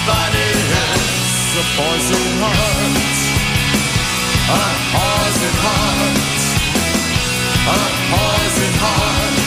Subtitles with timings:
[0.00, 3.20] Everybody has a poison heart.
[4.48, 4.64] A
[4.96, 6.40] poison heart.
[7.68, 9.39] A poison heart.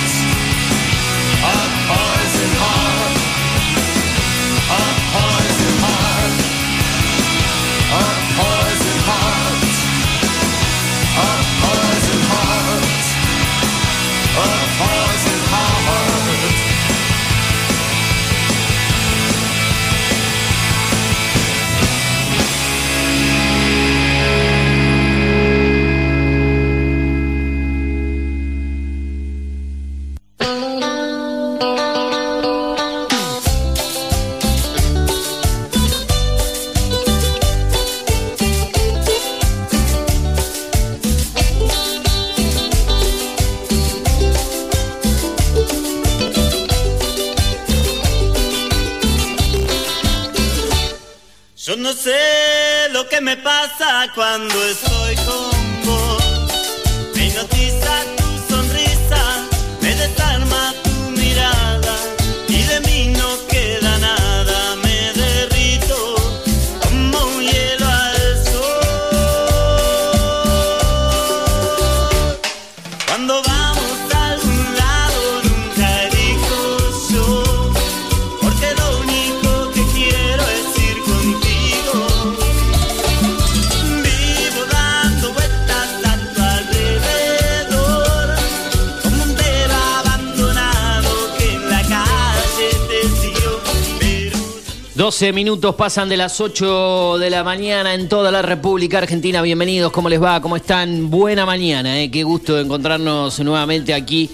[54.13, 55.02] cuando estoy
[95.23, 99.41] 12 minutos pasan de las 8 de la mañana en toda la República Argentina.
[99.41, 100.41] Bienvenidos, ¿cómo les va?
[100.41, 101.09] ¿Cómo están?
[101.09, 102.11] Buena mañana, ¿eh?
[102.11, 104.29] qué gusto encontrarnos nuevamente aquí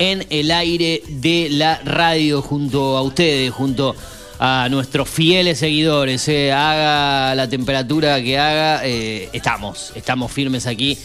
[0.00, 3.94] en el aire de la radio junto a ustedes, junto
[4.40, 6.26] a nuestros fieles seguidores.
[6.26, 6.50] ¿eh?
[6.50, 10.98] Haga la temperatura que haga, eh, estamos, estamos firmes aquí,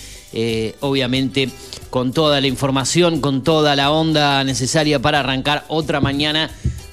[0.79, 1.49] obviamente
[1.91, 6.49] con toda la información, con toda la onda necesaria para arrancar otra mañana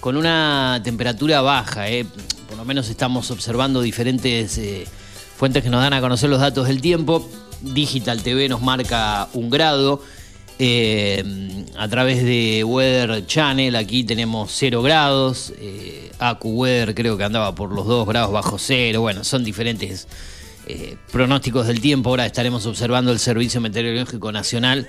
[0.06, 1.90] con una temperatura baja.
[1.90, 2.06] ¿eh?
[2.48, 4.86] Por lo menos estamos observando diferentes eh,
[5.36, 7.28] fuentes que nos dan a conocer los datos del tiempo.
[7.60, 10.00] Digital TV nos marca un grado.
[10.60, 15.52] Eh, a través de Weather Channel aquí tenemos 0 grados.
[15.58, 19.00] Eh, AcuWeather creo que andaba por los 2 grados bajo cero.
[19.00, 20.06] Bueno, son diferentes
[21.10, 22.10] pronósticos del tiempo.
[22.10, 24.86] Ahora estaremos observando el Servicio Meteorológico Nacional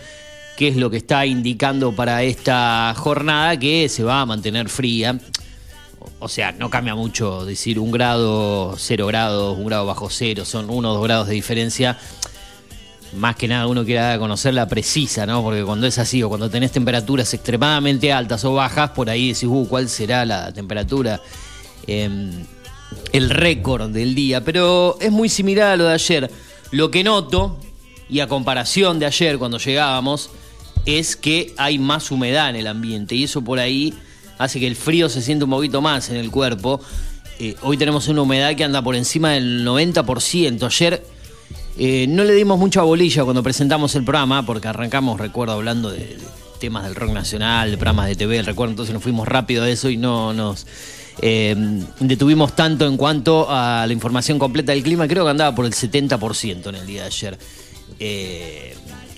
[0.58, 5.20] qué es lo que está indicando para esta jornada que se va a mantener fría.
[6.20, 10.70] O sea, no cambia mucho decir un grado, cero grados, un grado bajo cero, son
[10.72, 12.00] uno o dos grados de diferencia.
[13.16, 15.44] Más que nada uno quiere conocer la precisa, ¿no?
[15.44, 19.44] Porque cuando es así o cuando tenés temperaturas extremadamente altas o bajas, por ahí decís,
[19.44, 21.22] uh, ¿cuál será la temperatura?
[21.86, 22.32] Eh,
[23.12, 24.44] el récord del día.
[24.44, 26.32] Pero es muy similar a lo de ayer.
[26.72, 27.60] Lo que noto,
[28.10, 30.32] y a comparación de ayer cuando llegábamos,
[30.88, 33.94] es que hay más humedad en el ambiente y eso por ahí
[34.38, 36.80] hace que el frío se sienta un poquito más en el cuerpo.
[37.40, 40.66] Eh, hoy tenemos una humedad que anda por encima del 90%.
[40.66, 41.06] Ayer
[41.78, 46.18] eh, no le dimos mucha bolilla cuando presentamos el programa, porque arrancamos, recuerdo, hablando de,
[46.58, 49.90] temas del rock nacional, de programas de TV, recuerdo, entonces nos fuimos rápido a eso
[49.90, 50.66] y no nos
[51.22, 51.54] eh,
[52.00, 55.06] detuvimos tanto en cuanto a la información completa del clima.
[55.06, 57.38] Creo que andaba por el 70% en el día de ayer.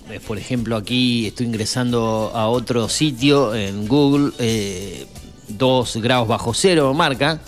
[0.10, 5.06] Eh, por ejemplo, aquí estoy ingresando a otro sitio en Google, eh,
[5.50, 7.40] 2 grados bajo cero marca.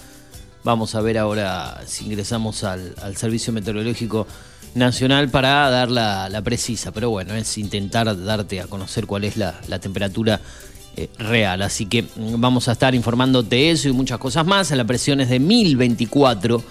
[0.63, 4.27] Vamos a ver ahora si ingresamos al, Servicio Meteorológico
[4.75, 6.91] Nacional para dar la, precisa.
[6.91, 10.39] Pero bueno, es intentar darte a conocer cuál es la, temperatura
[10.95, 11.63] eh, real.
[11.63, 14.69] Así que vamos a estar informándote eso y muchas cosas más.
[14.69, 16.63] La presión es de 1024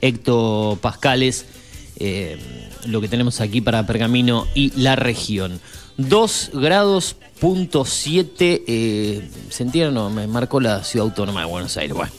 [0.00, 1.46] hectopascales.
[1.96, 5.60] Eh, lo que tenemos aquí para Pergamino y la región.
[5.98, 9.28] 2 grados punto 7 eh.
[9.92, 11.96] No, me marcó la ciudad autónoma de Buenos Aires.
[11.96, 12.12] Bueno,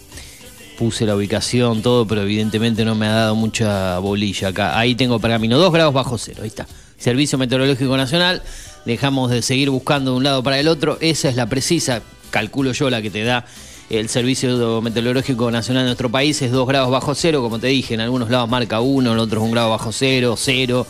[0.77, 4.77] puse la ubicación, todo, pero evidentemente no me ha dado mucha bolilla acá.
[4.77, 6.39] Ahí tengo Pergamino, 2 grados bajo cero.
[6.41, 6.67] Ahí está.
[6.97, 8.41] Servicio Meteorológico Nacional.
[8.85, 10.97] Dejamos de seguir buscando de un lado para el otro.
[11.01, 12.01] Esa es la precisa,
[12.31, 13.45] calculo yo, la que te da
[13.89, 17.93] el Servicio Meteorológico Nacional de nuestro país es 2 grados bajo cero, como te dije,
[17.93, 20.87] en algunos lados marca 1, en otros 1 grado bajo cero, 0,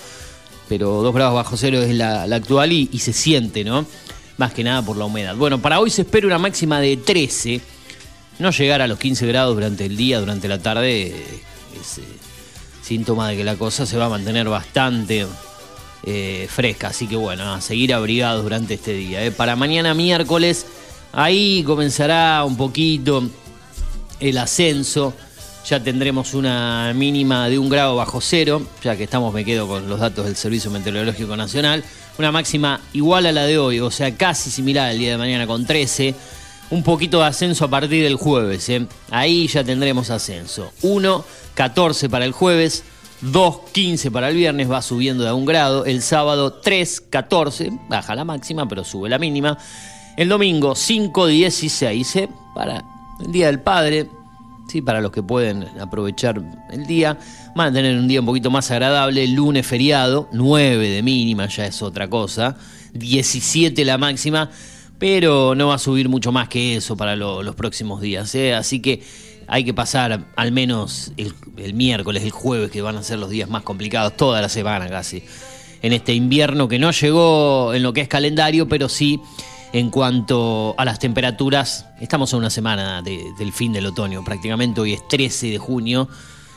[0.69, 3.85] pero 2 grados bajo cero es la, actual y, y, se siente, ¿no?
[4.37, 5.35] Más que nada por la humedad.
[5.35, 7.61] Bueno, para hoy se espera una máxima de 13,
[8.39, 11.07] no llegar a los 15 grados durante el día, durante la tarde,
[11.79, 12.03] es eh,
[12.81, 15.25] síntoma de que la cosa se va a mantener bastante
[16.05, 19.23] eh, fresca, así que bueno, a seguir abrigados durante este día.
[19.23, 19.31] ¿eh?
[19.31, 20.65] Para mañana miércoles
[21.15, 23.23] Ahí comenzará un poquito
[24.19, 25.13] el ascenso.
[25.69, 29.87] Ya tendremos una mínima de un grado bajo cero, ya que estamos, me quedo con
[29.87, 31.83] los datos del Servicio Meteorológico Nacional.
[32.17, 35.45] Una máxima igual a la de hoy, o sea, casi similar al día de mañana
[35.45, 36.15] con 13.
[36.71, 38.67] Un poquito de ascenso a partir del jueves.
[38.69, 38.87] ¿eh?
[39.11, 40.71] Ahí ya tendremos ascenso.
[40.81, 42.83] 1, 14 para el jueves.
[43.21, 45.85] 2, 15 para el viernes, va subiendo de un grado.
[45.85, 49.57] El sábado 3, 14, baja la máxima, pero sube la mínima.
[50.15, 52.29] El domingo 5.16 ¿eh?
[52.53, 52.85] para
[53.19, 54.07] el Día del Padre,
[54.67, 54.83] ¿sí?
[54.83, 56.39] para los que pueden aprovechar
[56.71, 57.17] el día.
[57.55, 59.25] Van a tener un día un poquito más agradable.
[59.27, 62.55] Lunes feriado, 9 de mínima, ya es otra cosa.
[62.93, 64.51] 17 la máxima,
[64.99, 68.35] pero no va a subir mucho más que eso para lo, los próximos días.
[68.35, 68.53] ¿eh?
[68.53, 69.01] Así que
[69.47, 73.31] hay que pasar al menos el, el miércoles, el jueves, que van a ser los
[73.31, 75.23] días más complicados, toda la semana casi.
[75.81, 79.19] En este invierno que no llegó en lo que es calendario, pero sí
[79.73, 84.79] en cuanto a las temperaturas, estamos a una semana de, del fin del otoño, prácticamente
[84.79, 86.07] hoy es 13 de junio.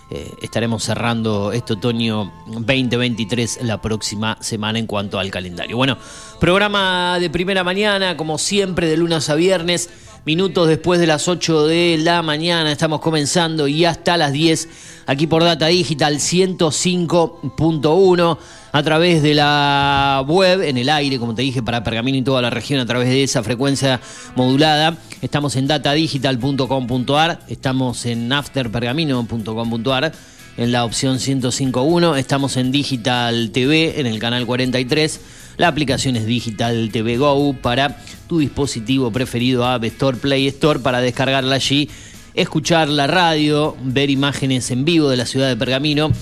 [0.09, 5.79] Eh, estaremos cerrando este otoño 2023 la próxima semana en cuanto al calendario.
[5.79, 5.97] Bueno,
[6.39, 9.89] programa de primera mañana, como siempre, de lunes a viernes,
[10.27, 14.69] minutos después de las 8 de la mañana, estamos comenzando y hasta las 10
[15.07, 18.39] aquí por Data Digital 105.1
[18.77, 22.43] a través de la web, en el aire, como te dije, para Pergamino y toda
[22.43, 24.03] la región, a través de esa frecuencia
[24.35, 24.99] modulada.
[25.23, 30.13] Estamos en datadigital.com.ar, estamos en afterpergamino.com.ar,
[30.59, 35.21] en la opción 105.1, estamos en Digital TV, en el canal 43.
[35.57, 37.97] La aplicación es Digital TV Go para
[38.29, 41.89] tu dispositivo preferido, App Store, Play Store, para descargarla allí
[42.35, 46.13] escuchar la radio, ver imágenes en vivo de la ciudad de Pergamino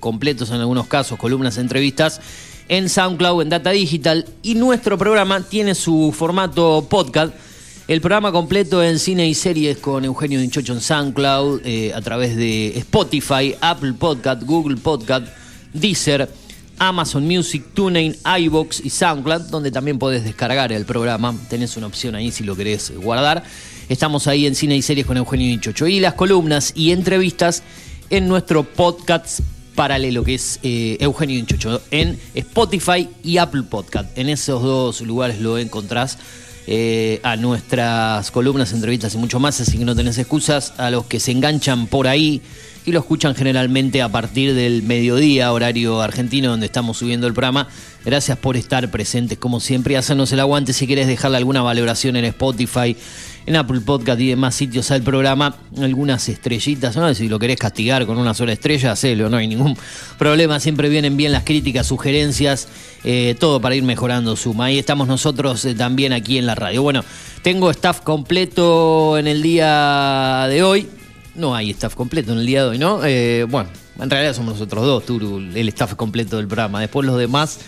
[0.00, 2.20] completos en algunos casos, columnas, entrevistas,
[2.68, 7.32] en SoundCloud, en Data Digital, y nuestro programa tiene su formato podcast
[7.88, 12.36] el programa completo en cine y series con Eugenio Dinchocho en SoundCloud, eh, a través
[12.36, 15.26] de Spotify, Apple Podcast, Google Podcast,
[15.72, 16.28] Deezer,
[16.78, 21.34] Amazon Music, TuneIn, iBox y SoundCloud, donde también podés descargar el programa.
[21.48, 23.42] Tenés una opción ahí si lo querés guardar.
[23.88, 25.86] Estamos ahí en cine y series con Eugenio Dinchocho.
[25.86, 27.62] Y las columnas y entrevistas
[28.10, 29.40] en nuestro podcast
[29.78, 34.10] paralelo, que es eh, Eugenio Dinchocho, en Spotify y Apple Podcast.
[34.18, 36.18] En esos dos lugares lo encontrás
[36.66, 40.74] eh, a nuestras columnas, entrevistas y mucho más, así que no tenés excusas.
[40.78, 42.42] A los que se enganchan por ahí
[42.86, 47.68] y lo escuchan generalmente a partir del mediodía, horario argentino, donde estamos subiendo el programa.
[48.04, 50.72] Gracias por estar presentes, como siempre, hacernos el aguante.
[50.72, 52.96] Si querés dejarle alguna valoración en Spotify,
[53.48, 57.14] en Apple Podcast y demás sitios al programa, algunas estrellitas, ¿no?
[57.14, 59.74] Si lo querés castigar con una sola estrella, hacelo, no hay ningún
[60.18, 60.60] problema.
[60.60, 62.68] Siempre vienen bien las críticas, sugerencias,
[63.04, 64.66] eh, todo para ir mejorando Suma.
[64.66, 66.82] Ahí estamos nosotros eh, también aquí en la radio.
[66.82, 67.02] Bueno,
[67.40, 70.86] tengo staff completo en el día de hoy.
[71.34, 73.00] No hay staff completo en el día de hoy, ¿no?
[73.02, 76.82] Eh, bueno, en realidad somos nosotros dos, Turu, el staff completo del programa.
[76.82, 77.60] Después los demás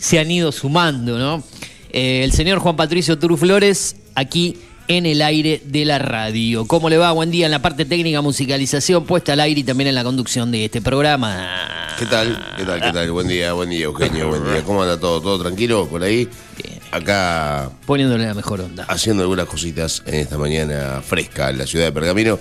[0.00, 1.44] se han ido sumando, ¿no?
[1.90, 4.58] el señor Juan Patricio Turu Flores, aquí
[4.88, 6.66] en el aire de la radio.
[6.66, 7.12] ¿Cómo le va?
[7.12, 10.50] Buen día en la parte técnica, musicalización puesta al aire y también en la conducción
[10.50, 11.94] de este programa.
[11.98, 12.42] ¿Qué tal?
[12.56, 12.80] ¿Qué tal?
[12.80, 13.10] ¿Qué tal?
[13.12, 14.28] Buen día, buen día, Eugenio.
[14.28, 14.62] Buen día.
[14.64, 15.20] ¿Cómo anda todo?
[15.20, 16.28] ¿Todo tranquilo por ahí?
[16.62, 16.78] Bien.
[16.90, 18.84] Acá Poniéndole la mejor onda.
[18.88, 22.38] haciendo algunas cositas en esta mañana fresca en la ciudad de Pergamino.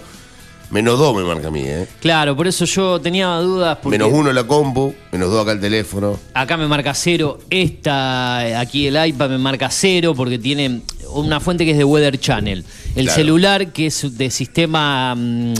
[0.69, 1.87] Menos dos me marca a mí, ¿eh?
[2.01, 3.77] Claro, por eso yo tenía dudas.
[3.81, 6.19] Porque Menos uno la compu, menos dos acá el teléfono.
[6.33, 7.39] Acá me marca cero.
[7.49, 10.81] Esta, aquí el iPad me marca cero porque tiene
[11.13, 12.65] una fuente que es de Weather Channel.
[12.95, 13.15] El Claro.
[13.15, 15.53] celular, que es de sistema mm,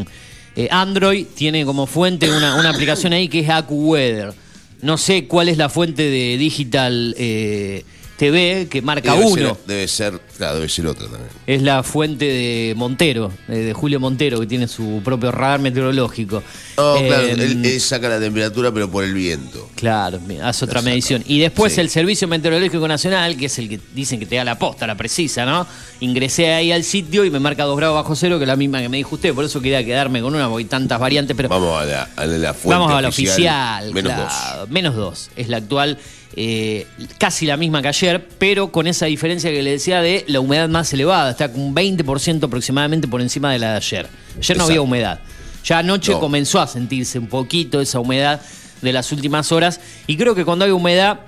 [0.58, 4.34] eh, Android, tiene como fuente una, una aplicación ahí que es AccuWeather.
[4.82, 7.84] No sé cuál es la fuente de Digital eh,
[8.18, 9.36] TV que marca Debe uno.
[9.36, 11.30] ser- debe ser, claro, debe ser otra también.
[11.46, 16.42] Es la fuente de Montero, de, de Julio Montero, que tiene su propio radar meteorológico.
[16.78, 19.70] No, Eh, claro, él, él saca la temperatura pero por el viento.
[19.76, 21.24] Claro, hace otra medición.
[21.28, 21.82] Y después Sí.
[21.82, 24.96] el Servicio Meteorológico Nacional, que es el que dicen que te da la posta, la
[24.96, 25.68] precisa, ¿no?
[26.00, 28.82] Ingresé ahí al sitio y me marca 2 grados bajo cero, que es la misma
[28.82, 29.34] que me dijo usted.
[29.34, 32.26] Por eso quería quedarme con una, porque hay tantas variantes, pero Vamos a la, a
[32.26, 33.94] la fuente vamos a la oficial.
[33.94, 34.60] Menos claro.
[34.62, 34.70] dos.
[34.70, 35.30] Menos dos.
[35.36, 35.98] Es la actual,
[36.40, 36.86] eh,
[37.18, 40.70] casi la misma que ayer, pero con esa diferencia que le decía de la humedad
[40.70, 41.32] más elevada.
[41.32, 44.08] Está con un 20% aproximadamente por encima de la de ayer.
[44.38, 45.20] Ayer no había humedad.
[45.66, 46.20] Ya anoche No.
[46.20, 48.40] comenzó a sentirse un poquito esa humedad
[48.84, 49.80] de las últimas horas.
[50.06, 51.22] Y creo que cuando hay humedad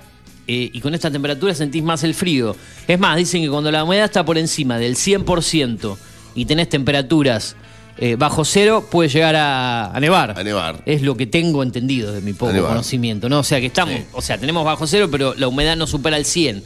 [0.46, 2.54] eh, y con esta temperatura sentís más el frío.
[2.86, 5.96] Es más, dicen que cuando la humedad está por encima del 100%
[6.36, 7.56] y tenés temperaturas
[8.00, 10.38] eh, bajo cero, puede llegar a, a nevar.
[10.38, 10.82] A nevar.
[10.86, 13.40] Es lo que tengo entendido de mi poco conocimiento, ¿no?
[13.40, 14.04] O sea que estamos, Sí.
[14.12, 16.64] o sea, tenemos bajo cero, pero la humedad no supera el 100.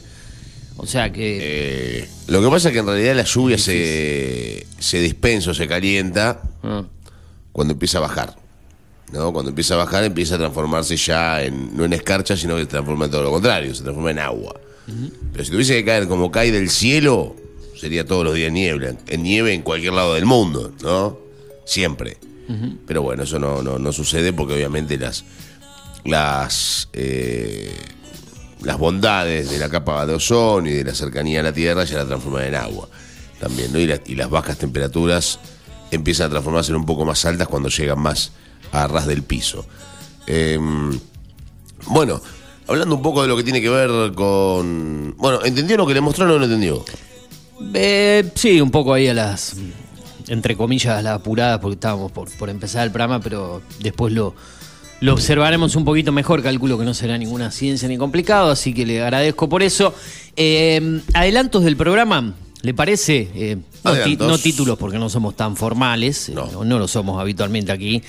[0.77, 1.39] O sea que
[2.01, 5.67] Eh, lo que pasa es que en realidad la lluvia se, se dispensa o se
[5.67, 6.83] calienta ah,
[7.51, 8.35] cuando empieza a bajar.
[9.13, 9.31] ¿no?
[9.31, 12.67] Cuando empieza a bajar empieza a transformarse ya en, no en escarcha, sino que se
[12.67, 14.59] transforma en todo lo contrario, se transforma en agua.
[15.31, 17.35] Pero si tuviese que caer como cae del cielo,
[17.79, 21.17] sería todos los días niebla, en nieve en cualquier lado del mundo, ¿no?
[21.65, 22.17] Siempre.
[22.85, 25.25] Pero bueno, eso no, no, no sucede porque obviamente las
[26.03, 27.71] las eh,
[28.61, 31.97] las bondades de la capa de ozono y de la cercanía a la Tierra ya
[31.97, 32.87] la transforman en agua
[33.39, 33.79] también, ¿no?
[33.79, 35.39] Y, la- y las bajas temperaturas
[35.91, 38.31] empiezan a transformarse en un poco más altas cuando llegan más
[38.71, 39.65] a ras del piso.
[40.27, 40.97] Em,
[41.87, 42.21] bueno,
[42.67, 45.15] hablando un poco de lo que tiene que ver con...
[45.17, 46.83] Bueno, ¿entendió lo que le mostraron o no entendió?
[47.73, 49.55] Eh, sí, un poco ahí a las,
[50.27, 54.33] entre comillas, las apuradas, porque estábamos por, por empezar el programa, pero después lo,
[55.01, 56.41] lo observaremos un poquito mejor.
[56.43, 59.93] Calculo que no será ninguna ciencia ni complicado, así que le agradezco por eso.
[60.35, 63.29] Eh, adelantos del programa, ¿le parece?
[63.35, 64.27] Eh, no, ti- Adelantos.
[64.27, 66.47] no títulos porque no somos tan formales, eh, No.
[66.51, 68.01] no, no lo somos habitualmente aquí, eh,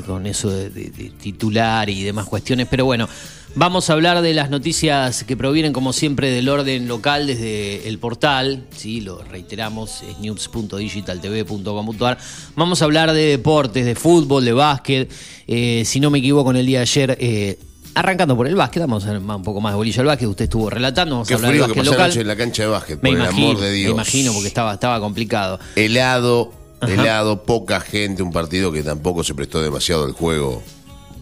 [0.00, 3.08] con eso de, de- de titular y demás cuestiones, pero bueno.
[3.54, 7.98] Vamos a hablar de las noticias que provienen, como siempre, del orden local desde el
[7.98, 8.64] portal.
[8.74, 12.18] Sí, lo reiteramos, es news.digitaltv.com.ar.
[12.56, 15.10] Vamos a hablar de deportes, de fútbol, de básquet.
[15.46, 17.58] Eh, si no me equivoco, en el día de ayer, eh,
[17.94, 20.28] arrancando por el básquet, vamos a un poco más de bolilla al básquet.
[20.28, 22.04] Usted estuvo relatando, vamos Qué a hablar del frío que básquet local.
[22.06, 23.88] anoche en la cancha de básquet, me por el amor de Dios.
[23.88, 25.60] me imagino, porque estaba, estaba complicado.
[25.76, 26.52] Helado,
[26.88, 30.62] helado, poca gente, un partido que tampoco se prestó demasiado al juego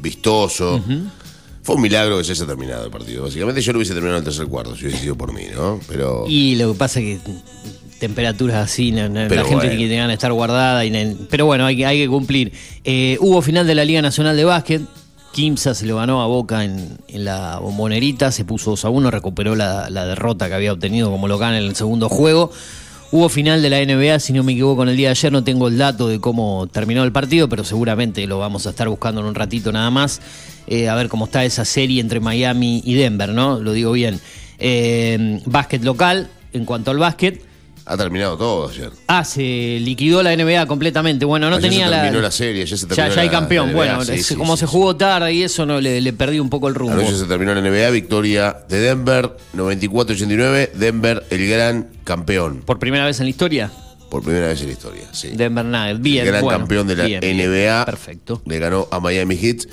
[0.00, 0.81] vistoso.
[1.62, 3.25] Fue un milagro que se haya terminado el partido.
[3.25, 5.79] Básicamente yo lo hubiese terminado en el tercer cuarto, si hubiese sido por mí, ¿no?
[5.88, 7.33] Pero Y lo que pasa es que
[7.99, 9.61] temperaturas así, no- no- la gente bueno.
[9.61, 10.85] tiene que ganas de estar guardada.
[10.87, 12.52] Y, pero bueno, hay que, hay que cumplir.
[12.85, 14.83] Eh, hubo final de la Liga Nacional de Básquet.
[15.33, 19.11] Kimsa se lo ganó a Boca en, en la bombonerita, se puso 2 a 1,
[19.12, 22.50] recuperó la, la derrota que había obtenido como local en el segundo juego.
[23.12, 25.33] Hubo final de la NBA, si no me equivoco, en el día de ayer.
[25.33, 28.88] No tengo el dato de cómo terminó el partido, pero seguramente lo vamos a estar
[28.88, 30.21] buscando en un ratito nada más.
[30.69, 33.59] Eh, a ver cómo está esa serie entre Miami y Denver, ¿no?
[33.59, 34.21] Lo digo bien.
[34.59, 37.50] Eh, básquet local, en cuanto al básquet.
[37.92, 38.90] Ha terminado todo ayer.
[39.09, 41.25] Ah, se liquidó la NBA completamente.
[41.25, 42.02] Bueno, no Ayer tenía se la.
[42.02, 43.66] terminó la serie, ayer se ya, terminó ya hay la- campeón.
[43.66, 46.00] la NBA, bueno, sí, es- sí, como sí, se jugó tarde y eso no le,
[46.00, 46.92] le perdí un poco el rumbo.
[46.94, 53.04] Anoche se terminó la NBA, victoria de Denver, 94-89, Denver el gran campeón, Por primera
[53.04, 53.70] vez en la historia,
[54.11, 55.28] por primera vez en la historia, sí.
[55.35, 56.00] Denver Nuggets.
[56.00, 57.37] Bien, el gran bueno, campeón de la bien, bien.
[57.38, 57.85] NBA.
[57.85, 58.42] Perfecto.
[58.47, 59.66] Le ganó a Miami Heat.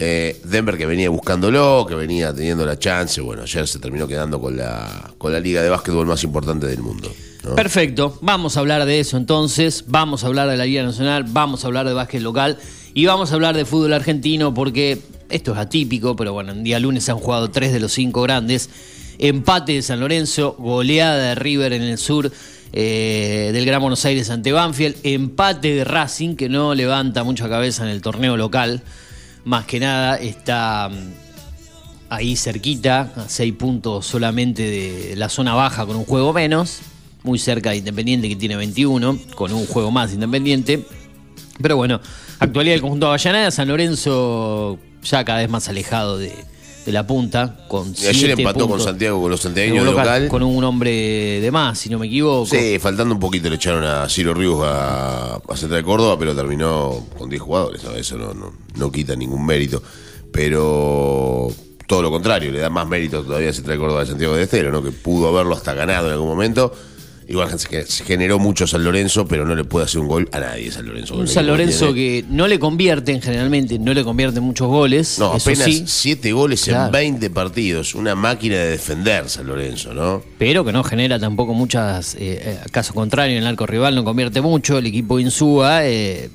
[0.00, 3.20] Eh, Denver que venía buscándolo, que venía teniendo la chance.
[3.20, 6.78] Bueno, ayer se terminó quedando con la, con la liga de básquetbol más importante del
[6.80, 7.12] mundo.
[7.54, 11.64] Perfecto, vamos a hablar de eso entonces, vamos a hablar de la Liga Nacional, vamos
[11.64, 12.58] a hablar de básquet local
[12.94, 14.98] y vamos a hablar de fútbol argentino porque
[15.30, 18.70] esto es atípico, pero bueno, en día lunes han jugado tres de los cinco grandes,
[19.18, 22.30] empate de San Lorenzo, goleada de River en el sur
[22.72, 27.84] eh, del Gran Buenos Aires ante Banfield, empate de Racing que no levanta mucha cabeza
[27.84, 28.82] en el torneo local,
[29.44, 30.88] más que nada está...
[30.88, 31.28] mm,
[32.10, 36.80] ahí cerquita, a seis puntos solamente de la zona baja con un juego menos,
[37.22, 40.84] muy cerca de Independiente que tiene 21, con un juego más Independiente.
[41.60, 42.00] Pero bueno,
[42.38, 46.32] actualidad del conjunto de Avellaneda, San Lorenzo ya cada vez más alejado de,
[46.88, 50.28] de la punta, con Y ayer empató con Santiago, con los santiagueños de local.
[50.28, 52.46] con un hombre de más, si no me equivoco.
[52.46, 56.34] Sí, faltando un poquito le echaron a Ciro Ríos a, a Central de Córdoba, pero
[56.34, 57.84] terminó con 10 jugadores.
[57.84, 57.90] ¿no?
[57.94, 59.82] Eso no, no, no quita ningún mérito.
[60.32, 61.48] Pero
[61.86, 64.44] todo lo contrario, le da más mérito todavía a Central de Córdoba de Santiago de
[64.44, 64.82] Estero, ¿no?
[64.82, 66.72] que pudo haberlo hasta ganado en algún momento.
[67.28, 70.40] Igual se se generó mucho San Lorenzo, pero no le puede hacer un gol a
[70.40, 71.14] nadie San Lorenzo.
[71.14, 75.18] Un San Lorenzo que no le convierten generalmente, no le convierten muchos goles.
[75.18, 76.86] No, apenas sí, 7 goles Claro.
[76.86, 77.94] en 20 partidos.
[77.94, 80.22] Una máquina de defender San Lorenzo, ¿no?
[80.38, 84.04] pero que no genera tampoco muchas, eh, eh, caso contrario, en el arco rival no
[84.04, 86.30] convierte mucho, el equipo Insúa, eh,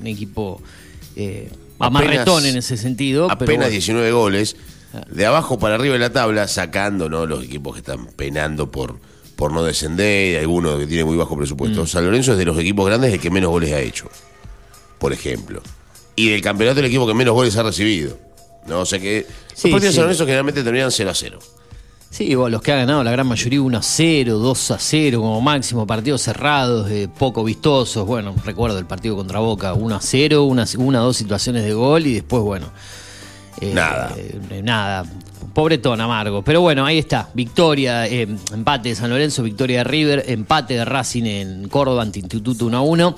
[0.00, 0.62] un equipo
[1.14, 3.26] eh, amarretón en ese sentido.
[3.26, 3.70] pero apenas bueno.
[3.70, 4.56] 19 goles.
[5.10, 7.24] De abajo para arriba de la tabla, sacando ¿no?
[7.26, 8.98] los equipos que están penando por,
[9.36, 11.38] por no descender, y algunos que tienen muy bajo Mm.
[11.38, 11.86] presupuesto.
[11.86, 14.08] San Lorenzo es de los equipos grandes el que menos goles ha hecho,
[14.98, 15.62] por ejemplo.
[16.16, 18.18] Y del campeonato el equipo que menos goles ha recibido.
[18.66, 18.80] ¿no?
[18.80, 19.92] O sea que Sí, los partidos de.
[19.92, 21.38] San Lorenzo generalmente terminan 0 a 0.
[22.10, 25.20] Sí, bueno, los que ha ganado la gran mayoría 1 a 0, 2 a 0
[25.20, 28.06] como máximo, partidos cerrados, eh, poco vistosos.
[28.06, 31.72] Bueno, recuerdo el partido contra Boca, 1 a 0, una, una o dos situaciones de
[31.72, 32.66] gol y después, bueno.
[33.60, 34.12] Eh, Nada.
[34.16, 35.04] eh, nada.
[35.54, 36.42] Pobretón, amargo.
[36.42, 37.28] Pero bueno, ahí está.
[37.34, 42.20] Victoria, eh, empate de San Lorenzo, victoria de River, empate de Racing en Córdoba ante
[42.20, 43.16] Instituto 1 a 1.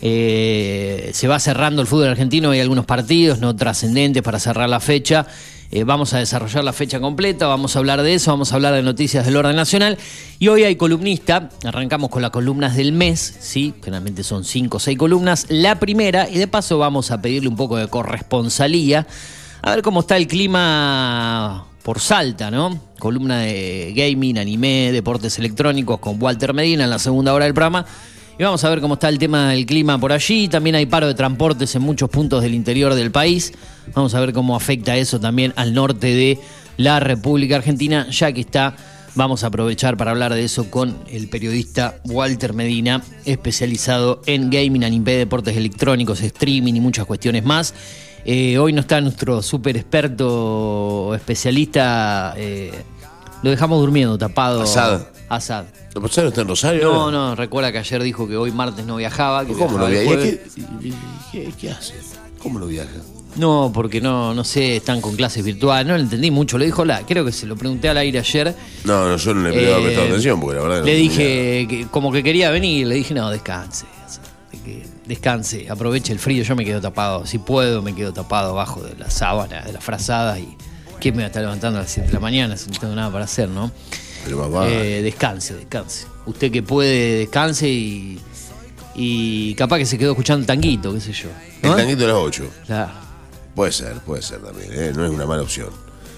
[0.00, 4.80] Eh, se va cerrando el fútbol argentino, hay algunos partidos no trascendentes para cerrar la
[4.80, 5.26] fecha.
[5.70, 8.72] Eh, vamos a desarrollar la fecha completa, vamos a hablar de eso, vamos a hablar
[8.72, 9.98] de noticias del orden nacional.
[10.38, 13.74] Y hoy hay columnista, arrancamos con las columnas del mes, ¿sí?
[13.82, 15.44] generalmente son cinco o seis columnas.
[15.50, 19.06] La primera, y de paso vamos a pedirle un poco de corresponsalía,
[19.62, 22.80] a ver cómo está el clima por Salta, ¿no?
[22.98, 27.84] Columna de gaming, anime, deportes electrónicos con Walter Medina en la segunda hora del programa.
[28.38, 30.46] Y vamos a ver cómo está el tema del clima por allí.
[30.46, 33.52] También hay paro de transportes en muchos puntos del interior del país.
[33.94, 36.38] Vamos a ver cómo afecta eso también al norte de
[36.76, 38.76] la República Argentina, ya que está.
[39.16, 44.84] Vamos a aprovechar para hablar de eso con el periodista Walter Medina, especializado en gaming,
[44.84, 47.74] anime, deportes electrónicos, streaming y muchas cuestiones más.
[48.24, 52.34] Eh, hoy no está nuestro súper experto especialista.
[52.36, 52.72] eh,
[53.42, 54.62] lo dejamos durmiendo, tapado.
[54.62, 55.02] Asad.
[55.28, 55.64] Asad.
[55.94, 56.82] ¿Lo pasaron está en Rosario?
[56.92, 57.16] No, ahora?
[57.16, 59.44] no, recuerda que ayer dijo que hoy martes no viajaba.
[59.44, 60.38] Que ¿Cómo no viajaba viaja?
[60.54, 60.94] ¿Qué,
[61.32, 61.94] qué, qué hace?
[62.42, 62.90] ¿Cómo no viaja?
[63.36, 65.86] No, porque no, no sé, están con clases virtuales.
[65.86, 66.58] No lo entendí mucho.
[66.58, 67.02] Lo dijo la.
[67.06, 68.54] Creo que se lo pregunté al aire ayer.
[68.84, 70.78] No, no, yo no le he Eh, prestado atención porque la verdad.
[70.80, 72.86] no Le dije que, como que quería venir.
[72.86, 73.86] Le dije, no, descanse.
[74.56, 76.42] Que descanse, aproveche el frío.
[76.42, 77.26] Yo me quedo tapado.
[77.26, 80.38] Si puedo, me quedo tapado abajo de la sábana, de la frazada.
[80.38, 80.56] Y
[81.00, 82.94] ¿quién me va a estar levantando a las 7 de la mañana si no tengo
[82.94, 83.70] nada para hacer, no?
[84.24, 84.98] Pero más vale.
[84.98, 86.06] Eh, descanse, descanse.
[86.26, 88.20] Usted que puede, descanse y.
[89.00, 91.28] Y capaz que se quedó escuchando tanguito, qué sé yo.
[91.62, 92.50] El tanguito de las 8.
[92.66, 92.92] Claro.
[93.54, 94.70] Puede ser, puede ser también.
[94.72, 94.92] ¿eh?
[94.94, 95.68] No es una mala opción.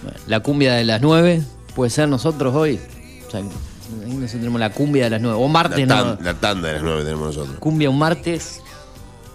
[0.02, 1.42] Bueno, la cumbia de las 9
[1.74, 2.80] puede ser nosotros hoy.
[3.26, 3.42] O sea,
[4.04, 5.36] ahí nosotros tenemos la cumbia de las 9.
[5.38, 6.18] O La, martes, tan- no.
[6.22, 7.58] la tanda de las 9 tenemos nosotros.
[7.58, 8.60] Cumbia un martes.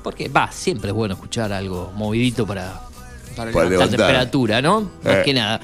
[0.04, 2.82] Porque va, siempre es bueno escuchar algo movidito para,
[3.36, 3.98] para, Para levantar levantar.
[3.98, 4.82] temperatura, ¿no?
[5.04, 5.22] Más Eh.
[5.26, 5.60] que nada.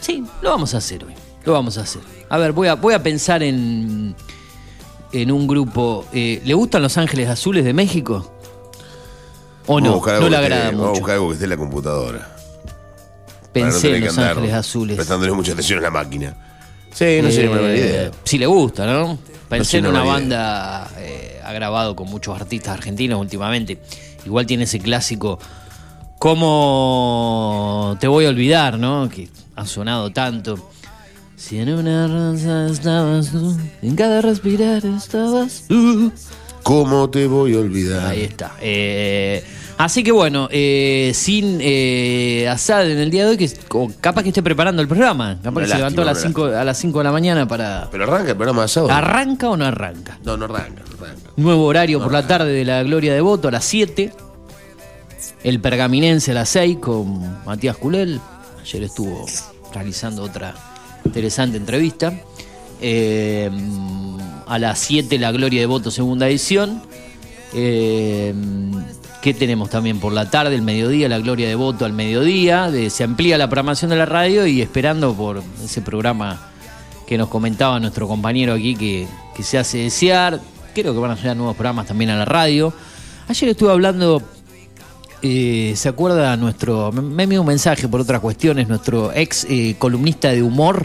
[0.00, 1.14] Sí, lo vamos a hacer hoy.
[1.44, 2.02] Lo vamos a hacer.
[2.28, 4.14] A ver, voy a, voy a pensar en,
[5.12, 6.04] en un grupo.
[6.12, 8.30] eh, ¿Le gustan Los Ángeles Azules de México?
[9.66, 9.86] ¿O no?
[9.90, 12.18] No le que esté- agrada Vamos a buscar algo que esté en la computadora.
[12.18, 14.96] no Pensé en Los Ángeles Azules.
[14.96, 16.36] Prestándole mucha atención a la máquina.
[16.92, 18.10] Sí, no sería una buena Eh, idea.
[18.24, 19.18] Si le gusta, ¿no?
[19.48, 23.78] Pensé en una banda, eh, ha grabado con muchos artistas argentinos últimamente.
[24.24, 25.38] Igual tiene ese clásico,
[26.18, 29.08] ¿Cómo te voy a olvidar, no?
[29.08, 30.70] Que ha sonado tanto.
[31.36, 36.12] Si en una rosa estabas tú, en cada respirar estabas tú.
[36.62, 38.06] ¿Cómo te voy a olvidar?
[38.06, 38.52] Ahí está.
[38.60, 39.44] Eh,
[39.84, 44.22] así que bueno, eh, sin eh, Asad en el día de hoy, que o capaz
[44.22, 45.38] que esté preparando el programa.
[45.42, 47.48] Capaz Una que se levantó a las, una 5, a las 5 de la mañana
[47.48, 47.88] para...
[47.90, 48.92] Pero arranca el programa de sábado.
[48.92, 50.18] ¿Arranca o no arranca?
[50.24, 51.30] No, no arranca, no arranca.
[51.36, 54.12] Nuevo horario por la tarde de la Gloria de Voto a las 7.
[55.44, 58.20] El Pergaminense a las 6 con Matías Culel.
[58.60, 59.26] Ayer estuvo
[59.74, 60.54] realizando otra
[61.04, 62.12] interesante entrevista.
[62.80, 63.50] Eh,
[64.46, 66.82] a las 7 la Gloria de Voto segunda edición.
[67.54, 68.34] Eh,
[69.22, 72.68] ¿Qué tenemos también por la tarde, el mediodía, la Gloria de Voto al mediodía?
[72.90, 76.50] Se amplía la programación de la radio y esperando por ese programa
[77.06, 79.06] que nos comentaba nuestro compañero aquí que,
[79.36, 80.40] que se hace desear.
[80.74, 82.74] Creo que van a llegar nuevos programas también a la radio.
[83.28, 84.20] Ayer estuve hablando,
[85.22, 89.76] eh, ¿se acuerda nuestro, me, me envió un mensaje por otras cuestiones, nuestro ex eh,
[89.78, 90.84] columnista de humor,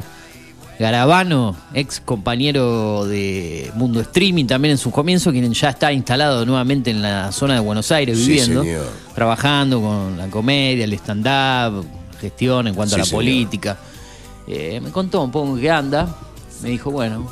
[0.80, 6.92] Garabano, ex compañero de Mundo Streaming también en su comienzo, quien ya está instalado nuevamente
[6.92, 8.86] en la zona de Buenos Aires Sí, viviendo, señor.
[9.16, 11.84] trabajando con la comedia, el stand-up,
[12.22, 13.18] gestión en cuanto a la señor.
[13.24, 13.78] política.
[14.48, 16.08] Eh, me contó un poco qué anda.
[16.62, 17.28] Me dijo, bueno,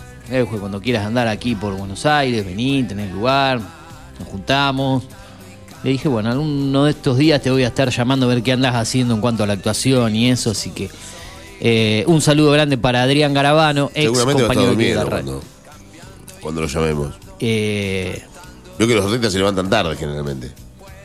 [0.60, 3.60] cuando quieras andar aquí por Buenos Aires, vení, tenés lugar,
[4.20, 5.04] nos juntamos.
[5.84, 8.54] Le dije, bueno, alguno de estos días te voy a estar llamando a ver qué
[8.54, 10.90] andás haciendo en cuanto a la actuación y eso, así que
[11.60, 15.44] eh, un saludo grande para Adrián Garabano, ex Seguramente va a estar compañero de cuando,
[16.42, 17.16] cuando lo llamemos.
[17.40, 18.22] Eh,
[18.78, 20.52] Veo que los artistas se levantan tarde generalmente.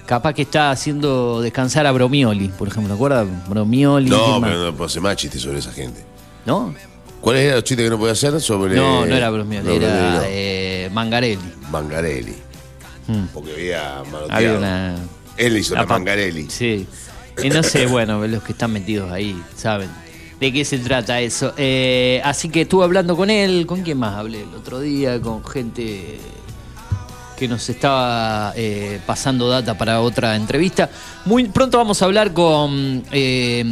[0.06, 3.26] capaz que está haciendo descansar a Bromioli, por ejemplo, ¿te acuerdas?
[3.48, 4.10] Bromioli.
[4.10, 6.04] No, pero no puedo hacer más chistes sobre esa gente.
[6.46, 6.74] ¿No?
[7.20, 8.74] ¿Cuáles eran los chistes que no podía hacer sobre.?
[8.74, 10.22] No, no era Bromioli, No, era no.
[10.26, 11.38] eh, Mangarelli.
[11.70, 12.34] Mangarelli.
[13.06, 13.26] Hmm.
[13.32, 14.32] Porque había manoteado.
[14.32, 14.96] Había una.
[15.36, 16.48] Él hizo la Mangarelli.
[16.50, 16.86] Sí.
[17.42, 19.90] Y no sé, bueno, los que están metidos ahí saben
[20.40, 21.52] de qué se trata eso.
[21.56, 23.66] Eh, así que estuve hablando con él.
[23.66, 25.20] ¿Con quién más hablé el otro día?
[25.20, 26.18] Con gente
[27.40, 30.90] que nos estaba eh, pasando data para otra entrevista.
[31.24, 33.02] Muy pronto vamos a hablar con.
[33.10, 33.64] eh,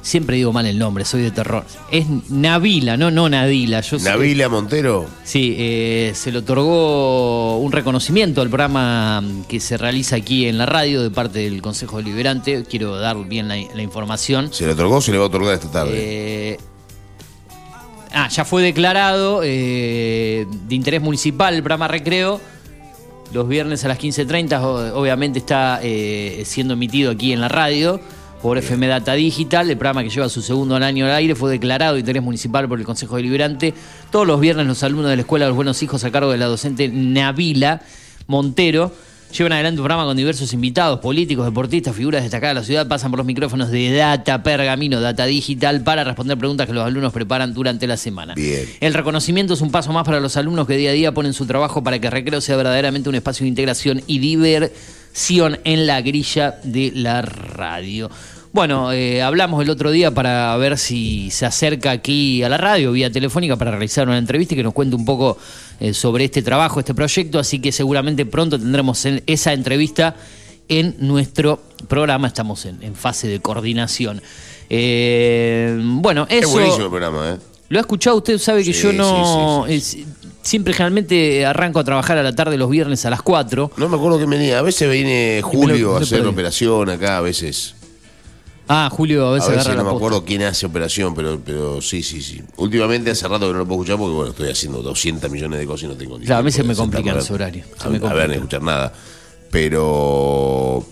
[0.00, 1.66] siempre digo mal el nombre, soy de terror.
[1.90, 3.80] Es Navila, no, no Nadila.
[3.80, 5.06] Yo Navila Montero.
[5.24, 10.66] Sí, eh, se le otorgó un reconocimiento al programa que se realiza aquí en la
[10.66, 12.64] radio de parte del Consejo Deliberante.
[12.64, 14.52] Quiero dar bien la, la información.
[14.52, 16.58] ¿Se le otorgó o se le va a otorgar esta tarde?
[18.12, 22.40] Ah, ya fue declarado eh, de interés municipal el programa Recreo.
[23.32, 28.00] Los viernes a las 15.30 o- obviamente está eh, siendo emitido aquí en la radio
[28.40, 29.68] por FM Data Digital.
[29.68, 32.78] El programa que lleva su segundo año al aire fue declarado de interés municipal por
[32.78, 33.74] el Consejo Deliberante.
[34.10, 36.38] Todos los viernes los alumnos de la Escuela de los Buenos Hijos a cargo de
[36.38, 37.82] la docente Navila
[38.28, 38.92] Montero
[39.32, 43.10] llevan adelante un programa con diversos invitados, políticos, deportistas, figuras destacadas de la ciudad, pasan
[43.10, 47.54] por los micrófonos de Data Pergamino, Data Digital, para responder preguntas que los alumnos preparan
[47.54, 48.34] durante la semana.
[48.34, 48.66] Bien.
[48.80, 51.46] El reconocimiento es un paso más para los alumnos que día a día ponen su
[51.46, 56.58] trabajo para que Recreo sea verdaderamente un espacio de integración y diversión en la grilla
[56.62, 58.10] de la radio.
[58.56, 62.90] Bueno, eh, hablamos el otro día para ver si se acerca aquí a la radio
[62.90, 65.36] vía telefónica para realizar una entrevista y que nos cuente un poco
[65.78, 70.16] eh, sobre este trabajo, este proyecto, así que seguramente pronto tendremos en- esa entrevista
[70.70, 72.28] en nuestro programa.
[72.28, 74.22] Estamos en, en fase de coordinación.
[74.70, 76.46] Eh, bueno, eso...
[76.48, 77.36] es buenísimo el programa, ¿eh?
[77.68, 78.16] ¿Lo ha escuchado?
[78.16, 79.66] Usted sabe que Sí, yo no.
[79.68, 80.06] sí, sí, es-
[80.40, 83.72] siempre generalmente arranco a trabajar a la tarde los viernes a las 4.
[83.76, 84.60] No me acuerdo que venía.
[84.60, 87.74] A veces viene Julio lo- a hacer operación acá, a veces.
[88.68, 90.06] Ah, Julio a A veces, veces agarra no la me posta.
[90.08, 92.42] acuerdo quién hace operación, pero, pero sí, sí, sí.
[92.56, 95.66] Últimamente hace rato que no lo puedo escuchar porque bueno, estoy haciendo 200 millones de
[95.66, 97.32] cosas y no tengo ni Claro, a mí se me sentarme complica a ver- ese
[97.34, 98.92] horario, se A, me a ver, ni escuchar nada.
[99.50, 100.84] Pero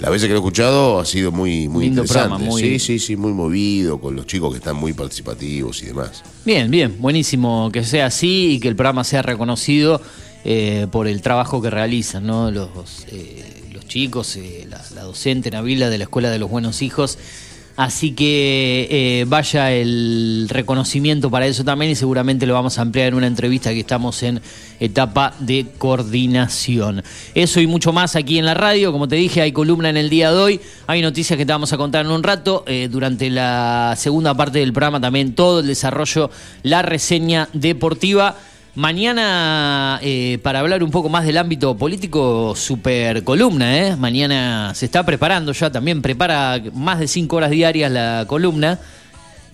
[0.00, 2.28] las veces que lo he escuchado ha sido muy, muy Lindo interesante.
[2.28, 5.86] programa, muy- Sí, sí, sí, muy movido, con los chicos que están muy participativos y
[5.86, 6.22] demás.
[6.44, 10.00] Bien, bien, buenísimo que sea así y que el programa sea reconocido
[10.44, 12.50] eh, por el trabajo que realizan ¿no?
[12.50, 12.68] los,
[13.08, 13.47] eh, los
[13.88, 17.18] chicos, eh, la, la docente Nabila de la Escuela de los Buenos Hijos.
[17.78, 23.06] Así que eh, vaya el reconocimiento para eso también y seguramente lo vamos a ampliar
[23.06, 24.40] en una entrevista que estamos en
[24.80, 27.04] etapa de coordinación.
[27.36, 28.90] Eso y mucho más aquí en la radio.
[28.90, 30.60] Como te dije, hay columna en el día de hoy.
[30.88, 32.64] Hay noticias que te vamos a contar en un rato.
[32.66, 36.32] Eh, durante la segunda parte del programa también todo el desarrollo,
[36.64, 38.36] la reseña deportiva.
[38.78, 43.96] Mañana, eh, para hablar un poco más del ámbito político, super columna, ¿eh?
[43.96, 48.78] Mañana se está preparando ya, también prepara más de cinco horas diarias la columna.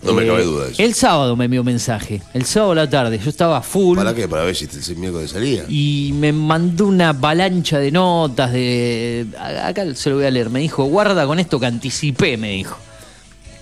[0.03, 0.83] No me Eh, cabe duda de eso.
[0.83, 4.29] El sábado me envió mensaje, el sábado a la tarde, yo estaba full ¿Para qué?
[4.29, 5.65] Para ver si el miércoles salía.
[5.71, 9.27] y me mandó una avalancha de notas de
[9.65, 12.77] acá se lo voy a leer me dijo guarda con esto que anticipé me dijo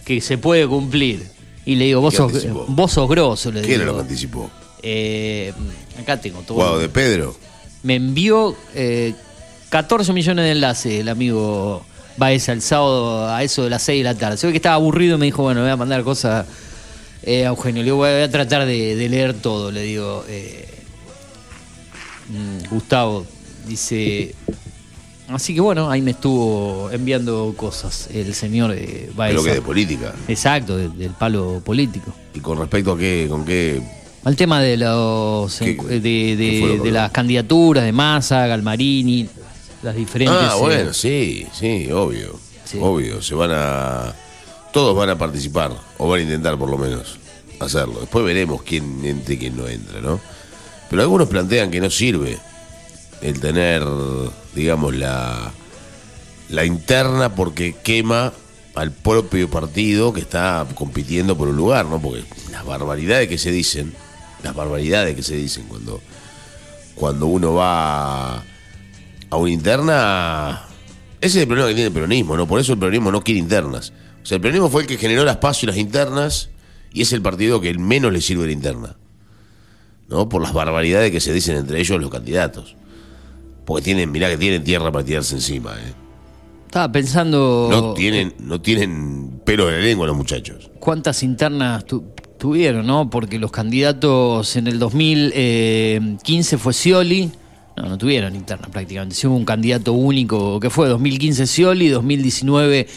[0.04, 1.22] que se puede cumplir
[1.64, 2.64] y le digo vos ¿Qué sos, anticipó?
[2.66, 4.50] vos sos grosso le ¿Qué era digo lo que anticipó?
[4.82, 5.52] Eh,
[6.00, 7.36] acá tengo todo Guau, de Pedro.
[7.82, 9.14] me envió eh,
[9.70, 11.84] 14 millones de enlaces el amigo
[12.16, 14.74] Baeza el sábado a eso de las 6 de la tarde se ve que estaba
[14.74, 16.46] aburrido y me dijo bueno voy a mandar cosas
[17.22, 20.68] eh, a Eugenio le digo voy a, tratar de, de leer todo le digo eh,
[22.28, 23.26] Mm, Gustavo
[23.66, 24.34] dice.
[25.28, 29.32] Así que bueno, ahí me estuvo enviando cosas el señor eh, Baeza.
[29.34, 30.14] Pero que de política.
[30.28, 32.12] Exacto, de- del palo político.
[32.34, 33.26] ¿Y con respecto a qué?
[33.28, 33.82] ¿Con qué?
[34.24, 36.36] Al tema de los ¿Qué- encu- de,
[36.82, 39.28] de- las candidaturas de Massa, Galmarini,
[39.82, 40.36] las diferentes.
[40.40, 42.38] Ah, eh, bueno, sí, sí, obvio.
[42.64, 42.78] Sí.
[42.80, 43.20] Obvio.
[43.20, 44.14] Se van a.
[44.72, 47.18] Todos van a participar, o van a intentar por lo menos
[47.60, 48.00] hacerlo.
[48.00, 50.18] Después veremos quién entra y quién no entra, ¿no?
[50.88, 52.38] Pero algunos plantean que no sirve
[53.20, 53.82] el tener,
[54.54, 55.52] digamos, la,
[56.48, 58.32] la interna porque quema
[58.74, 62.00] al propio partido que está compitiendo por un lugar, ¿no?
[62.00, 63.92] Porque las barbaridades que se dicen,
[64.42, 66.00] las barbaridades que se dicen cuando,
[66.94, 70.62] cuando uno va a una interna,
[71.20, 72.46] ese es el problema que tiene el peronismo, ¿no?
[72.46, 73.92] Por eso el peronismo no quiere internas.
[74.22, 76.48] O sea, el peronismo fue el que generó las pasos y las internas
[76.92, 78.96] y es el partido que el menos le sirve la interna.
[80.08, 80.28] ¿No?
[80.28, 82.76] Por las barbaridades que se dicen entre ellos los candidatos.
[83.64, 85.94] Porque tienen, mirá que tienen tierra para tirarse encima, ¿eh?
[86.66, 87.68] Estaba pensando.
[87.70, 90.70] No tienen, no tienen pelo en la lengua los muchachos.
[90.80, 92.04] cuántas internas tu-
[92.42, 93.08] tuvieron, ¿no?
[93.08, 97.30] Porque los candidatos en el 2015 fue Scioli.
[97.76, 99.14] No, no tuvieron interna prácticamente.
[99.14, 102.88] Sí hubo un candidato único que fue 2015 Scioli, 2019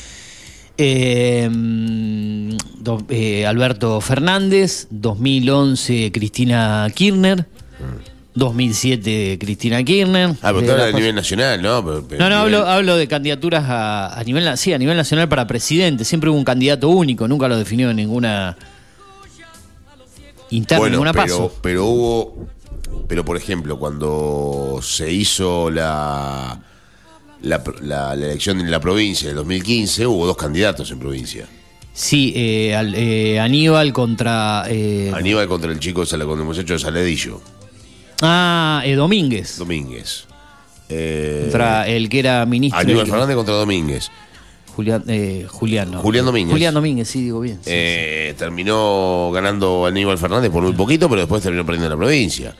[0.77, 7.45] eh, mm, do- eh, Alberto Fernández, 2011 Cristina Kirchner,
[8.34, 10.31] 2007 Cristina Kirchner.
[10.41, 11.86] Ah, pero a nivel nacional, ¿no?
[11.86, 14.97] Pero- pero no, no, nivel- hablo, hablo de candidaturas a, a nivel sí, a nivel
[14.97, 16.03] nacional para presidente.
[16.03, 18.58] Siempre hubo un candidato único, nunca lo definió en ninguna
[20.51, 21.53] interna, Bueno, ninguna pero, paso.
[21.62, 22.47] pero hubo.
[23.08, 26.60] Pero por ejemplo, cuando se hizo la,
[27.41, 31.47] la, la- la elección en la provincia del 2015, hubo dos candidatos en provincia.
[31.93, 34.65] Sí, eh, al- eh, Aníbal contra.
[34.67, 37.41] eh, Aníbal contra el chico, contra el muchacho de Saledillo,
[38.21, 39.58] ah, eh, Domínguez.
[39.58, 40.25] Domínguez.
[40.88, 42.79] Contra el que era ministro.
[42.79, 44.12] Aníbal de- Fernández contra Domínguez.
[44.75, 45.99] Julián, eh, Julián, no.
[46.01, 46.51] Julián Domínguez.
[46.51, 47.55] Julián Domínguez, sí, digo bien.
[47.63, 52.53] sí, Eh, terminó ganando Aníbal Fernández por muy poquito, pero después terminó perdiendo la provincia.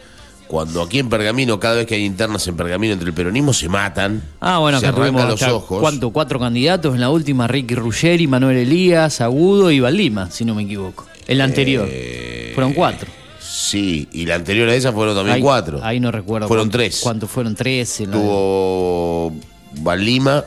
[0.48, 3.68] Cuando aquí en Pergamino, cada vez que hay internas en Pergamino entre el peronismo, se
[3.68, 4.22] matan.
[4.40, 5.80] Ah, bueno, se acá tuvimos los acá, ojos.
[5.82, 6.12] ¿cuánto?
[6.12, 10.62] Cuatro candidatos en la última, Ricky Ruggeri, Manuel Elías, Agudo y Valdima, si no me
[10.64, 11.06] equivoco.
[11.28, 11.88] En la anterior.
[11.92, 13.10] Eh, Fueron cuatro.
[13.42, 15.80] Sí, y la anterior a esa fueron también Ahí- cuatro.
[15.84, 16.48] Ahí no recuerdo.
[16.48, 17.00] Fueron cuánto- tres.
[17.02, 17.56] ¿Cuántos fueron?
[17.56, 18.04] Tres.
[18.12, 19.34] Tuvo
[19.82, 20.44] Balima.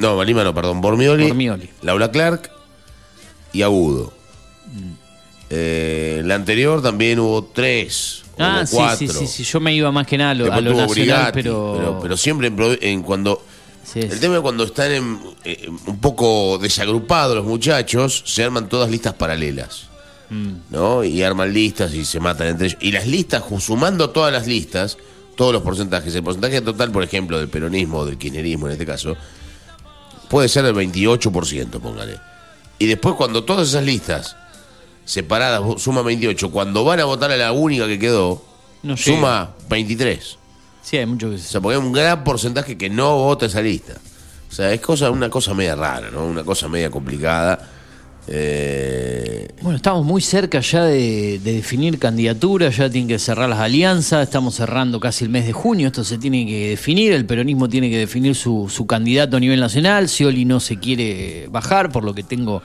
[0.00, 0.80] No, Balima no, perdón.
[0.80, 1.26] Bormioli.
[1.26, 1.68] Bormioli.
[1.82, 2.50] Laura Clark
[3.52, 4.12] y Agudo.
[4.72, 4.92] Mm.
[5.50, 8.22] Eh, la anterior también hubo tres.
[8.38, 9.06] o Ah, hubo cuatro.
[9.08, 9.44] sí, sí, sí.
[9.44, 11.74] Yo me iba más que nada a lo, a nacional, Brigatti, pero...
[11.76, 13.42] pero, pero siempre en, en cuando.
[13.84, 14.20] Sí, el sí.
[14.20, 19.14] tema es cuando están en, eh, un poco desagrupados los muchachos, se arman todas listas
[19.14, 19.88] paralelas.
[20.30, 20.52] Mm.
[20.70, 21.02] ¿No?
[21.02, 22.78] Y arman listas y se matan entre ellos.
[22.80, 24.96] Y las listas, sumando todas las listas,
[25.34, 29.16] todos los porcentajes, el porcentaje total, por ejemplo, del peronismo, del kirchnerismo en este caso,
[30.30, 32.18] puede ser el 28%, póngale.
[32.78, 34.36] Y después cuando todas esas listas
[35.04, 38.42] separadas suman 28, cuando van a votar a la única que quedó,
[38.82, 40.38] No suma 23.
[40.82, 43.60] Sí, hay mucho que O sea, porque hay un gran porcentaje que no vota esa
[43.60, 43.94] lista.
[44.48, 46.24] O sea, es cosa, una cosa media rara, ¿no?
[46.24, 47.68] Una cosa media complicada.
[48.32, 53.58] Eh, Bueno, estamos muy cerca ya de, de definir candidaturas, ya tienen que cerrar las
[53.58, 57.68] alianzas, estamos cerrando casi el mes de junio, esto se tiene que definir, el peronismo
[57.68, 62.14] tiene que definir su, candidato a nivel nacional, Scioli no se quiere bajar, por lo
[62.14, 62.62] que tengo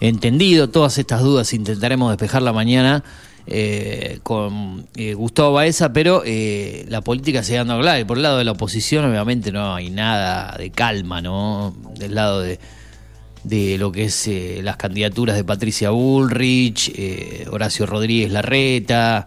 [0.00, 3.04] entendido, todas estas dudas intentaremos despejarla mañana
[3.46, 8.22] eh, con eh, Gustavo Baeza, pero la política se anda a hablar, y por el
[8.22, 11.76] lado de la oposición obviamente no hay nada de calma, ¿no?
[11.98, 12.58] Del lado de
[13.48, 19.26] de lo que es eh, las candidaturas de Patricia Bullrich, eh, Horacio Rodríguez Larreta,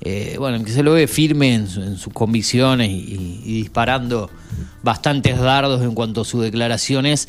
[0.00, 4.30] eh, bueno, que se lo ve firme en, su- en sus convicciones y, y disparando
[4.82, 7.28] bastantes dardos en cuanto a sus declaraciones.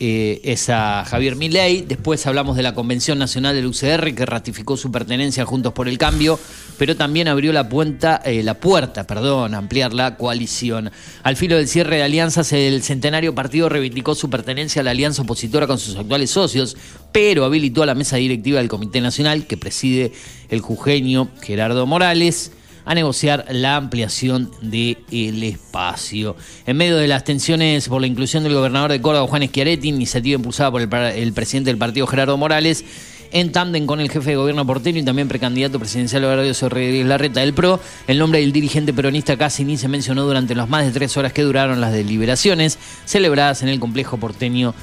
[0.00, 1.82] Eh, es a Javier Milei.
[1.82, 5.88] Después hablamos de la Convención Nacional del UCR que ratificó su pertenencia a Juntos por
[5.88, 6.38] el Cambio,
[6.78, 10.90] pero también abrió la, puerta, eh, la puerta, perdón, a ampliar la coalición.
[11.22, 15.22] Al filo del cierre de alianzas, el centenario partido reivindicó su pertenencia a la alianza
[15.22, 16.76] opositora con sus actuales socios,
[17.10, 20.12] pero habilitó a la mesa directiva del Comité Nacional que preside
[20.48, 22.52] el jujeño Gerardo Morales
[22.88, 26.36] a negociar la ampliación del espacio.
[26.64, 30.36] En medio de las tensiones por la inclusión del gobernador de Córdoba, Juan Schiaretti, iniciativa
[30.36, 32.86] impulsada por el, presidente del partido Gerardo Morales,
[33.30, 37.40] en tándem con el jefe de gobierno porteño y también precandidato presidencial Horacio Rodríguez Larreta
[37.40, 40.90] del PRO, el nombre del dirigente peronista casi ni se mencionó durante las más de
[40.90, 44.74] tres horas que duraron las deliberaciones celebradas en el complejo porteño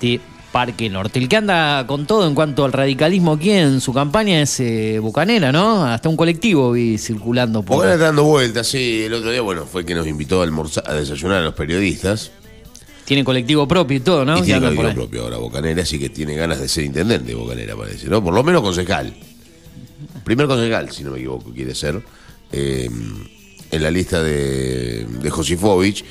[0.00, 0.18] de
[0.52, 1.18] Parque Norte.
[1.18, 4.98] El que anda con todo en cuanto al radicalismo aquí en su campaña es eh,
[5.00, 5.84] Bucanera, ¿no?
[5.84, 7.78] Hasta un colectivo vi circulando por...
[7.78, 9.02] Porque dando vueltas, sí.
[9.04, 12.32] El otro día, bueno, fue que nos invitó a, almorzar, a desayunar a los periodistas.
[13.04, 14.38] Tiene colectivo propio y todo, ¿no?
[14.38, 17.76] y tiene colectivo propio ahora, Bocanera, así que tiene ganas de ser intendente de Bocanera,
[17.76, 18.22] parece, ¿no?
[18.22, 19.14] Por lo menos concejal.
[20.24, 22.00] Primer concejal, si no me equivoco, quiere ser.
[22.52, 22.88] eh,
[23.70, 26.04] en la lista de, de Josifovich.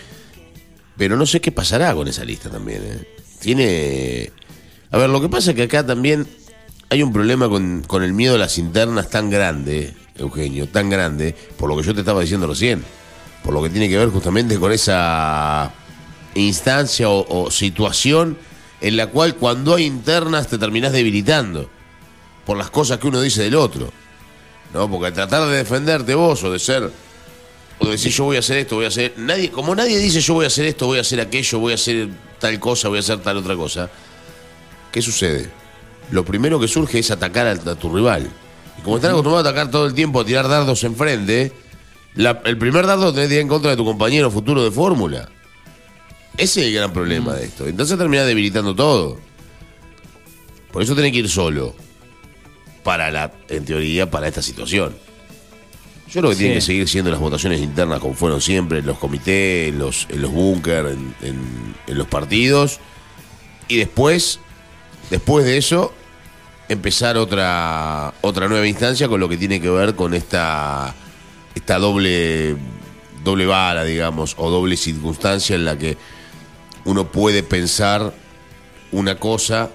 [0.98, 3.19] Pero no sé qué pasará con esa lista también, ¿eh?
[3.40, 4.32] Tiene.
[4.92, 6.28] A ver, lo que pasa es que acá también
[6.90, 11.36] hay un problema con, con el miedo a las internas tan grande, Eugenio, tan grande,
[11.58, 12.84] por lo que yo te estaba diciendo recién.
[13.44, 15.72] Por lo que tiene que ver justamente con esa
[16.36, 18.38] instancia o, situación
[18.82, 21.70] en la cual cuando hay internas te terminás debilitando
[22.46, 23.92] por las cosas que uno dice del otro.
[24.74, 24.90] ¿No?
[24.90, 26.92] Porque tratar de defenderte vos o de ser
[27.80, 29.14] o de decir yo voy a hacer esto, voy a hacer.
[29.18, 31.76] Nadie, como nadie dice yo voy a hacer esto, voy a hacer aquello, voy a
[31.76, 33.90] hacer tal cosa, voy a hacer tal otra cosa,
[34.92, 35.50] ¿qué sucede?
[36.12, 38.30] Lo primero que surge es atacar a, a tu rival.
[38.78, 41.52] Y como están acostumbrados a atacar todo el tiempo, a tirar dardos enfrente,
[42.16, 45.30] la- el primer dardo tenés que ir en contra de tu compañero futuro de fórmula.
[46.38, 47.68] Ese es el gran problema de esto.
[47.68, 49.20] Entonces termina debilitando todo.
[50.72, 51.76] Por eso tenés que ir solo.
[52.84, 54.96] Para la, en teoría, para esta situación.
[56.12, 56.40] Yo creo que Sí.
[56.40, 60.08] tienen que seguir siendo las votaciones internas como fueron siempre, en los comités, en los,
[60.10, 62.80] en los búnker, en, en- en los partidos.
[63.68, 64.40] Y después,
[65.12, 65.94] después de eso,
[66.68, 70.96] empezar otra, otra nueva instancia con lo que tiene que ver con esta,
[71.54, 72.56] esta doble,
[73.24, 75.98] doble vara, digamos, o doble circunstancia en la que
[76.86, 78.14] uno puede pensar
[78.92, 79.70] una cosa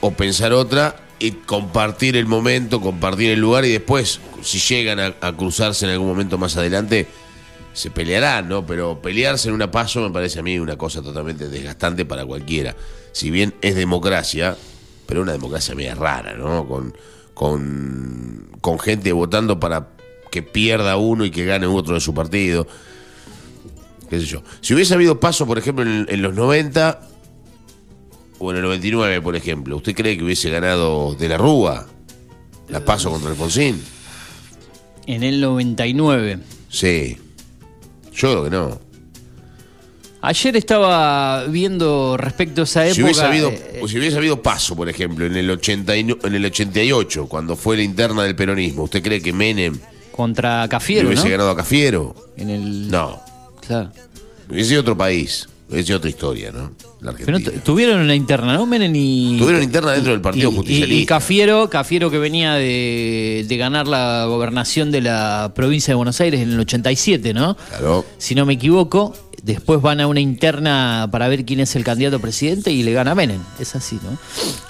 [0.00, 5.36] o pensar otra y compartir el momento, compartir el lugar y después, si llegan a,
[5.36, 7.06] cruzarse en algún momento más adelante,
[7.74, 8.64] se pelearán, ¿no?
[8.66, 12.74] Pero pelearse en una paso me parece a mí una cosa totalmente desgastante para cualquiera.
[13.12, 14.56] Si bien es democracia,
[15.06, 16.66] pero una democracia media rara, ¿no?
[16.66, 16.96] Con,
[17.34, 19.88] con, con gente votando para
[20.30, 22.66] que pierda uno y que gane otro de su partido.
[24.08, 24.42] ¿Qué sé yo?
[24.62, 27.10] Si hubiese habido paso, por ejemplo, en los 90
[28.40, 31.86] o en el 99, por ejemplo, ¿usted cree que hubiese ganado de la Rúa
[32.68, 33.80] la paso contra Alfonsín?
[35.06, 36.38] En el 99.
[36.68, 37.16] Sí.
[38.14, 38.80] Yo creo que no.
[40.22, 42.94] Ayer estaba viendo respecto a esa época.
[42.94, 46.18] Si hubiese, habido, eh, si hubiese habido paso, por ejemplo, en el, 80 y no-
[46.22, 49.78] en el 88, cuando fue la interna del peronismo, ¿usted cree que Menem
[50.12, 51.30] contra Cafiero, hubiese ¿no?
[51.30, 52.14] ganado a Cafiero?
[52.36, 52.90] En el...
[52.90, 53.22] No.
[53.66, 53.90] Claro.
[54.50, 55.48] Hubiese sido otro país.
[55.70, 56.72] Hubiese sido otra historia, ¿no?
[57.00, 57.62] La Pero Argentina.
[57.64, 58.66] tuvieron una interna, ¿no?
[58.66, 59.36] Menem y...
[59.38, 60.94] Tuvieron interna dentro del Partido y- y- Justicialista.
[61.02, 66.20] Y, Cafiero, Cafiero que venía de, de ganar la gobernación de la provincia de Buenos
[66.20, 67.56] Aires en el 87, ¿no?
[67.56, 68.04] Claro.
[68.18, 72.16] Si no me equivoco, después van a una interna para ver quién es el candidato
[72.16, 73.40] a presidente y le gana Menem.
[73.58, 74.18] Es así, ¿no?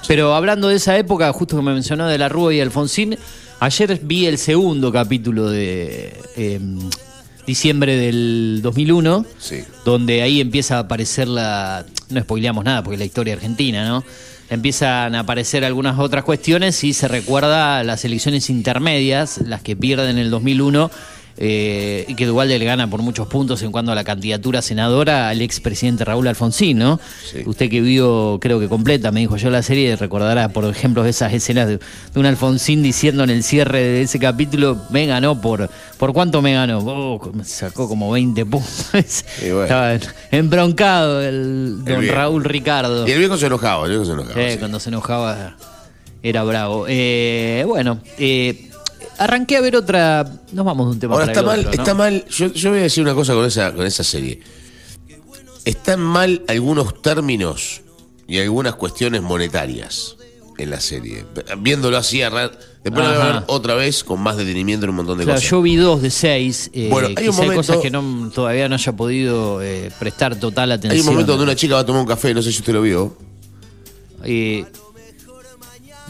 [0.07, 3.17] Pero hablando de esa época, justo que me mencionó de la Rúa y Alfonsín,
[3.59, 6.61] ayer vi el segundo capítulo de eh,
[7.51, 9.59] diciembre del 2001 Sí.
[9.85, 11.85] donde ahí empieza a aparecer la...
[12.09, 14.05] No spoileamos nada porque es la historia argentina, ¿no?
[14.49, 20.11] Empiezan a aparecer algunas otras cuestiones y se recuerda las elecciones intermedias, las que pierden
[20.11, 20.91] en el 2001
[21.37, 25.29] eh, y que Duvalde le gana por muchos puntos en cuanto a la candidatura senadora
[25.29, 27.01] al expresidente Raúl Alfonsín, ¿no?
[27.31, 27.43] Sí.
[27.47, 31.33] Usted que vio, creo que completa, me dijo yo la serie, recordará, por ejemplo, esas
[31.33, 35.71] escenas de, de un Alfonsín diciendo en el cierre de ese capítulo, me ganó por...
[36.01, 36.79] ¿Por cuánto me ganó?
[36.79, 39.25] Oh, me sacó como 20 puntos.
[39.43, 39.63] Bueno.
[39.63, 39.99] Estaba
[40.31, 42.15] embroncado el don viejo.
[42.15, 43.07] Raúl Ricardo.
[43.07, 44.35] Y el viejo se enojaba, el viejo se enojaba.
[44.35, 44.59] Sí, sí.
[44.59, 45.57] cuando se enojaba
[46.23, 46.87] era bravo.
[46.89, 48.70] Eh, bueno, eh,
[49.21, 50.25] arranqué a ver otra.
[50.53, 51.83] Nos vamos de un tema Ahora para está el mal, otro, ¿no?
[51.83, 52.25] está mal.
[52.29, 54.41] Yo, yo voy a decir una cosa con esa, con esa serie.
[55.65, 57.83] Están mal algunos términos
[58.27, 60.17] y algunas cuestiones monetarias
[60.59, 61.25] en la serie.
[61.59, 62.53] Viéndolo así, después
[62.85, 65.51] lo voy a ver otra vez con más detenimiento en un montón de Claro, cosas.
[65.51, 66.71] yo vi dos de seis.
[66.73, 70.73] Eh, Bueno, hay un momento- cosas que no, todavía no haya podido eh, prestar total
[70.73, 70.93] atención.
[70.93, 72.73] Hay un momento donde una chica va a tomar un café, no sé si usted
[72.73, 73.17] lo vio.
[74.25, 74.65] Eh,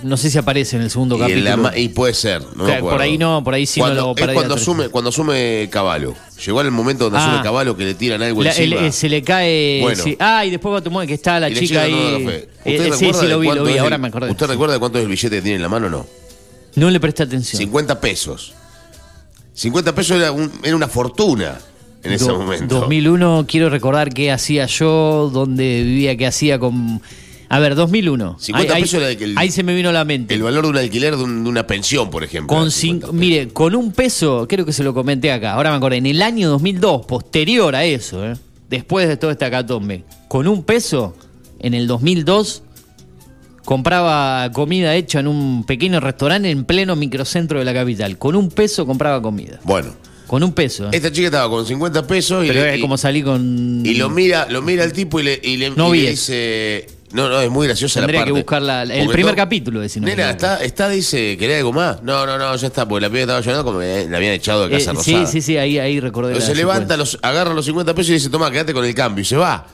[0.03, 1.63] no sé si aparece en el segundo Y, en capítulo.
[1.71, 2.43] la y puede ser.
[2.57, 5.69] no por ahí no, por ahí sí no Cuando- lo Es cuando asume, cuando asume
[5.71, 6.15] Caballo.
[6.45, 7.29] Llegó el momento donde Ah.
[7.29, 8.91] asume Caballo que le tiran algo La- encima.
[8.93, 9.81] se le cae.
[9.83, 10.03] Bueno.
[10.03, 10.17] sí.
[10.19, 12.25] Ah, y después va a tomar que está la Y chica ahí.
[12.25, 12.49] café.
[12.65, 14.31] Eh, ¿Usted eh, sí, sí, lo vi, lo vi, ahora el- me acordé.
[14.31, 16.07] ¿Usted recuerda cuánto es el billete que tiene en la mano o no?
[16.77, 17.59] No le presté atención.
[17.59, 18.55] 50 pesos.
[19.55, 21.59] 50 pesos era, un- era una fortuna
[22.03, 22.81] en ese Do- momento.
[22.81, 27.03] 2001, quiero recordar qué hacía yo, dónde vivía, qué hacía con...
[27.53, 28.37] A ver, 2001.
[28.39, 30.33] 50 ahí, pesos era el- ahí se me vino a la mente.
[30.35, 32.47] El valor de un alquiler de, un- de una pensión, por ejemplo.
[32.57, 33.15] con cinco, 50 pesos.
[33.21, 36.23] mire, con un peso, creo que se lo comenté acá, ahora me acordé, en el
[36.23, 38.35] año 2002, posterior a eso, ¿eh?
[38.69, 41.17] después de todo este acatombe, con un peso,
[41.59, 42.63] en el 2002,
[43.65, 48.17] compraba comida hecha en un pequeño restaurante en pleno microcentro de la capital.
[48.19, 49.61] Con un peso compraba comida.
[49.65, 49.95] Bueno,
[50.27, 50.87] Con un peso.
[50.87, 50.91] ¿eh?
[50.93, 53.83] esta chica estaba con 50 pesos y, Pero le, es como salí con...
[53.85, 56.11] y lo mira lo mira el tipo y le, y le, No y vi le
[56.13, 56.33] eso.
[56.33, 56.87] dice...
[57.13, 58.43] No, no, es muy graciosa Tendría la que parte.
[58.43, 60.53] buscar la- el Porque primer todo- capítulo, de si no me Nena, equivoco.
[60.55, 62.03] está, está, dice, ¿querés algo más?
[62.05, 64.69] No, no, no, ya está, porque la piba estaba llorando como que la habían echado
[64.69, 65.27] de Eh, casa sí, rosada.
[65.27, 67.19] sí, sí, ahí, ahí recordé Entonces la se levanta, secuencia.
[67.19, 69.23] los, agarra los 50 pesos y dice, toma, quédate con el cambio.
[69.23, 69.67] Y se va.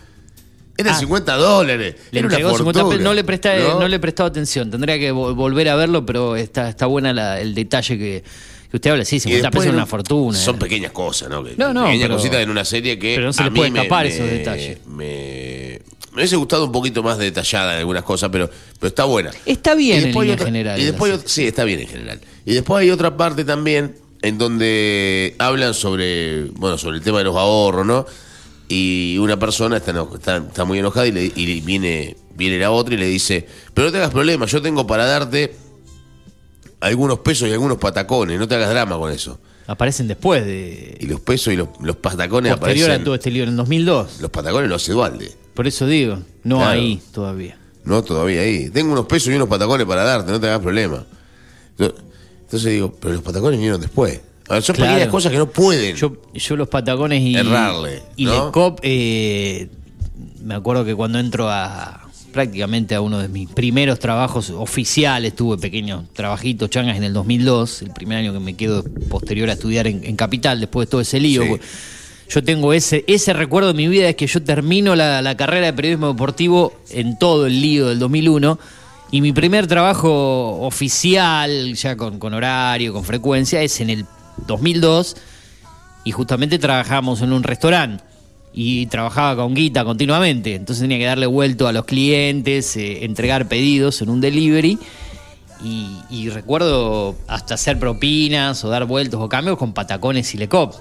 [0.78, 0.99] Eran Ah.
[0.99, 1.95] 50 dólares.
[2.11, 2.91] Le Era una entregó 50 fortuna.
[2.99, 3.80] pesos, no le, presté, ¿No?
[3.80, 4.70] no le he prestado atención.
[4.70, 8.24] Tendría que vo- volver a verlo, pero está, está buena la- el detalle que,
[8.71, 9.05] que usted habla.
[9.05, 10.39] Sí, Y 50 después pesos es una fortuna.
[10.39, 10.59] Son eh.
[10.59, 11.43] pequeñas cosas, ¿no?
[11.45, 13.14] Que- No, no, Pequeñas pero- cositas en una serie que.
[13.14, 14.79] pero no se le puede escapar me- esos detalles.
[14.87, 15.81] Me,
[16.12, 18.49] me hubiese gustado un poquito más detallada en algunas cosas, pero,
[18.79, 19.31] pero está buena.
[19.45, 22.21] Está bien en general, Y después, sí, está bien en general.
[22.45, 27.25] Y después hay otra parte también en donde hablan sobre, bueno, sobre el tema de
[27.25, 28.07] los ahorros, ¿no?
[28.69, 32.95] Y una persona está, está, está muy enojada y, le, y viene, viene la otra
[32.95, 35.55] y le dice, pero no te hagas problema, yo tengo para darte
[36.81, 39.39] algunos pesos y algunos patacones, no te hagas drama con eso.
[39.66, 40.97] Aparecen después de.
[41.01, 43.01] Y los pesos y los, los patacones Posterior aparecen.
[43.03, 44.20] a todo este libro, en 2002.
[44.20, 45.33] Los patacones los hace Dualde.
[45.55, 46.70] Por eso digo, no Claro.
[46.72, 47.59] ahí todavía.
[47.85, 48.68] No, todavía ahí.
[48.70, 51.05] Tengo unos pesos y unos patacones para darte, no te hagas problema.
[51.79, 54.20] Entonces, digo, pero los patacones vinieron después.
[54.49, 54.93] Ver, son Claro.
[54.93, 55.97] pequeñas cosas que no pueden.
[55.97, 57.35] Yo, yo los patacones y.
[57.37, 58.47] Errarle, Y ¿no?
[58.47, 59.68] Lecop, eh,
[60.43, 62.06] me acuerdo que cuando entro a
[62.37, 67.80] prácticamente a uno de mis primeros trabajos oficiales, tuve pequeños trabajitos, changas en el 2002,
[67.80, 71.01] el primer año que me quedo posterior a estudiar en, en Capital, después de todo
[71.01, 71.43] ese lío.
[71.43, 71.61] Sí.
[72.28, 75.64] Yo tengo ese, ese recuerdo de mi vida, es que yo termino la, la carrera
[75.64, 78.59] de periodismo deportivo en todo el lío del 2001.
[79.12, 84.05] Y mi primer trabajo oficial, ya con, con horario, con frecuencia, es en el
[84.47, 85.16] 2002
[86.05, 88.05] y justamente trabajábamos en un restaurante
[88.59, 93.47] y trabajaba con guita continuamente, entonces tenía que darle vuelto a los clientes, eh, entregar
[93.49, 94.79] pedidos en un delivery
[95.63, 100.75] y, y recuerdo hasta hacer propinas o dar vueltos o cambios con patacones y lecop.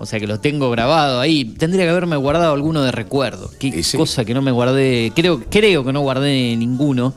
[0.00, 1.44] O sea que lo tengo grabado ahí.
[1.44, 3.50] Tendría que haberme guardado alguno de recuerdo.
[3.58, 3.96] Qué sí.
[3.96, 5.10] cosa que no me guardé.
[5.12, 7.14] Creo, creo que no guardé ninguno.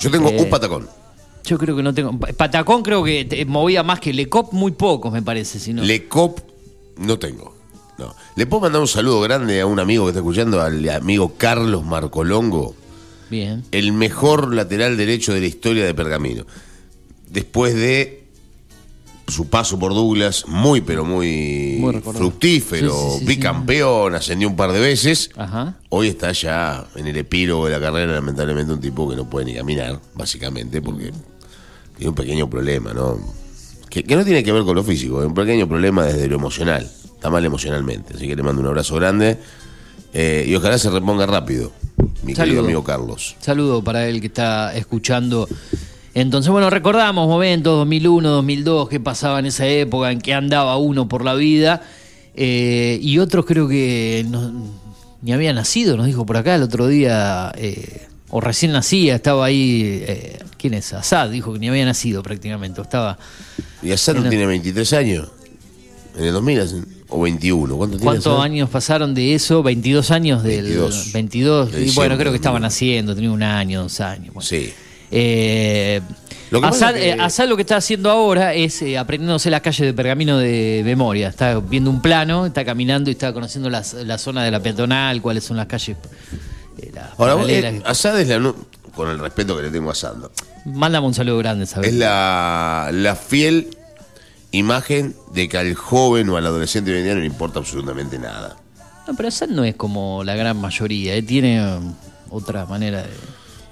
[0.00, 0.88] Yo tengo Eh, un patacón.
[1.44, 2.18] Yo creo que no tengo.
[2.18, 5.60] Patacón creo que movía más que Lecop, muy pocos me parece.
[5.60, 5.84] Si no.
[5.84, 6.40] Le Cop
[6.96, 7.55] no tengo.
[7.98, 8.14] No.
[8.34, 11.84] Le puedo mandar un saludo grande a un amigo que está escuchando, al amigo Carlos
[11.84, 12.74] Marcolongo,
[13.30, 13.64] Bien.
[13.72, 16.44] el mejor lateral derecho de la historia de Pergamino.
[17.30, 18.24] Después de
[19.28, 21.82] su paso por Douglas, muy pero muy,
[22.14, 23.24] fructífero, Sí, sí, sí, sí.
[23.26, 25.30] bicampeón, ascendió un par de veces.
[25.36, 25.76] Ajá.
[25.88, 29.46] Hoy está ya en el epílogo de la carrera, lamentablemente un tipo que no puede
[29.46, 31.12] ni caminar, básicamente, porque
[31.96, 33.18] tiene un pequeño problema, ¿no?
[33.90, 36.36] Que, que no tiene que ver con lo físico, es un pequeño problema desde lo
[36.36, 36.88] emocional.
[37.16, 39.38] Está mal emocionalmente, así que le mando un abrazo grande
[40.14, 41.72] eh, y ojalá se reponga rápido,
[42.22, 42.60] mi querido Saludo.
[42.64, 43.36] amigo Carlos.
[43.40, 45.48] Saludo para él que está escuchando.
[46.14, 51.08] Entonces, bueno, recordamos momentos 2001, 2002, qué pasaba en esa época, en que andaba uno
[51.08, 51.82] por la vida.
[52.38, 54.52] eh, y otros creo que no-
[55.22, 59.46] ni había nacido, nos dijo por acá el otro día, eh, o recién nacía, estaba
[59.46, 60.04] ahí.
[60.06, 60.92] eh, ¿Quién es?
[60.92, 62.82] Asad dijo que ni había nacido prácticamente.
[62.82, 63.18] Estaba.
[63.82, 65.28] Y Asad no tiene 23 años.
[66.18, 67.76] En el 2000 hace- o 21.
[67.76, 67.98] ¿Cuánto?
[67.98, 69.62] ¿Cuántos años pasaron de eso?
[69.62, 71.12] 22 años del 22.
[71.12, 71.72] 22.
[71.72, 72.66] De y bueno, creo que estaban 2000.
[72.74, 74.34] haciendo, tenía un año, dos años.
[74.34, 74.46] bueno.
[74.46, 74.72] Sí.
[75.10, 76.00] Eh,
[76.50, 79.86] Lo que es que- eh, lo que está haciendo ahora es eh, aprendiéndose las calles
[79.86, 81.28] de pergamino de memoria.
[81.28, 85.22] Está viendo un plano, está caminando y está conociendo las- la zona de la peatonal,
[85.22, 85.96] cuáles son las calles.
[86.92, 87.48] las Ahora, vos,
[87.84, 88.54] Assad es la.
[88.94, 90.30] Con el respeto que le tengo a Assad, ¿no?
[90.64, 91.90] Mándame un saludo grande, ¿sabes?
[91.90, 93.68] Es la, la fiel
[94.50, 98.18] imagen de que al joven o al adolescente hoy en día no le importa absolutamente
[98.18, 98.56] nada.
[99.06, 101.94] No, pero Assad no es como la gran mayoría, eh, tiene um,
[102.30, 103.10] otra manera de.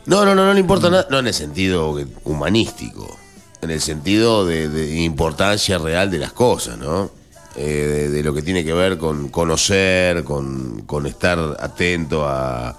[0.07, 1.07] No, no, no, no le importa nada.
[1.11, 3.19] No en el sentido humanístico.
[3.63, 7.11] En el sentido de, de importancia real de las cosas, ¿no?
[7.57, 12.77] Eh, de, de lo que tiene que ver con conocer, con, con estar atento a,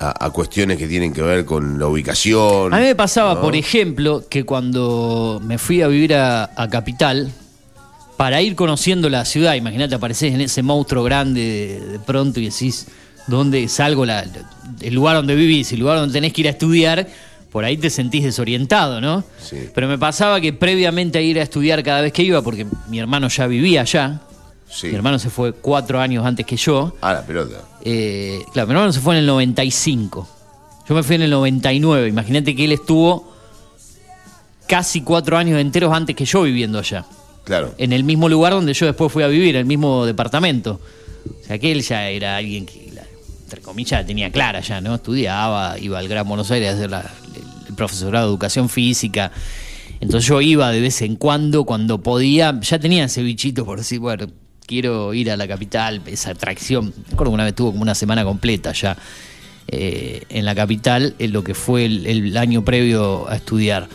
[0.00, 2.72] a- a cuestiones que tienen que ver con la ubicación.
[2.74, 3.40] A mí me pasaba, ¿no?
[3.40, 7.30] por ejemplo, que cuando me fui a vivir a, a Capital,
[8.16, 11.40] para ir conociendo la ciudad, imagínate, apareces en ese monstruo grande
[11.80, 12.86] de, de pronto y decís,
[13.26, 14.06] ¿dónde salgo?
[14.06, 14.24] La,
[14.80, 17.08] el lugar donde vivís, el lugar donde tenés que ir a estudiar,
[17.50, 19.24] por ahí te sentís desorientado, ¿no?
[19.40, 19.68] Sí.
[19.74, 22.98] Pero me pasaba que previamente a ir a estudiar cada vez que iba, porque mi
[23.00, 24.20] hermano ya vivía allá,
[24.74, 24.88] Sí.
[24.88, 27.62] mi hermano se fue cuatro años antes que yo, Ah, la pelota.
[27.84, 30.28] eh, claro, mi hermano se fue en el 95.
[30.88, 32.08] Yo me fui en el 99.
[32.08, 33.32] Imagínate que él estuvo
[34.66, 37.04] casi cuatro años enteros antes que yo viviendo allá.
[37.44, 37.74] Claro.
[37.78, 40.80] En el mismo lugar donde yo después fui a vivir, el mismo departamento.
[41.42, 42.90] O sea que él ya era alguien que,
[43.44, 44.94] entre comillas, la tenía clara ya, ¿no?
[44.94, 47.10] Estudiaba, iba al Gran Buenos Aires a hacer la-
[47.68, 49.30] el profesorado de educación física.
[50.00, 54.00] Entonces yo iba de vez en cuando, cuando podía, ya tenía ese bichito por decir,
[54.00, 54.26] bueno,
[54.66, 56.86] quiero ir a la capital, esa atracción.
[56.86, 58.96] Me acuerdo que una vez tuvo como una semana completa ya
[59.68, 63.88] eh, en la capital, en lo que fue el, el año previo a estudiar.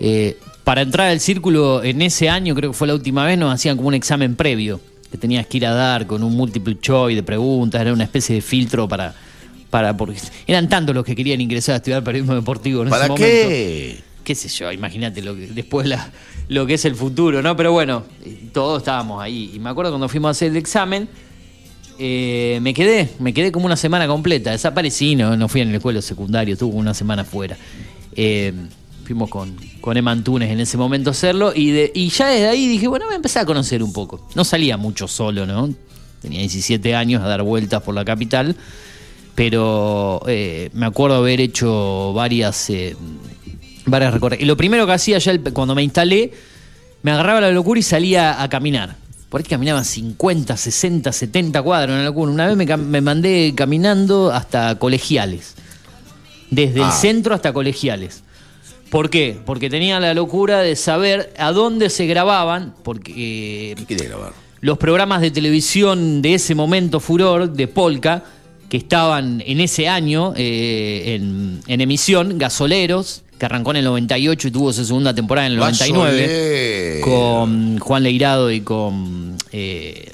[0.00, 3.52] Eh, para entrar al círculo en ese año, creo que fue la última vez, nos
[3.52, 7.16] hacían como un examen previo, que tenías que ir a dar con un multiple choice
[7.16, 9.14] de preguntas, era una especie de filtro para...
[9.70, 13.08] para porque eran tantos los que querían ingresar a estudiar periodismo deportivo en ese ¿Para
[13.08, 13.48] momento
[14.30, 14.34] qué?
[14.34, 15.88] sé yo, imagínate después
[16.48, 17.56] lo que es el futuro, ¿no?
[17.56, 18.04] Pero bueno,
[18.52, 19.52] todos estábamos ahí.
[19.54, 21.08] Y me acuerdo cuando fuimos a hacer el examen,
[21.98, 24.52] eh, me quedé, me quedé como una semana completa.
[24.52, 27.56] Desaparecí, no, no fui en el escuela secundario, estuve una semana fuera.
[28.14, 28.52] Eh,
[29.04, 32.86] fuimos con, con Emma Antunes en ese momento a hacerlo y, ya desde ahí dije,
[32.86, 34.28] bueno, a empezar a conocer un poco.
[34.34, 35.68] No salía mucho solo, ¿no?
[36.22, 38.54] Tenía 17 años a dar vueltas por la capital,
[39.34, 42.70] pero eh, me acuerdo haber hecho varias,
[43.90, 44.42] varias recorridas.
[44.42, 46.32] Y lo primero que hacía ya el- cuando me instalé,
[47.02, 48.96] me agarraba la locura y salía a caminar.
[49.28, 52.32] Por ahí caminaba 50, 60, 70 cuadros, una locura.
[52.32, 55.54] Una vez me, me mandé caminando hasta colegiales.
[56.50, 56.92] Desde el Ah.
[56.92, 58.22] centro hasta colegiales.
[58.90, 59.38] ¿Por qué?
[59.46, 64.32] Porque tenía la locura de saber a dónde se grababan, porque ¿Qué quiere grabar?
[64.60, 68.24] los programas de televisión de ese momento furor de Polka,
[68.68, 74.48] que estaban en ese año eh, en, en emisión, Gasoleros, que arrancó en el 98
[74.48, 77.06] y tuvo su segunda temporada en el 99, Gasolero.
[77.06, 80.12] con Juan Leirado y con eh,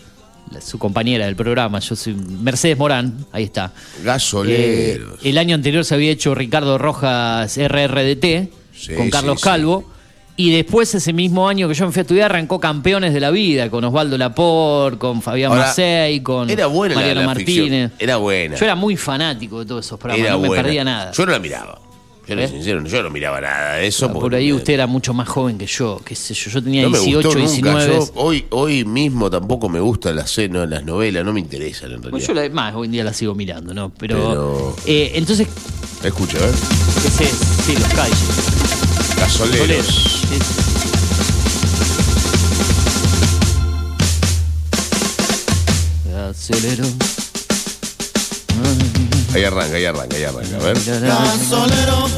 [0.65, 3.73] su compañera del programa, yo soy Mercedes Morán, ahí está.
[3.99, 5.19] Eh, Gasoleros.
[5.25, 9.49] el año anterior se había hecho Ricardo Rojas RRDT Sí, con Carlos sí, sí.
[9.49, 9.91] Calvo.
[10.39, 13.31] Y después, ese mismo año que yo me fui a estudiar, arrancó Campeones de la
[13.31, 17.91] Vida con Osvaldo Lapor, con Fabián Ahora, Macei, con era buena Mariano la Martínez.
[17.91, 17.93] ficción.
[17.99, 18.55] Era buena.
[18.55, 21.11] Yo era muy fanático de todos esos programas, Era no me perdía nada.
[21.13, 21.81] Yo no la miraba.
[22.29, 22.49] Yo ¿Eh?
[22.49, 24.11] soy sincero, yo no miraba nada de eso.
[24.13, 26.51] Por porque ahí usted era mucho más joven que yo, qué sé yo.
[26.51, 27.51] Yo tenía no me 18, gustó nunca.
[27.53, 27.95] 19.
[27.95, 32.03] Yo hoy, hoy mismo tampoco me gustan las, no, las novelas, no me interesan en
[32.03, 32.11] realidad.
[32.11, 33.93] Pues yo la, más, hoy en día la sigo mirando, ¿no?
[33.97, 35.47] Pero, Pero- eh, entonces,
[36.03, 36.39] Escucha,
[37.07, 37.27] ese,
[37.65, 38.19] sí, los calles.
[39.19, 40.27] Gasoleros.
[46.29, 46.85] Acelero.
[49.37, 50.57] Ahí arranca, ahí arranca, ahí arranca.
[50.57, 50.79] A ver.
[51.03, 52.09] Gasolero,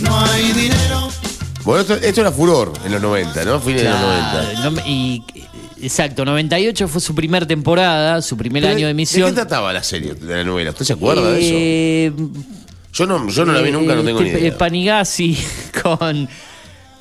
[0.00, 1.08] no hay dinero.
[1.64, 3.58] Bueno, esto, esto era furor en los 90, ¿no?
[3.60, 4.30] Fines de los 90.
[4.30, 5.22] Claro, no me- y,
[5.80, 9.30] exacto, 98 fue su primer temporada, su primer Pero, año de ¿De emisión.
[9.30, 10.70] qué trataba la serie, de la novela?
[10.72, 11.54] ¿Usted se acuerda de eso?
[11.56, 12.12] Eh,
[12.92, 14.48] Yo no, yo no la vi nunca, no tengo ni este, idea.
[14.50, 15.38] eh, Panigasi
[15.82, 16.28] con,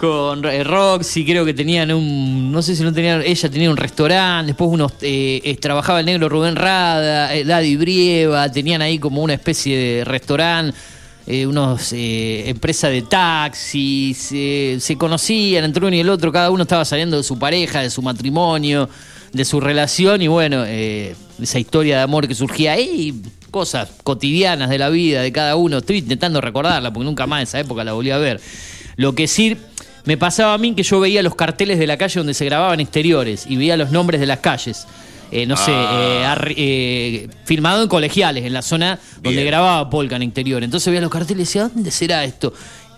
[0.01, 2.51] con eh, Roxy, creo que tenían un.
[2.51, 3.21] No sé si no tenían.
[3.21, 4.93] Ella tenía un restaurante, después unos.
[5.01, 10.03] eh, trabajaba el negro Rubén Rada, eh, Daddy Brieva, tenían ahí como una especie de
[10.03, 10.75] restaurante.
[11.27, 16.63] eh, unos eh, de taxis, eh, se conocían entre uno y el otro, cada uno
[16.63, 18.89] estaba saliendo de su pareja, de su matrimonio,
[19.31, 23.21] de su relación y bueno, esa historia de amor que surgía ahí,
[23.51, 27.43] cosas cotidianas de la vida de cada uno, estoy intentando recordarla porque nunca más en
[27.43, 28.41] esa época la volví a ver.
[28.97, 29.57] Lo que sí
[30.05, 32.79] me pasaba a mí que yo veía los carteles de la calle donde se grababan
[32.79, 34.87] exteriores y veía los nombres de las calles.
[35.31, 39.47] Eh, no sé, eh, arri- eh, filmado en colegiales, en la zona donde Bien.
[39.47, 40.61] grababa Polka en exterior.
[40.61, 42.53] Entonces veía los carteles y decía, ¿dónde será esto?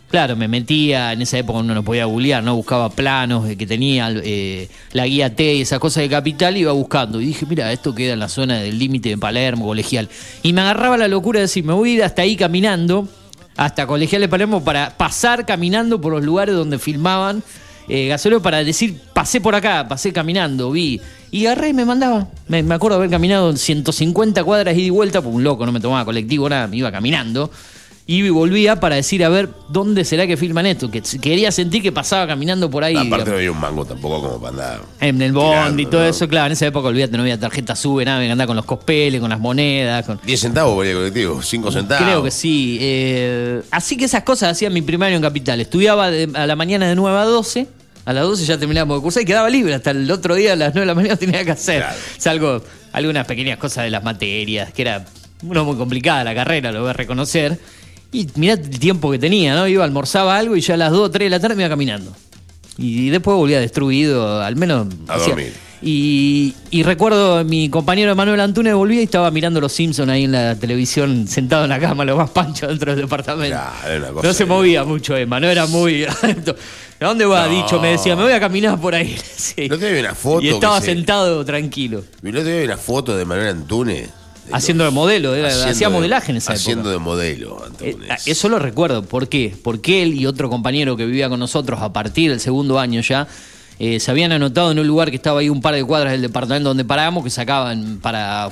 [0.10, 2.56] Claro, me metía, en esa época uno no podía googlear, ¿no?
[2.56, 6.62] Buscaba planos eh, que tenía eh, la guía T y esas cosas de capital, y
[6.62, 7.20] iba buscando.
[7.22, 10.10] Y dije, mira, esto queda en la zona del límite de Palermo, colegial.
[10.44, 13.08] Y me agarraba la locura de decir, me voy a ir hasta ahí caminando,
[13.58, 17.44] hasta colegial de Palermo, para pasar caminando por los lugares donde filmaban
[17.88, 21.02] eh, para decir, pasé por acá, pasé caminando, vi.
[21.32, 22.28] Y agarré y me mandaba.
[22.48, 25.80] Me, me acuerdo haber caminado 150 cuadras ida y vuelta, porque un loco, no me
[25.80, 27.52] tomaba colectivo, nada, me iba caminando.
[28.06, 30.92] Y volvía para decir, a ver, ¿dónde será que filman esto?
[30.92, 32.98] Que quería sentir que pasaba caminando por ahí.
[32.98, 34.82] Aparte no había un mango tampoco como para andar.
[35.00, 36.08] En el bond y todo ¿no?
[36.08, 39.22] eso, claro, en esa época, olvídate, no había tarjeta sube, nada, andaba con los cospeles,
[39.22, 40.20] con las monedas, con...
[40.26, 42.04] 10 centavos valía el colectivo, 5 centavos.
[42.04, 42.78] Creo que sí.
[42.82, 45.62] eh, así que esas cosas hacía mi primario en Capital.
[45.62, 47.68] Estudiaba de- a la mañana de 9 a 12.
[48.06, 49.76] A las 12 ya terminábamos de cursar y quedaba libre.
[49.76, 51.78] Hasta el otro día a las 9 de la mañana tenía que hacer.
[51.84, 51.98] Claro.
[52.18, 55.06] Salvo algunas pequeñas cosas de las materias, que era
[55.42, 57.58] uno muy complicada la carrera, lo voy a reconocer.
[58.14, 59.68] Y mirá el tiempo que tenía, ¿no?
[59.68, 61.70] Iba, almorzaba algo y ya a las 2 o 3 de la tarde me iba
[61.70, 62.14] caminando.
[62.78, 64.88] Y después volvía destruido, al menos.
[65.08, 65.54] A dormir.
[65.86, 70.32] Y, y recuerdo mi compañero Manuel Antunes volvía y estaba mirando Los Simpsons ahí en
[70.32, 73.58] la televisión, sentado en la cama, lo más pancho dentro del departamento.
[73.82, 76.06] Claro, no se movía mucho, Emma, no era muy.
[77.00, 77.48] ¿A dónde va?
[77.48, 77.54] No.
[77.54, 79.18] Dicho, me decía, me voy a caminar por ahí.
[79.36, 79.68] Sí.
[79.68, 83.18] Día vi una foto Y estaba que se- sentado tranquilo, otro día vi una foto
[83.18, 84.10] de Manuel Antunes.
[84.52, 86.92] Haciendo de modelo, era- haciendo hacía de- modelaje en esa Haciendo época.
[86.92, 88.28] de modelo, Eh, Antunes.
[88.28, 89.04] eso lo recuerdo.
[89.04, 89.56] ¿Por qué?
[89.64, 93.28] Porque él y otro compañero que vivía con nosotros a partir del segundo año ya
[93.80, 96.22] eh, se habían anotado en un lugar que estaba ahí un par de cuadras del
[96.22, 98.50] departamento donde parábamos, que sacaban para.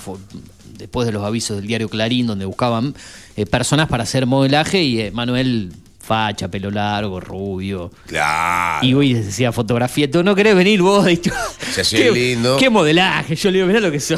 [0.78, 2.96] Después de los avisos del diario Clarín, donde buscaban
[3.38, 7.92] eh, personas para hacer modelaje, y eh, Manuel, facha, pelo largo, rubio.
[8.08, 8.84] Claro.
[8.86, 11.08] Y hoy decía fotografía, ¿tú no querés venir vos?
[11.12, 11.32] Y yo,
[11.72, 12.58] Se hacía ¿qué, lindo.
[12.58, 13.36] ¿Qué modelaje?
[13.36, 14.18] Yo le digo, mirá lo que soy.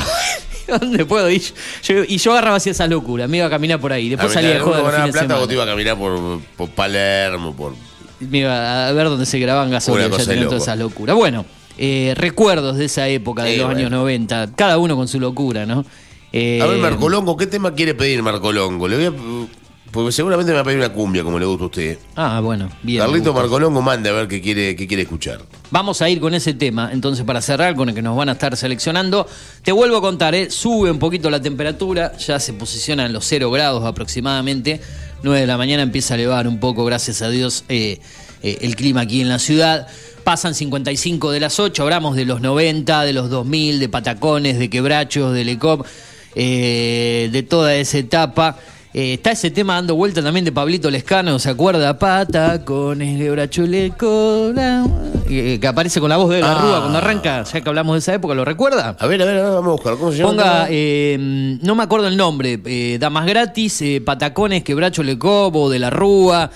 [0.80, 1.42] ¿Dónde puedo ir?
[1.84, 4.10] Yo- y yo agarraba así esa locura, me iba a caminar por ahí.
[4.10, 5.48] Después salía de joda uno los ganaba fines de plata o semana.
[5.48, 7.74] te iba a caminar por, por Palermo, por.
[8.20, 10.64] Me iba a ver dónde se grababan gasolina, Una ya cosa de tenían todas loco.
[10.72, 11.16] esas locuras.
[11.16, 11.46] Bueno,
[11.78, 13.80] eh, recuerdos de esa época, de Sí, los bueno.
[13.80, 15.84] años 90, cada uno con su locura, ¿no?
[16.32, 18.88] Eh, A ver, Marcolongo, ¿qué tema quiere pedir Marcolongo?
[18.88, 19.63] Le voy a.
[19.94, 22.00] Porque seguramente me va a pedir una cumbia, como le gusta a usted.
[22.16, 23.00] Ah, bueno, bien.
[23.00, 23.32] Carlito.
[23.32, 25.42] Marcolongo mande a ver qué quiere, qué quiere escuchar.
[25.70, 28.32] Vamos a ir con ese tema, entonces para cerrar, con el que nos van a
[28.32, 29.28] estar seleccionando.
[29.62, 30.50] Te vuelvo a contar, ¿eh?
[30.50, 34.82] sube un poquito la temperatura, ya se posiciona en los 0 grados aproximadamente.
[35.22, 38.00] 9 de la mañana empieza a elevar un poco, gracias a Dios, eh,
[38.42, 39.88] eh, el clima aquí en la ciudad.
[40.24, 44.72] Pasan 55 de las 8, hablamos de los 90, de los 2000, de Patacones, de
[44.72, 45.86] Quebrachos, de Lecop,
[46.34, 48.58] eh, de toda esa etapa.
[48.96, 51.98] Eh, está ese tema dando vuelta también de Pablito Lescano, ¿se acuerda?
[51.98, 54.86] Patacones, Quebracho, Lecop, la-
[55.28, 56.62] eh, que aparece con la voz de la Ah.
[56.62, 58.96] Rúa cuando arranca, ya que hablamos de esa época, ¿lo recuerda?
[59.00, 59.98] A ver, a ver, a ver, vamos a buscar.
[59.98, 60.30] ¿Cómo se llama?
[60.30, 65.80] Ponga, eh, no me acuerdo el nombre, eh, Damas Gratis, eh, Patacones, Quebracho Lecobo, de
[65.80, 66.52] la Rúa,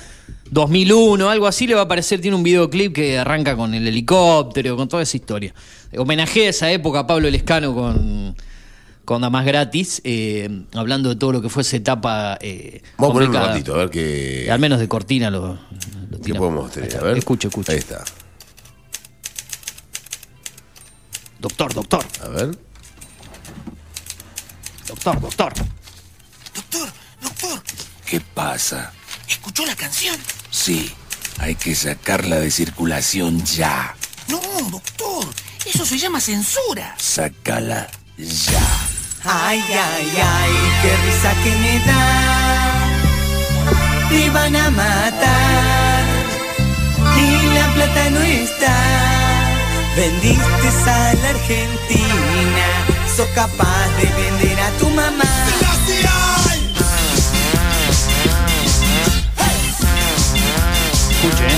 [0.51, 4.77] 2001, algo así le va a aparecer, tiene un videoclip que arranca con el helicóptero,
[4.77, 5.55] con toda esa historia.
[5.97, 8.35] Homenajea a esa época a Pablo Lescano con,
[9.07, 13.13] con Damas Gratis, eh, hablando de todo lo que fue esa etapa eh, Vamos a
[13.13, 15.57] poner un ratito, a ver qué, Al menos de cortina lo,
[16.09, 16.97] lo qué podemos tener.
[16.97, 17.17] A ver.
[17.17, 17.71] Escucho, escucho.
[17.71, 18.03] Ahí está.
[21.39, 22.51] Doctor, doctor, A ver.
[24.89, 25.53] doctor, doctor.
[26.53, 26.89] Doctor,
[27.21, 27.61] doctor,
[28.05, 28.91] ¿Qué pasa?
[29.29, 30.17] ¿escuchó la canción?
[30.49, 30.91] Sí,
[31.39, 33.95] hay que sacarla de circulación ya.
[34.27, 35.33] No, doctor,
[35.65, 36.93] eso se llama censura.
[36.97, 38.96] Sácala ya.
[39.23, 40.51] Ay, ay, ay,
[40.81, 42.03] qué risa que me da.
[44.09, 46.03] Te van a matar
[47.17, 48.75] y la plata no está.
[49.95, 52.67] Vendiste a la Argentina,
[53.15, 55.23] sos capaz de vender a tu mamá.
[60.93, 61.56] Escuche,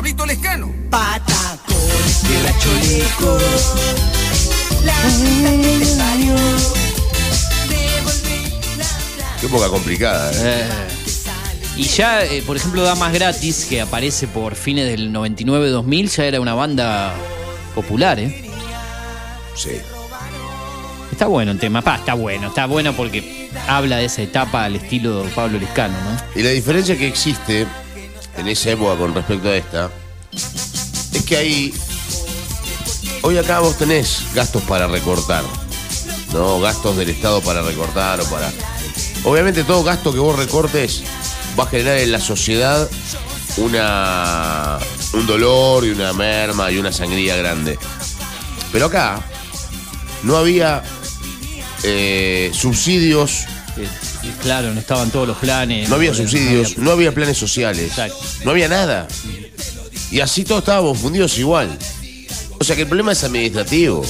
[0.00, 0.72] Pablito Lescano.
[0.88, 2.24] Patacones,
[2.88, 3.38] leco.
[4.82, 6.14] La puta que te la
[8.02, 8.32] plata
[9.38, 10.62] Qué época complicada, ¿eh?
[10.62, 10.68] Eh,
[11.76, 16.40] Y ya, eh, por ejemplo, Damas Gratis, que aparece por fines del 99-2000, ya era
[16.40, 17.12] una banda
[17.74, 18.42] popular, ¿eh?
[19.54, 19.72] Sí.
[21.12, 24.76] Está bueno el tema, pa, está bueno, está bueno porque habla de esa etapa al
[24.76, 26.40] estilo de Pablo Lescano, ¿no?
[26.40, 27.66] Y la diferencia que existe
[28.40, 29.90] en esa época con respecto a esta
[30.32, 31.74] es que hay.
[33.22, 35.44] Hoy acá vos tenés gastos para recortar,
[36.32, 36.58] ¿no?
[36.60, 38.50] Gastos del Estado para recortar o para.
[39.24, 41.02] Obviamente, todo gasto que vos recortes
[41.58, 42.88] va a generar en la sociedad
[43.58, 44.78] una.
[45.12, 47.78] un dolor y una merma y una sangría grande.
[48.72, 49.20] Pero acá
[50.22, 50.82] no había
[51.82, 53.44] eh, subsidios
[54.42, 55.88] claro, no estaban todos los planes.
[55.88, 58.16] no había subsidios, no había planes sociales, Exacto.
[58.44, 59.08] no había nada.
[60.10, 61.68] Y así todos estábamos fundidos igual.
[62.58, 64.04] O sea que el problema es administrativo.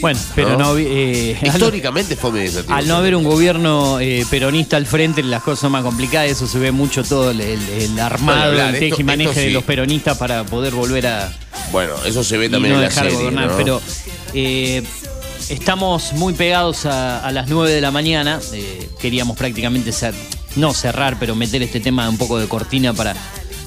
[0.00, 0.74] Bueno, pero ¿No?
[0.74, 2.74] no, eh, Históricamente fue administrativo.
[2.74, 6.30] Al no haber un gobierno eh, peronista al frente, las cosas son más complicadas.
[6.30, 9.40] Eso se ve mucho todo el, el- el armado, Bueno, el teje y maneje sí.
[9.46, 11.32] de los peronistas para poder volver a
[11.72, 13.18] Bueno, eso se ve también no en la dejar serie.
[13.18, 13.50] gobernar.
[13.52, 13.56] ¿no?
[13.56, 13.82] Pero
[14.34, 14.82] eh,
[15.48, 18.40] estamos muy pegados a, las 9 de la mañana.
[18.52, 19.90] Eh, queríamos prácticamente
[20.56, 23.14] no cerrar, pero meter este tema un poco de cortina para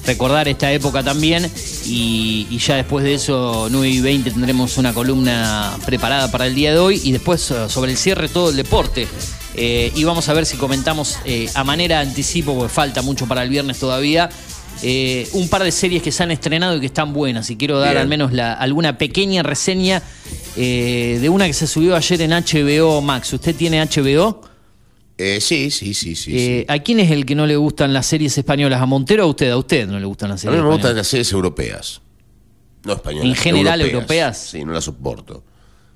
[0.06, 1.50] recordar esta época también.
[1.84, 6.72] Y, ya después de eso, 9 y 20, tendremos una columna preparada para el día
[6.72, 7.00] de hoy.
[7.04, 9.06] Y después, sobre el cierre, todo el deporte.
[9.54, 13.42] Eh, y vamos a ver si comentamos eh, a manera anticipo, porque falta mucho para
[13.42, 14.30] el viernes todavía.
[14.82, 17.50] Eh, un par de series que se han estrenado y que están buenas.
[17.50, 18.02] Y quiero dar Bien.
[18.02, 20.02] al menos la- alguna pequeña reseña
[20.56, 23.32] eh, de una que se subió ayer en HBO Max.
[23.32, 24.42] ¿Usted tiene HBO?
[25.16, 26.30] Eh, sí, sí, sí, sí.
[26.36, 26.72] Eh, sí.
[26.72, 28.78] ¿A quién es el que no le gustan las series españoles?
[28.78, 29.50] ¿A Montero o a usted?
[29.50, 30.96] A usted no le gustan las A series mí me gustan españolas.
[30.98, 32.00] las series europeas.
[32.84, 33.26] No españolas.
[33.28, 34.38] En general, europeas.
[34.52, 35.42] Sí, no las soporto.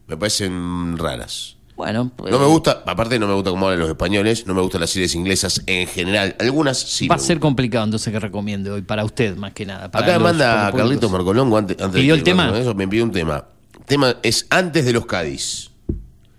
[0.09, 1.57] Me parecen raras.
[1.75, 4.61] Bueno, pues, No me gusta, aparte no me gusta cómo hablan los españoles, no me
[4.61, 6.37] gustan las series inglesas en general.
[6.39, 7.09] Algunas sí.
[7.09, 9.91] va a me ser complicado entonces que recomiende hoy para usted más que nada.
[9.91, 11.11] para Acá me los- manda los Carlitos públicos.
[11.13, 12.49] Marcolongo antes, antes de ¿Pidió que el tema?
[12.51, 13.45] con Eso, me pidió un tema.
[13.87, 15.71] tema es antes de los Cádiz.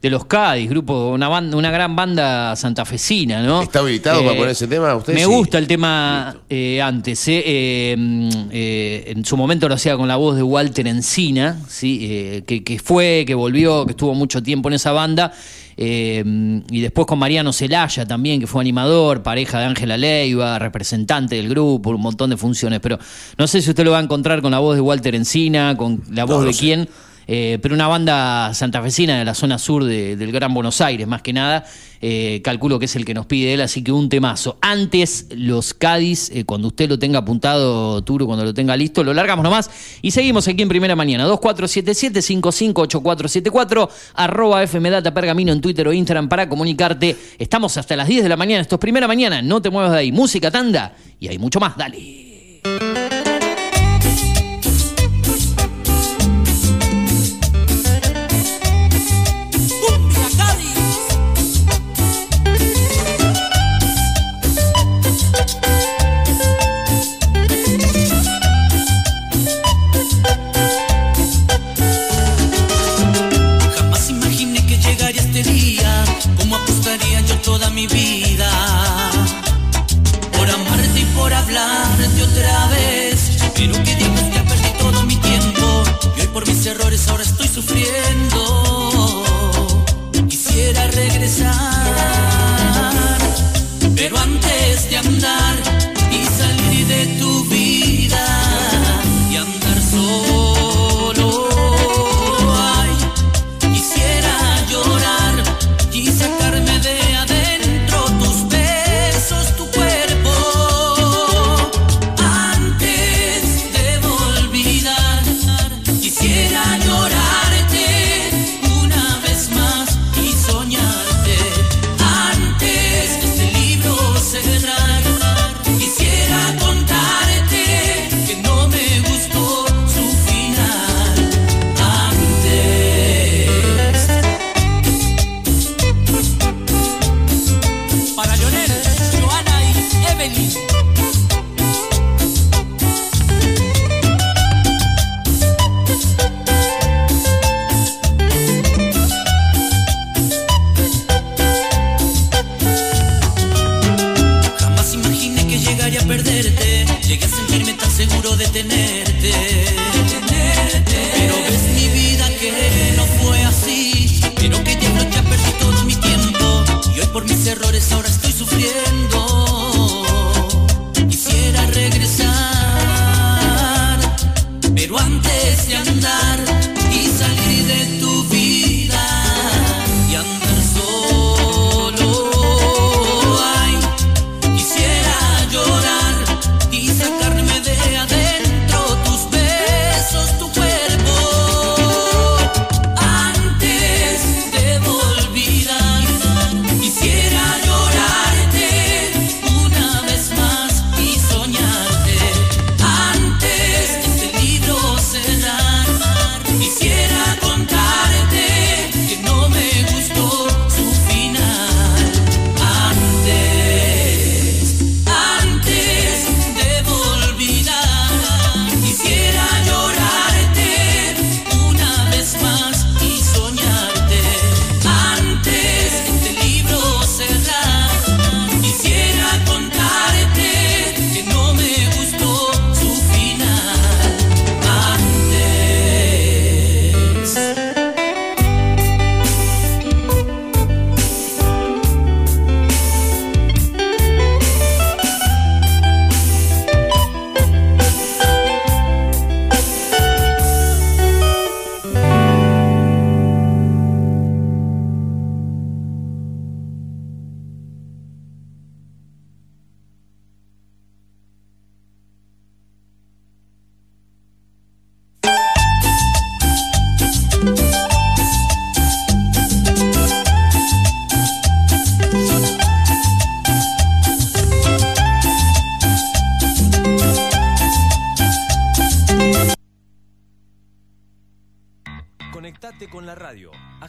[0.04, 3.62] De los Cádiz, grupo, una banda, una gran banda santafesina, ¿no?
[3.62, 4.94] ¿Está habilitado para poner ese tema?
[4.98, 5.26] ¿Usted Me sí?
[5.26, 7.26] gusta el tema eh, antes.
[7.30, 11.58] eh, eh, mm, eh, en su momento lo hacía con la voz de Walter Encina,
[11.70, 12.00] ¿sí?
[12.02, 15.32] Eh, que, que fue, que volvió, que estuvo mucho tiempo en esa banda.
[15.78, 16.22] eh,
[16.70, 21.48] y después con Mariano Celaya también, que fue animador, pareja de Ángela Leiva, representante del
[21.48, 22.82] grupo, un montón de funciones.
[22.82, 23.00] Pero
[23.38, 26.04] no sé si usted lo va a encontrar con la voz de Walter Encina, con
[26.12, 26.60] la voz no de sé.
[26.60, 26.90] quién.
[27.28, 31.22] Eh, pero una banda santafesina de la zona sur de- del Gran Buenos Aires, más
[31.22, 31.66] que nada,
[32.02, 34.58] eh, calculo que es el que nos pide él, así que un temazo.
[34.62, 39.14] Antes, los Cádiz, eh, cuando usted lo tenga apuntado, Turo, cuando lo tenga listo, lo
[39.14, 39.70] largamos nomás
[40.02, 41.26] y seguimos aquí en Primera Mañana.
[41.28, 47.16] 2477-558474, arroba FMData Pergamino en Twitter o Instagram para comunicarte.
[47.40, 50.00] Estamos hasta las 10 de la mañana, esto es Primera Mañana, no te muevas de
[50.00, 50.12] ahí.
[50.12, 53.23] Música, tanda y hay mucho más, dale.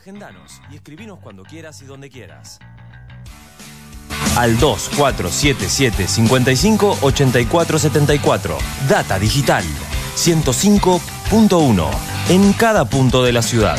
[0.05, 2.59] Agendanos y escribinos cuando quieras y donde quieras.
[4.37, 8.59] Al 2477 55 84 74.
[8.87, 9.65] Data Digital
[10.15, 11.91] 105.1.
[12.29, 13.79] En cada punto de la ciudad.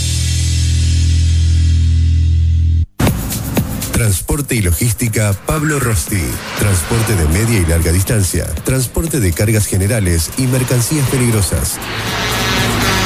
[4.01, 6.23] Transporte y logística Pablo Rosti.
[6.57, 8.45] Transporte de media y larga distancia.
[8.45, 11.77] Transporte de cargas generales y mercancías peligrosas.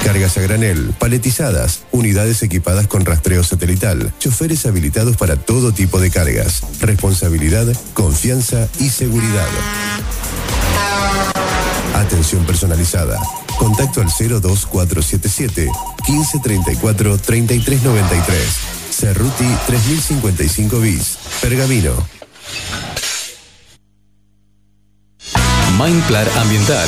[0.05, 6.11] Cargas a granel, paletizadas, unidades equipadas con rastreo satelital, choferes habilitados para todo tipo de
[6.11, 6.61] cargas.
[6.79, 9.49] Responsabilidad, confianza y seguridad.
[11.93, 13.19] Atención personalizada.
[13.59, 15.69] Contacto al 02477
[16.07, 18.84] 1534 3393.
[18.97, 21.17] Cerruti 3055 bis.
[21.41, 22.07] Pergamino.
[25.77, 26.87] Mindplar Ambiental.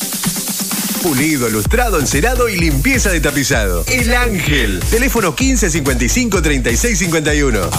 [1.01, 3.83] Pulido, lustrado, encerado y limpieza de tapizado.
[3.87, 4.79] El Ángel.
[4.91, 7.69] Teléfono 1555 3651.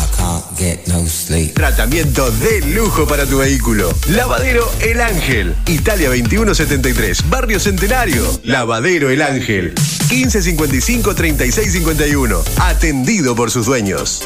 [1.54, 3.94] Tratamiento de lujo para tu vehículo.
[4.08, 5.54] Lavadero El Ángel.
[5.66, 7.30] Italia 2173.
[7.30, 8.40] Barrio Centenario.
[8.42, 9.72] Lavadero El Ángel.
[10.10, 12.42] 1555 3651.
[12.58, 14.22] Atendido por sus dueños.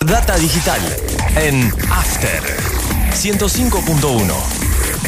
[0.00, 0.80] Data digital
[1.36, 2.42] en After
[3.12, 4.59] 105.1.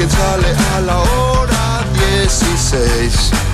[0.00, 1.84] quien sale a la hora
[2.26, 3.49] 16.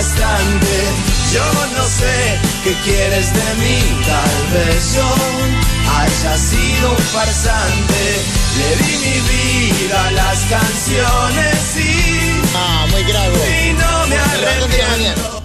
[0.00, 0.74] Bastante.
[1.34, 1.44] Yo
[1.76, 2.16] no sé
[2.64, 5.08] qué quieres de mí, tal vez yo
[5.98, 8.02] haya sido un farsante.
[8.58, 12.40] Le di mi vida a las canciones y.
[12.56, 13.36] Ah, muy crago.
[13.36, 15.42] Y no me arrepiento.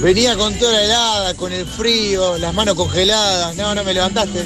[0.00, 3.54] Venía con toda la helada, con el frío, las manos congeladas.
[3.56, 4.44] No, no me levantaste.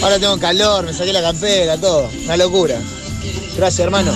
[0.00, 2.08] Ahora tengo calor, me saqué la campera, todo.
[2.24, 2.76] Una locura.
[3.56, 4.12] Gracias, hermano.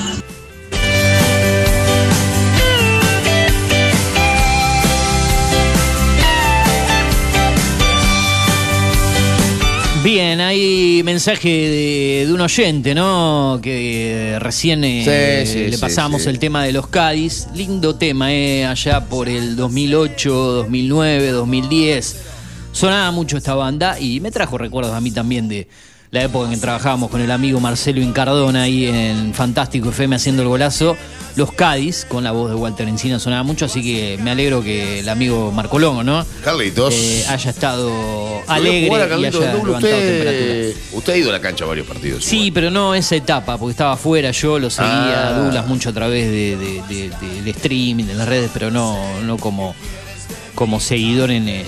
[10.03, 13.61] Bien, hay mensaje de, de un oyente, ¿no?
[13.63, 16.29] Que recién eh, Sí, sí, le pasamos sí.
[16.29, 17.47] el tema de los Cádiz.
[17.55, 18.67] Lindo tema, ¿eh?
[18.67, 22.17] Allá por el 2008, 2009, 2010.
[22.73, 25.69] Sonaba mucho esta banda y me trajo recuerdos a mí también de
[26.13, 30.43] la época en que trabajábamos con el amigo Marcelo Incardona ahí en Fantástico FM haciendo
[30.43, 30.95] el golazo.
[31.37, 34.99] Los Cádiz, con la voz de Walter Encina, sonaba mucho, así que me alegro que
[34.99, 36.27] el amigo Marco Longo, ¿no?
[36.45, 36.93] Carlitos.
[36.93, 37.91] Eh, haya estado
[38.47, 39.79] alegre jugar a y haya temperatura.
[39.79, 42.23] usted, usted ha ido a la cancha a varios partidos.
[42.27, 45.29] Sí, pero no esa etapa, porque estaba afuera, yo lo seguía Ah.
[45.29, 48.99] a Douglas mucho a través de, de- de- del streaming, de las redes, pero no,
[49.23, 49.75] no como,
[50.55, 51.65] como seguidor en, en-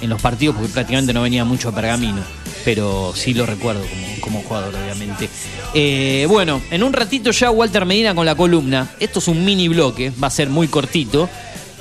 [0.00, 2.20] en los partidos, porque prácticamente no venía mucho a Pergamino,
[2.64, 5.28] pero sí lo recuerdo como, como jugador, obviamente.
[5.74, 8.90] Eh, bueno, en un ratito ya Walter Medina con la columna.
[9.00, 11.28] Esto es un mini bloque, va a ser muy cortito.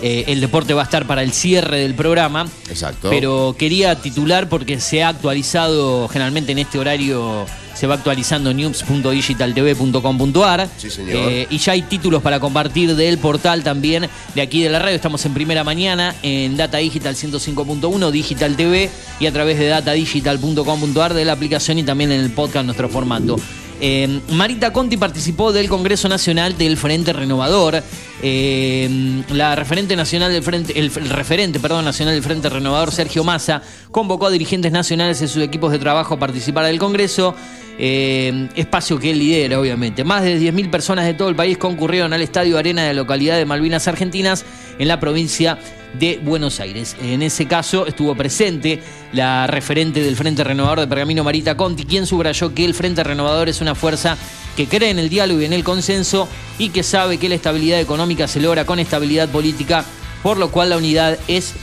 [0.01, 2.47] Eh, el deporte va a estar para el cierre del programa.
[2.69, 3.09] Exacto.
[3.09, 10.69] Pero quería titular porque se ha actualizado generalmente en este horario se va actualizando news.digitaltv.com.ar.
[10.77, 11.15] Sí, señor.
[11.15, 14.95] Eh, y ya hay títulos para compartir del portal también de aquí de la radio.
[14.95, 18.89] Estamos en primera mañana en Data Digital 105.1, Digital TV
[19.19, 23.37] y a través de datadigital.com.ar de la aplicación y también en el podcast nuestro formato.
[23.85, 27.83] Eh, Marita Conti participó del Congreso Nacional del Frente Renovador.
[28.21, 33.61] Eh, la referente nacional del Frente, el, referente, perdón, nacional del Frente Renovador, Sergio Massa,
[33.91, 37.35] convocó a dirigentes nacionales y sus equipos de trabajo a participar del Congreso.
[37.77, 40.03] Eh, espacio que él lidera, obviamente.
[40.03, 43.37] Más de 10.000 personas de todo el país concurrieron al Estadio Arena de la localidad
[43.37, 44.45] de Malvinas Argentinas
[44.77, 45.57] en la provincia
[45.99, 46.95] de Buenos Aires.
[47.01, 48.81] En ese caso estuvo presente
[49.11, 53.49] la referente del Frente Renovador de Pergamino, Marita Conti, quien subrayó que el Frente Renovador
[53.49, 54.17] es una fuerza
[54.55, 56.27] que cree en el diálogo y en el consenso
[56.57, 59.85] y que sabe que la estabilidad económica se logra con estabilidad política,
[60.21, 61.53] por lo cual la unidad es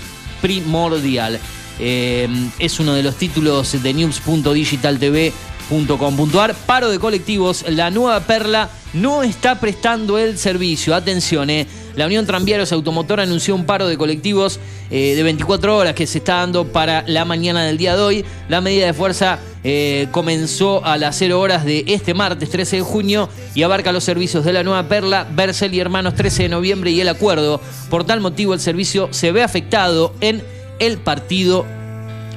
[0.40, 1.38] primordial.
[1.78, 2.28] Eh,
[2.58, 3.94] es uno de los títulos de
[5.70, 6.54] news.digitaltv.com.ar.
[6.66, 10.94] Paro de colectivos, la nueva perla no está prestando el servicio.
[10.94, 11.66] Atención, eh.
[11.96, 14.60] La Unión Tranviarios Automotor anunció un paro de colectivos
[14.90, 18.24] eh, de 24 horas que se está dando para la mañana del día de hoy.
[18.48, 22.82] La medida de fuerza eh, comenzó a las 0 horas de este martes 13 de
[22.82, 26.90] junio y abarca los servicios de la Nueva Perla, Bercel y Hermanos 13 de noviembre
[26.90, 27.60] y el acuerdo.
[27.90, 30.42] Por tal motivo el servicio se ve afectado en
[30.78, 31.66] el partido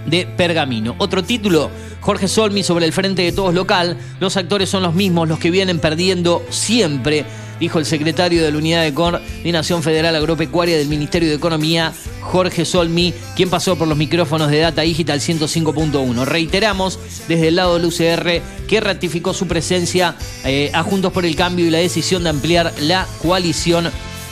[0.05, 0.95] de Pergamino.
[0.97, 1.69] Otro título,
[2.01, 3.97] Jorge Solmi sobre el frente de todos local.
[4.19, 7.25] Los actores son los mismos, los que vienen perdiendo siempre,
[7.59, 12.65] dijo el secretario de la Unidad de Coordinación Federal Agropecuaria del Ministerio de Economía, Jorge
[12.65, 16.25] Solmi, quien pasó por los micrófonos de Data Digital 105.1.
[16.25, 21.35] Reiteramos desde el lado del UCR que ratificó su presencia eh, a Juntos por el
[21.35, 23.89] Cambio y la decisión de ampliar la coalición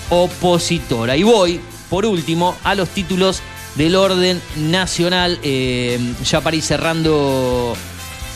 [0.09, 1.15] opositora.
[1.15, 3.41] Y voy, por último, a los títulos
[3.75, 5.39] del orden nacional.
[5.43, 7.75] Eh, ya para ir cerrando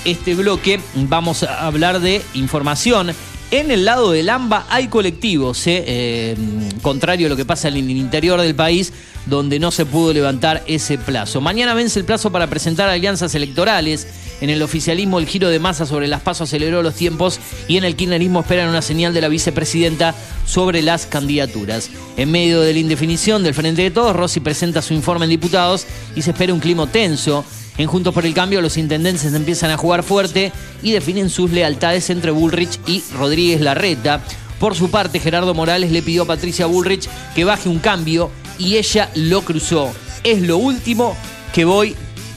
[0.04, 3.14] este bloque, vamos a hablar de información.
[3.52, 6.36] En el lado del AMBA hay colectivos, eh, eh,
[6.82, 8.92] contrario a lo que pasa en el interior del país,
[9.28, 11.42] donde no se pudo levantar ese plazo.
[11.42, 14.08] Mañana vence el plazo para presentar alianzas electorales.
[14.42, 17.86] En el oficialismo el giro de masa sobre las pasos aceleró los tiempos y en
[17.86, 20.14] el kirchnerismo esperan una señal de la vicepresidenta
[20.46, 21.90] sobre las candidaturas.
[22.18, 25.86] En medio de la indefinición del Frente de Todos, Rossi presenta su informe en diputados
[26.16, 27.46] y se espera un clima tenso.
[27.78, 32.10] En Juntos por el Cambio los intendentes empiezan a jugar fuerte y definen sus lealtades
[32.10, 34.22] entre Bullrich y Rodríguez Larreta.
[34.60, 38.78] Por su parte, Gerardo Morales le pidió a Patricia Bullrich que baje un cambio y
[38.78, 39.92] ella lo cruzó.
[40.24, 41.16] Es lo último
[41.54, 41.96] que voy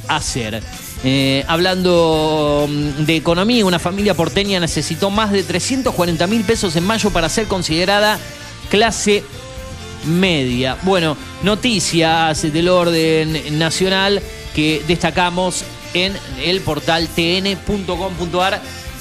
[0.08, 0.60] a hacer.
[1.04, 6.84] Eh, hablando mm, de economía, una familia porteña necesitó más de 340 mil pesos en
[6.84, 8.18] mayo para ser considerada
[8.68, 9.22] clase
[10.06, 10.76] media.
[10.82, 14.20] Bueno, noticias del orden nacional
[14.54, 15.64] que destacamos
[15.94, 16.12] en
[16.44, 18.60] el portal tn.com.ar.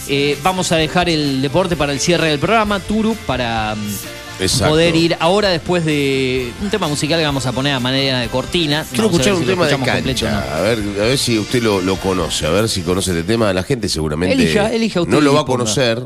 [0.09, 4.69] Eh, vamos a dejar el deporte para el cierre del programa, Turu, para mm, Exacto.
[4.71, 8.27] poder ir ahora después de un tema musical que vamos a poner a manera de
[8.29, 8.85] cortina.
[8.89, 10.31] Quiero ver escuchar un si tema de completo cancha.
[10.31, 10.55] no.
[10.55, 13.51] A ver, a ver si usted lo, lo conoce, a ver si conoce este tema.
[13.51, 16.01] La gente seguramente Elija- elija usted no lo va a conocer.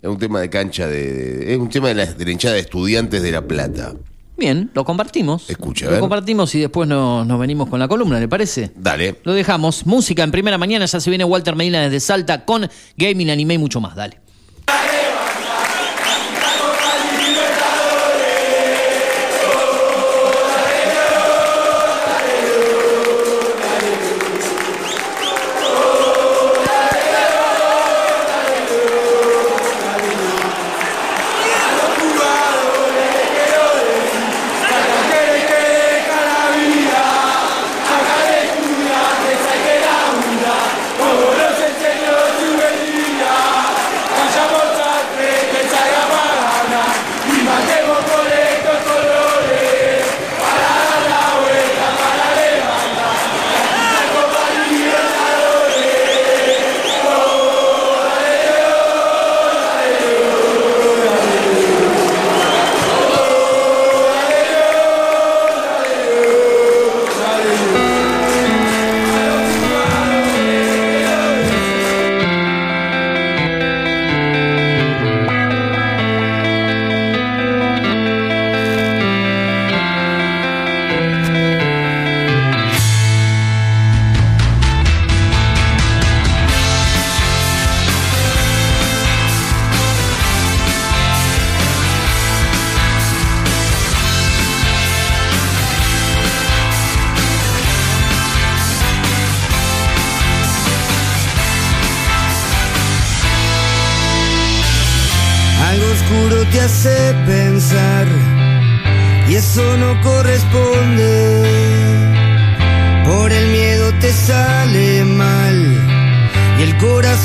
[0.00, 2.54] Es un tema de cancha de, de- es un tema de la, de la hinchada
[2.54, 3.94] de estudiantes de La Plata.
[4.36, 5.48] Bien, lo compartimos.
[5.48, 8.72] Escucha, Lo compartimos y después no- nos venimos con la columna, ¿le parece?
[8.76, 9.20] Dale.
[9.22, 9.86] Lo dejamos.
[9.86, 13.58] Música en primera mañana, ya se viene Walter Medina desde Salta con gaming, anime y
[13.58, 13.94] mucho más.
[13.94, 14.18] Dale.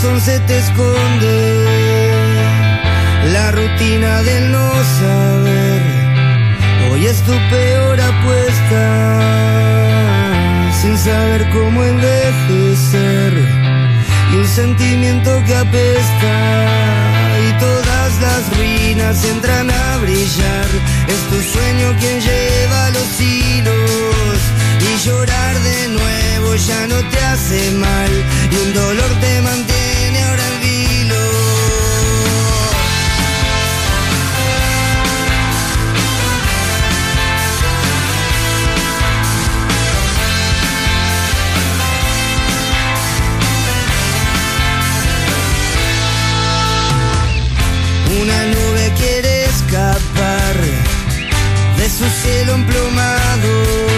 [0.01, 1.65] Corazón se te esconde.
[3.33, 5.81] La rutina del no saber
[6.89, 9.19] hoy es tu peor apuesta.
[10.81, 13.33] Sin saber cómo envejecer
[14.31, 16.35] y un sentimiento que apesta
[17.47, 20.67] y todas las ruinas entran a brillar.
[21.07, 24.39] Es tu sueño quien lleva los hilos
[24.79, 28.11] y llorar de nuevo ya no te hace mal
[28.51, 29.78] y un dolor te mantiene
[51.99, 53.88] su cielo emplomado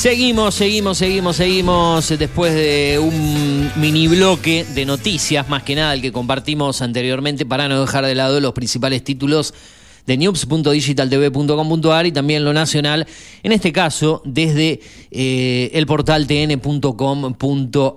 [0.00, 2.08] Seguimos, seguimos, seguimos, seguimos.
[2.08, 7.68] Después de un mini bloque de noticias, más que nada el que compartimos anteriormente, para
[7.68, 9.52] no dejar de lado los principales títulos
[10.06, 13.06] de news.digitaltv.com.ar y también lo nacional,
[13.42, 17.92] en este caso desde eh, el portal tn.com.ar.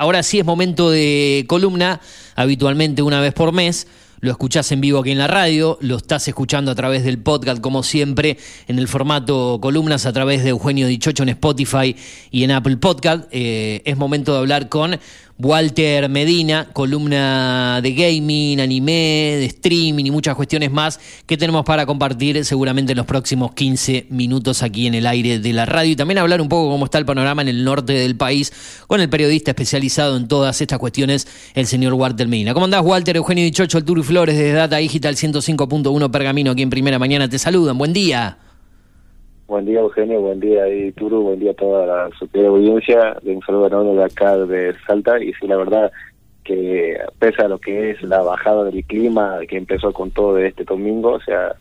[0.00, 2.00] Ahora sí es momento de columna,
[2.34, 3.86] habitualmente una vez por mes.
[4.20, 7.60] Lo escuchás en vivo aquí en la radio, lo estás escuchando a través del podcast,
[7.60, 8.38] como siempre,
[8.68, 11.94] en el formato columnas a través de Eugenio Dichocho en Spotify
[12.30, 13.24] y en Apple Podcast.
[13.30, 14.98] Eh, es momento de hablar con
[15.36, 18.92] Walter Medina, columna de gaming, anime,
[19.38, 24.06] de streaming y muchas cuestiones más que tenemos para compartir seguramente en los próximos 15
[24.10, 26.98] minutos aquí en el aire de la radio y también hablar un poco cómo está
[26.98, 28.52] el panorama en el norte del país
[28.86, 32.54] con el periodista especializado en todas estas cuestiones, el señor Walter Medina.
[32.54, 33.16] ¿Cómo andás, Walter?
[33.16, 37.28] Eugenio Dichocho, el Flores desde Data Digital 105.1 Pergamino aquí en Primera Mañana.
[37.28, 37.76] Te saludan.
[37.76, 38.38] Buen día.
[39.46, 40.20] Buen día, Eugenio.
[40.20, 40.64] Buen día,
[40.96, 41.22] Turu.
[41.22, 43.16] Buen día a toda la superior audiencia.
[43.22, 45.22] De un saludo enorme de acá de Salta.
[45.22, 45.92] Y sí, la verdad
[46.44, 50.48] que pese a lo que es la bajada del clima que empezó con todo de
[50.48, 51.56] este domingo, o sea,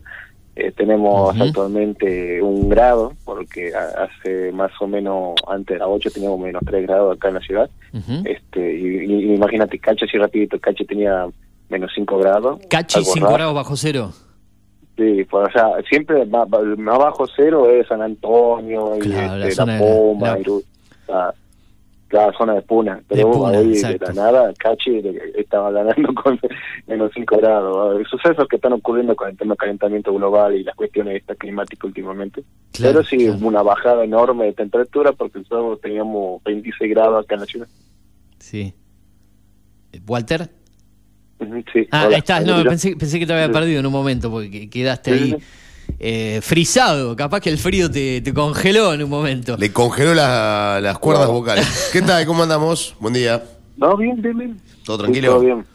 [0.56, 6.40] eh, tenemos actualmente un grado, porque hace más o menos, antes de las 8 teníamos
[6.40, 7.70] menos 3 grados acá en la ciudad.
[8.26, 11.28] este y, y imagínate, Cache, así rapidito, Cache tenía
[11.70, 12.60] menos 5 grados.
[12.70, 13.38] Cachi, algo 5 raro.
[13.38, 14.12] grados bajo cero.
[14.96, 19.56] Sí, pues, o sea, siempre más, bajo cero es San Antonio y Claro, la este,
[19.56, 20.38] zona La de la- Poma,
[22.38, 23.02] zona de Puna.
[23.08, 25.02] Pero De Puna, hoy de la nada, Cachi
[25.36, 26.40] estaba ganando con
[26.86, 28.00] menos 5 grados.
[28.00, 31.34] Ah, Sucesos que están ocurriendo con el tema del calentamiento global y las cuestiones esta
[31.34, 32.44] climáticas últimamente.
[32.72, 37.42] Claro, Pero sí, una bajada enorme de temperatura porque nosotros teníamos 26 grados acá en
[37.42, 37.68] la ciudad.
[38.38, 38.74] Sí.
[40.08, 40.50] ¿Walter?
[41.40, 42.18] Sí, Ah, hola.
[42.18, 42.46] estás.
[42.46, 45.36] No, ¿Me pensé, pensé que te había perdido en un momento porque que- quedaste ahí
[46.00, 47.16] eh, frisado.
[47.16, 49.58] Capaz que el frío te, te congeló en un momento.
[49.58, 51.90] Le congeló la- las cuerdas vocales.
[51.92, 52.26] ¿Qué tal?
[52.26, 52.96] ¿Cómo andamos?
[53.00, 53.44] Buen día.
[53.78, 54.62] No, bien, bien, bien.
[54.86, 55.32] ¿Todo Sí, tranquilo?
[55.34, 55.66] todo bien.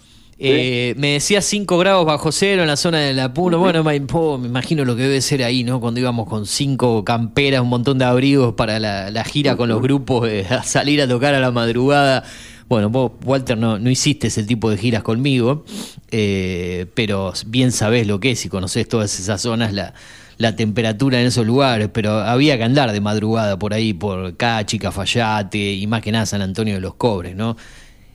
[0.40, 3.58] Eh, me decía 5 grados bajo cero en la zona de la Puno.
[3.58, 5.80] Bueno, me, po, me imagino lo que debe ser ahí, ¿no?
[5.80, 9.82] Cuando íbamos con cinco camperas, un montón de abrigos para la, la gira con los
[9.82, 12.22] grupos, eh, a salir a tocar a la madrugada.
[12.68, 15.64] Bueno, vos, Walter, no, no hiciste ese tipo de giras conmigo,
[16.10, 19.94] eh, pero bien sabés lo que es y conocés todas esas zonas, la,
[20.36, 24.78] la temperatura en esos lugares, pero había que andar de madrugada por ahí, por Cachi,
[24.78, 27.56] Cafayate y más que nada San Antonio de los Cobres, ¿no?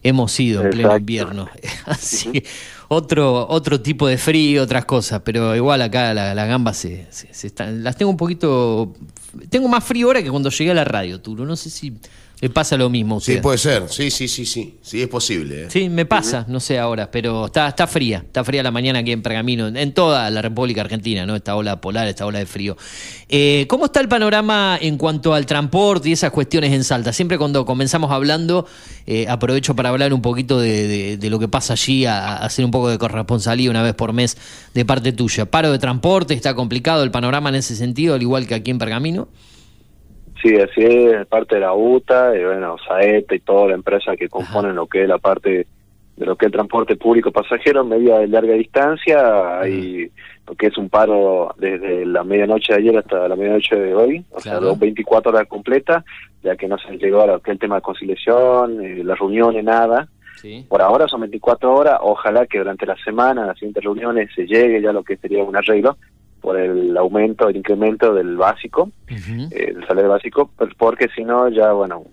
[0.04, 1.50] Hemos ido en pleno invierno.
[1.86, 2.44] Así que
[2.90, 7.34] otro, otro tipo de frío, otras cosas, pero igual acá la- las gambas se, se-
[7.34, 8.94] se están, las tengo un poquito.
[9.50, 11.46] Tengo más frío ahora que cuando llegué a la radio, Turo.
[11.46, 11.94] No sé si
[12.44, 13.84] le pasa lo mismo Sí, puede ser.
[13.88, 14.76] Sí, sí, sí, sí.
[14.82, 15.64] Sí, es posible.
[15.64, 15.68] ¿eh?
[15.70, 19.14] Sí, me pasa, no sé ahora, pero está, está fría, está fría la mañana aquí
[19.14, 21.38] en Pergamino, en toda la República Argentina, ¿no?
[21.38, 22.76] Esta ola polar, esta ola de frío.
[23.30, 27.14] Eh, ¿Cómo está el panorama en cuanto al transporte y esas cuestiones en Salta?
[27.14, 28.68] Siempre cuando comenzamos hablando,
[29.07, 32.45] eh, aprovecho para hablar un poquito de, de- de lo que pasa allí, a, a
[32.45, 34.36] hacer un poco de corresponsalía una vez por mes
[34.74, 35.45] de parte tuya.
[35.45, 36.34] ¿Paro de transporte?
[36.34, 39.30] ¿Está complicado el panorama en ese sentido, al igual que aquí en Pergamino?
[40.44, 44.28] Sí, así es, parte de la UTA, y bueno, Saeta y toda la empresa que
[44.28, 45.68] componen lo que es la parte
[46.18, 50.11] de lo que es el transporte público pasajero, media de larga distancia, hay
[50.45, 54.26] lo que es un paro desde la medianoche de ayer hasta la medianoche de hoy,
[54.32, 56.03] o sea, dos 24 horas completas,
[56.44, 59.18] ya que no se llegó a lo que es el tema de conciliación, eh, las
[59.18, 60.10] reuniones, nada.
[60.68, 64.82] Por ahora son 24 horas, ojalá que durante la semana, las siguientes reuniones, se llegue
[64.82, 65.95] ya lo que sería un arreglo
[66.44, 71.48] por el aumento, el incremento del básico, eh, el salario básico, pues, porque si no,
[71.48, 72.03] ya, bueno,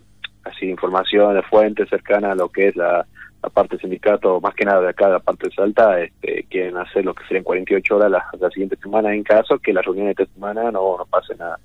[0.45, 3.05] así información de fuentes cercana a lo que es la,
[3.43, 6.77] la parte del sindicato, más que nada de acá, la parte de Salta, este, quieren
[6.77, 10.15] hacer lo que serían 48 horas la, la siguiente semana en caso que las reuniones
[10.15, 11.59] de esta semana no, no pasen a,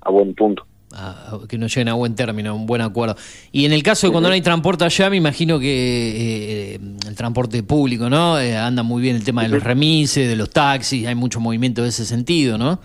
[0.00, 0.66] a buen punto.
[0.94, 3.14] Ah, que no lleguen a buen término, un buen acuerdo.
[3.52, 7.14] Y en el caso de cuando no hay transporte allá, me imagino que eh, el
[7.14, 8.40] transporte público, ¿no?
[8.40, 11.82] Eh, anda muy bien el tema de los remises, de los taxis, hay mucho movimiento
[11.82, 12.78] de ese sentido, ¿no?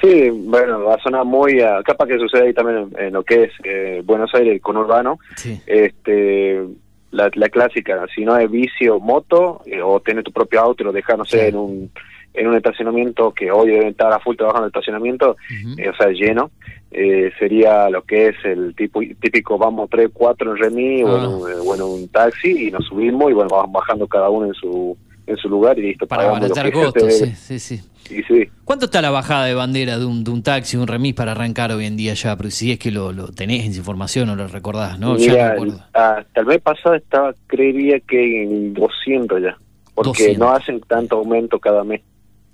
[0.00, 3.22] Sí, bueno, va a sonar muy, a, capaz que sucede ahí también en, en lo
[3.22, 5.18] que es eh, Buenos Aires, con Urbano,
[5.66, 6.62] este,
[7.10, 10.86] la, la clásica, si no es vicio moto eh, o tienes tu propio auto y
[10.86, 11.90] lo dejas, no sé, en un
[12.34, 15.36] en un estacionamiento que hoy debe estar a full trabajando en el estacionamiento,
[15.78, 16.50] eh, o sea, lleno,
[16.90, 21.26] eh, sería lo que es el tipo típico vamos tres, cuatro en remis o, en
[21.26, 24.46] un, eh, o en un taxi y nos subimos y bueno, vamos bajando cada uno
[24.46, 24.96] en su
[25.26, 26.06] en su lugar y listo.
[26.06, 27.80] Para abaratar costos, sí, sí, sí.
[28.04, 28.48] Sí, sí.
[28.64, 31.72] ¿Cuánto está la bajada de bandera de un, de un taxi, un remis para arrancar
[31.72, 32.36] hoy en día ya?
[32.36, 35.16] Porque si es que lo, lo tenés en información o lo recordás, ¿no?
[35.16, 35.80] Ya Mira, acuerdo.
[35.94, 39.56] hasta el mes pasado estaba, creería que en 200 ya,
[39.94, 40.38] porque 200.
[40.38, 42.02] no hacen tanto aumento cada mes.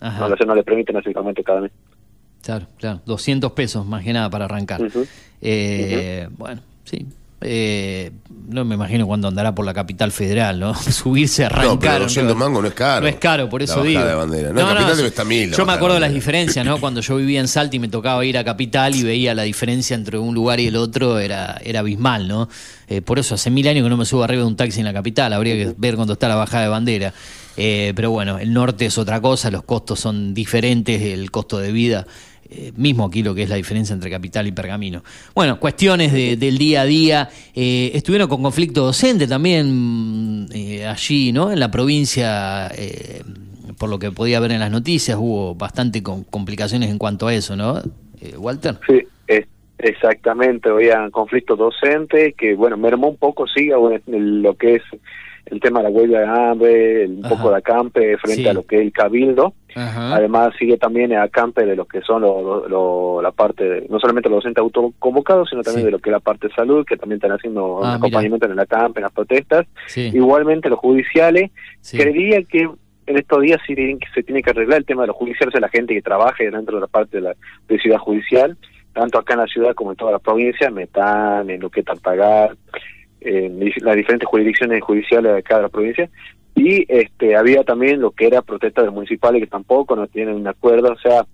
[0.01, 0.21] Ajá.
[0.21, 1.71] No, le- no le permiten hacer aumento cada mes.
[2.43, 3.01] Claro, claro.
[3.07, 4.81] 200 pesos más que nada para arrancar.
[5.43, 7.07] Eh, Bueno, sí.
[7.43, 8.11] Eh,
[8.49, 10.75] no me imagino cuándo andará por la capital federal, ¿no?
[10.75, 11.67] Subirse, arrancar.
[11.73, 13.01] No, pero 200 mangos no es caro.
[13.01, 14.05] No es caro, por La eso bajada digo.
[14.05, 14.53] de bandera.
[14.53, 16.79] No, en Capital debe estar mil la Yo me acuerdo de las diferencias, ¿no?
[16.79, 19.95] Cuando yo vivía en Salta y me tocaba ir a Capital y veía la diferencia
[19.95, 22.49] entre un lugar y el otro, era, era abismal, ¿no?
[22.89, 24.85] Eh, por eso hace mil años que no me subo arriba de un taxi en
[24.87, 27.15] la capital, habría que ver cuándo está la bajada de bandera.
[27.57, 31.73] Eh, pero bueno, el norte es otra cosa, los costos son diferentes, el costo de
[31.73, 32.07] vida,
[32.49, 35.03] eh, mismo aquí lo que es la diferencia entre capital y pergamino.
[35.35, 37.29] Bueno, cuestiones de- del día a día.
[37.55, 41.53] Eh, estuvieron con conflicto docente también mm, eh, allí, ¿no?
[41.53, 43.23] En la provincia, eh,
[43.79, 47.35] por lo que podía ver en las noticias, hubo bastante con- complicaciones en cuanto a
[47.35, 47.81] eso, ¿no?
[48.37, 48.79] Walter.
[48.87, 49.01] Sí,
[49.79, 50.69] exactamente.
[50.69, 53.71] Había conflicto docente que, bueno, mermó un poco, sí,
[54.07, 54.83] el- lo que es
[55.47, 57.37] el tema de la huelga de hambre, el- un Ajá.
[57.37, 58.49] poco de acampe frente Sí.
[58.49, 59.55] a lo que es el cabildo.
[59.75, 60.15] Ajá.
[60.17, 63.87] Además, sigue también el acampe de lo que son lo- lo- lo- la parte, de-
[63.89, 65.87] no solamente los docentes autoconvocados, sino también Sí.
[65.87, 67.95] de lo que es la parte de salud, que también están haciendo Ah, mira.
[67.97, 69.67] acompañamiento en el acampe, en las protestas.
[69.87, 70.11] Sí.
[70.15, 71.51] Igualmente, los judiciales,
[71.91, 72.69] creería que
[73.07, 73.75] en estos días sí
[74.15, 76.77] se tiene que arreglar el tema de los judiciales, de la gente que trabaje dentro
[76.77, 77.35] de la parte de la
[77.69, 78.57] de ciudad judicial,
[78.93, 81.87] tanto acá en la ciudad como en toda la provincia, Metán, en lo que es
[81.87, 82.57] Tartagal,
[83.21, 86.09] en dif- las diferentes jurisdicciones judiciales de la provincia.
[86.55, 90.47] Y este había también lo que era protesta de municipales que tampoco no tienen un
[90.49, 91.25] acuerdo, o sea,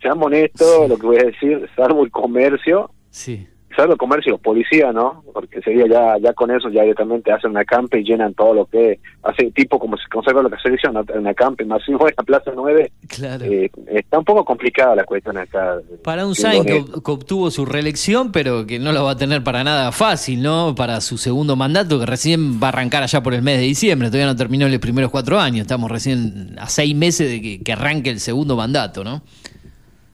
[0.00, 3.46] seamos honestos, lo que voy a decir, salvo el comercio, Sí.
[3.76, 5.22] Salvo comercio, los policías, ¿no?
[5.32, 8.66] Porque sería ya ya con eso ya directamente hacen una campe y llenan todo lo
[8.66, 12.14] que hacen tipo como se conserva lo que se dice una, una campe masivo en
[12.16, 12.90] la Plaza 9.
[13.08, 13.44] Claro.
[13.44, 15.76] Eh, está un poco complicada la cuestión acá.
[16.02, 19.62] Para un Sainz que, obtuvo su reelección, pero que no lo va a tener para
[19.62, 20.74] nada fácil, ¿no?
[20.74, 24.08] Para su segundo mandato, que recién va a arrancar allá por el mes de diciembre.
[24.08, 25.62] Todavía no terminó los primeros cuatro años.
[25.62, 29.22] Estamos recién a seis meses de que, que arranque el segundo mandato, ¿no?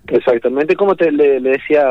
[0.09, 1.85] Exactamente, como te le, le decía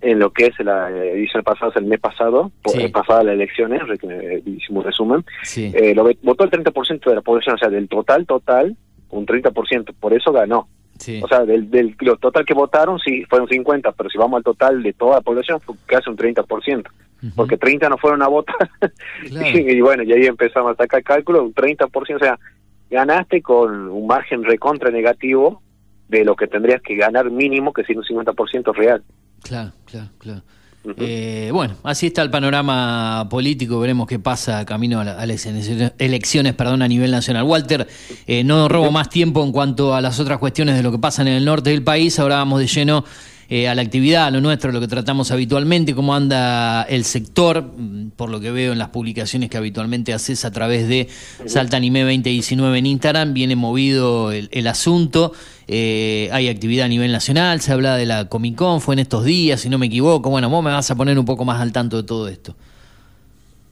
[0.00, 2.82] en lo que es la edición pasada, el mes pasado, por- Sí.
[2.82, 5.72] eh, pasada las elecciones, que hicimos un resumen, Sí.
[5.74, 8.76] eh, lo votó el 30% de la población, o sea, del total, total,
[9.10, 10.68] un 30%, por eso ganó.
[10.98, 11.20] Sí.
[11.22, 14.44] O sea, del, del lo total que votaron, sí, fueron 50, pero si vamos al
[14.44, 16.90] total de toda la población, fue casi un 30%,
[17.34, 18.56] porque 30 no fueron a votar.
[19.30, 22.38] y, bueno, y ahí empezamos a sacar cálculo, un 30%, o sea,
[22.90, 25.60] ganaste con un margen recontra negativo
[26.08, 29.02] de lo que tendrías que ganar mínimo, que es un 50% real.
[29.48, 30.42] Claro, claro, claro.
[30.98, 33.80] Eh, bueno, así está el panorama político.
[33.80, 37.42] Veremos qué pasa camino a, la- a las elecciones, elecciones, perdón, a nivel nacional.
[37.42, 37.88] Walter,
[38.28, 41.22] eh, no robo más tiempo en cuanto a las otras cuestiones de lo que pasa
[41.22, 42.18] en el norte del país.
[42.20, 43.04] Ahora vamos de lleno
[43.48, 47.04] eh, a la actividad, a lo nuestro, a lo que tratamos habitualmente, cómo anda el
[47.04, 51.08] sector, mm, por lo que veo en las publicaciones que habitualmente haces a través de
[51.46, 53.34] Salta Anime 2019 en Instagram.
[53.34, 55.32] Viene movido el, el asunto.
[55.68, 59.24] Eh, hay actividad a nivel nacional, se habla de la Comic Con, fue en estos
[59.24, 60.30] días, si no me equivoco.
[60.30, 62.54] Bueno, vos me vas a poner un poco más al tanto de todo esto.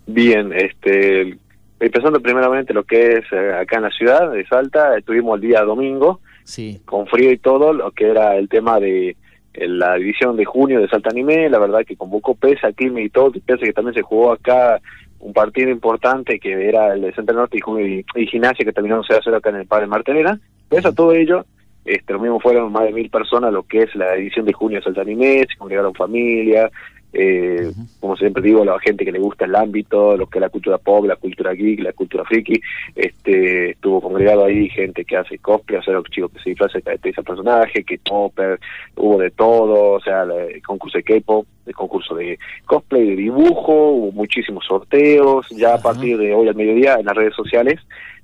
[0.07, 1.37] Bien, este,
[1.81, 5.63] empezando primeramente lo que es eh, acá en la ciudad de Salta, estuvimos el día
[5.63, 6.81] domingo, Sí.
[6.85, 9.17] con frío y todo, lo que era el tema de
[9.55, 13.32] la división de junio de Salta Anime, la verdad que convocó PESA, Quilmes y todo,
[13.44, 14.81] pese que también se jugó acá
[15.20, 19.02] un partido importante que era el de Centro Norte y, y, y Gimnasia que terminó
[19.06, 20.39] 0 a 0 acá en el Padre Martelena.
[20.68, 21.47] Pese a todo ello,
[21.85, 24.78] este, lo mismo fueron más de mil personas lo que es la edición de junio
[24.78, 26.70] de Salta Anime, se congregaron familias,
[27.15, 30.49] eh, como siempre digo, la gente que le gusta el ámbito, lo que es la
[30.49, 32.61] cultura pop, la cultura geek, la cultura friki,
[32.97, 36.82] este, estuvo congregado ahí gente que hace cosplay, o sea, los chicos que se disfrazan
[36.85, 38.59] de ese personaje, que popper,
[38.97, 43.73] hubo de todo, o sea, el concurso de K-pop, el concurso de cosplay, de dibujo,
[43.73, 47.81] hubo muchísimos sorteos, ya a partir de hoy al mediodía en las redes sociales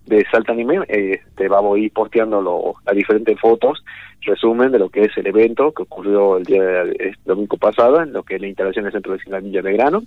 [0.06, 3.84] de Salta Anime, eh, este, vamos a ir posteando lo- las diferentes fotos,
[4.22, 8.02] resumen de lo que es el evento que ocurrió el día de, el domingo pasado,
[8.02, 10.02] en lo que es la instalación del Centro de Villa de Grano,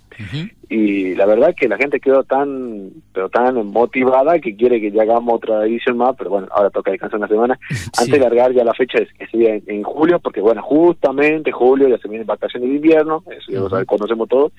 [0.68, 5.02] y la verdad que la gente quedó tan pero tan motivada que quiere que ya
[5.02, 7.58] hagamos otra edición más, pero bueno, ahora toca descansar una semana,
[7.98, 11.50] antes de largar ya la fecha es que sería en, en julio, porque bueno, justamente
[11.50, 14.52] julio ya se vienen vacaciones de invierno, eso ya lo sabe- conocemos todos,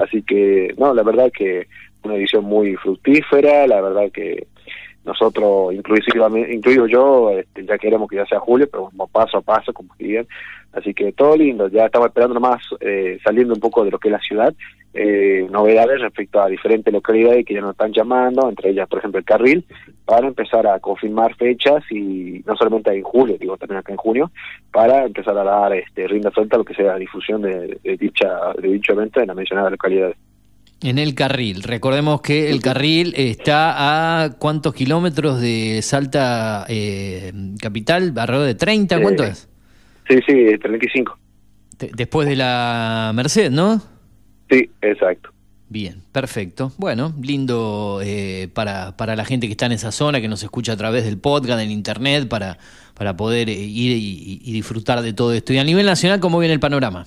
[0.00, 1.66] así que no, la verdad que
[2.04, 4.46] una edición muy fructífera, la verdad que
[5.04, 9.72] nosotros, incluido yo, este, ya queremos que ya sea julio, pero vamos paso a paso,
[9.72, 10.26] como digan.
[10.72, 14.08] Así que todo lindo, ya estamos esperando nomás eh, saliendo un poco de lo que
[14.08, 14.54] es la ciudad,
[14.92, 19.18] eh, novedades respecto a diferentes localidades que ya nos están llamando, entre ellas, por ejemplo,
[19.18, 19.64] el Carril,
[20.04, 24.30] para empezar a confirmar fechas y no solamente en julio, digo también acá en junio,
[24.72, 27.96] para empezar a dar este rinda suelta a lo que sea la difusión de, de
[27.96, 30.14] dicha de dicho evento en la mencionada localidad.
[30.82, 31.62] En el carril.
[31.62, 39.00] Recordemos que el carril está a cuántos kilómetros de Salta eh, capital, alrededor de 30,
[39.00, 39.48] ¿cuánto Eh, es?
[40.08, 41.18] Sí, sí, 35.
[41.78, 43.80] De- después de la Merced, ¿no?
[44.50, 45.30] Sí, exacto.
[45.70, 46.72] Bien, perfecto.
[46.76, 50.72] Bueno, lindo eh, para, para la gente que está en esa zona, que nos escucha
[50.72, 52.58] a través del podcast, en internet, para,
[52.92, 55.54] para poder eh, ir y, y disfrutar de todo esto.
[55.54, 57.06] Y a nivel nacional, ¿cómo viene el panorama?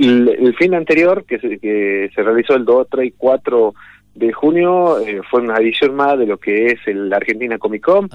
[0.00, 3.74] El, el fin anterior, que se, que se realizó el 2, 3 y 4
[4.14, 8.08] de junio, eh, fue una edición más de lo que es el Argentina Comic Con.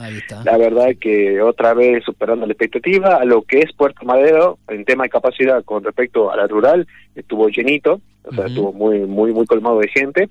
[0.44, 4.84] La verdad que otra vez superando la expectativa, a lo que es Puerto Madero, en
[4.84, 6.86] tema de capacidad con respecto a la rural,
[7.16, 10.30] estuvo llenito, o sea, estuvo muy, muy, muy colmado de gente,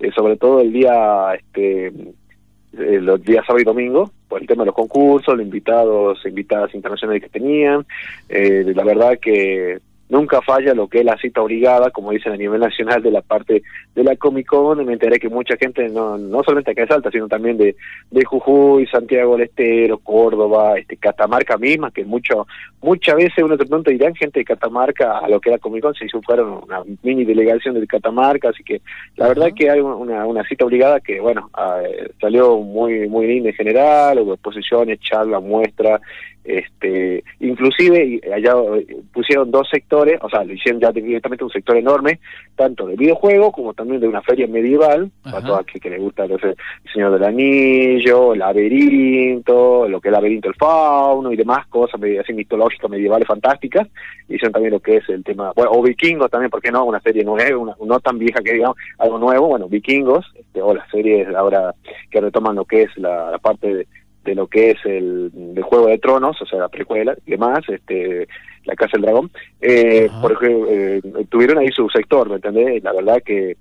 [0.00, 4.64] eh, sobre todo el día, este, eh, los días sábado y domingo, por el tema
[4.64, 7.86] de los concursos, los invitados, invitadas internacionales que tenían,
[8.28, 9.78] eh, la verdad que
[10.08, 13.22] nunca falla lo que es la cita obligada, como dicen a nivel nacional de la
[13.22, 13.62] parte
[13.94, 16.88] de la Comic Con, y me enteré que mucha gente, no, no solamente acá de
[16.88, 17.76] Salta, sino también de,
[18.10, 22.46] de Jujuy, Santiago del Estero, Córdoba, este Catamarca misma, que mucho,
[22.82, 25.94] muchas veces uno se pregunta, dirán gente de Catamarca a lo que era Comic Con,
[25.94, 28.80] se hizo fueron una mini delegación de Catamarca, así que
[29.16, 33.26] la verdad que hay una, una cita obligada que, bueno, ah, eh, salió muy, muy
[33.26, 36.00] linda en general, hubo exposiciones, charlas, muestras,
[36.46, 41.76] este inclusive allá eh, pusieron dos sectores, o sea, lo hicieron ya directamente un sector
[41.76, 42.20] enorme,
[42.54, 46.24] tanto de videojuegos como también de una feria medieval, para todos aquellos que les gusta
[46.24, 46.56] el
[46.92, 52.00] Señor del Anillo, el laberinto, lo que es el laberinto del fauno y demás cosas
[52.20, 53.88] así mitológicas, medievales, fantásticas,
[54.28, 56.84] hicieron también lo que es el tema, bueno, o vikingos también, ¿por qué no?
[56.84, 60.74] Una serie nueva, una, no tan vieja que digamos, algo nuevo, bueno, vikingos, este, o
[60.74, 61.74] las series ahora
[62.10, 63.86] que retoman lo que es la, la parte de,
[64.26, 67.60] de lo que es el del Juego de Tronos, o sea, la precuela y demás,
[67.68, 68.28] este,
[68.64, 69.30] la Casa del Dragón,
[69.60, 71.00] eh, por ejemplo, eh,
[71.30, 72.82] tuvieron ahí su sector, ¿me entendés?
[72.82, 73.56] La verdad que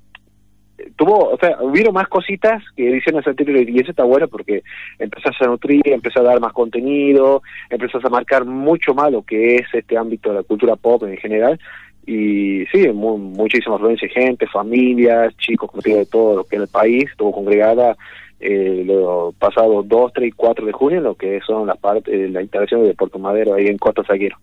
[0.77, 4.63] eh, tuvo, o sea, hubieron más cositas que ediciones anteriores y eso está bueno porque
[4.99, 9.55] empezás a nutrir, empezás a dar más contenido, empezás a marcar mucho más lo que
[9.55, 11.59] es este ámbito de la cultura pop en general
[12.07, 16.55] y sí, mu- muchísima afluencia de gente, familias, chicos, como digo, de todo lo que
[16.57, 17.95] es el país, estuvo congregada
[18.39, 22.41] eh, los pasados 2, 3 y 4 de junio, lo que son las partes, la
[22.41, 24.37] instalación de Puerto Madero ahí en Costa Saguero.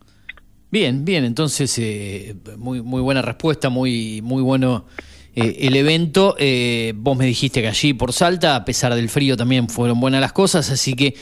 [0.71, 4.87] Bien, bien, entonces eh, muy, muy buena respuesta, muy, muy bueno
[5.35, 6.35] eh, el evento.
[6.39, 10.21] Eh, vos me dijiste que allí por Salta, a pesar del frío, también fueron buenas
[10.21, 11.15] las cosas, así que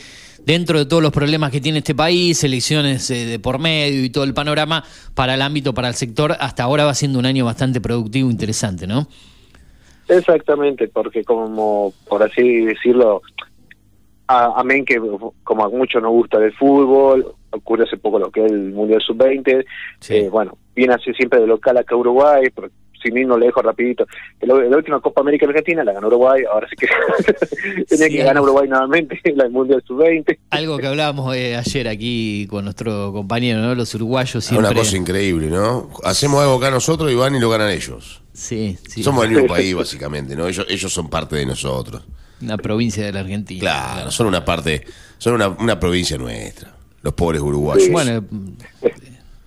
[0.45, 4.09] dentro de todos los problemas que tiene este país, elecciones eh, de por medio y
[4.09, 4.83] todo el panorama
[5.13, 8.31] para el ámbito, para el sector, hasta ahora va siendo un año bastante productivo e
[8.31, 9.07] interesante, ¿no?
[10.17, 13.21] Exactamente, porque como, por así decirlo,
[14.27, 14.99] a- amén que
[15.43, 19.01] como a muchos nos gusta del fútbol, ocurre hace poco lo que es el Mundial
[19.01, 19.65] Sub-20,
[20.15, 22.43] eh, bueno, viene así siempre de local acá a Uruguay,
[23.01, 24.05] sin irnos lejos rapidito,
[24.41, 26.87] la, la última Copa América Argentina la ganó Uruguay, ahora sí que
[27.87, 30.37] tenía Sí, que ganar Uruguay nuevamente la del Mundial Sub-20.
[30.49, 33.75] Algo que hablábamos eh, ayer aquí con nuestro compañero, ¿no?
[33.75, 34.69] Los uruguayos siempre...
[34.69, 35.89] una cosa increíble, ¿no?
[36.03, 38.21] Hacemos algo acá nosotros y van y lo ganan ellos.
[38.33, 39.03] Sí, sí.
[39.03, 40.47] Somos el mismo país, básicamente, ¿no?
[40.47, 42.03] Ellos, ellos son parte de nosotros.
[42.41, 43.59] Una provincia de la Argentina.
[43.59, 44.83] Claro, son una parte,
[45.17, 46.73] son una, una provincia nuestra.
[47.03, 47.89] Los pobres uruguayos.
[47.89, 48.23] Bueno,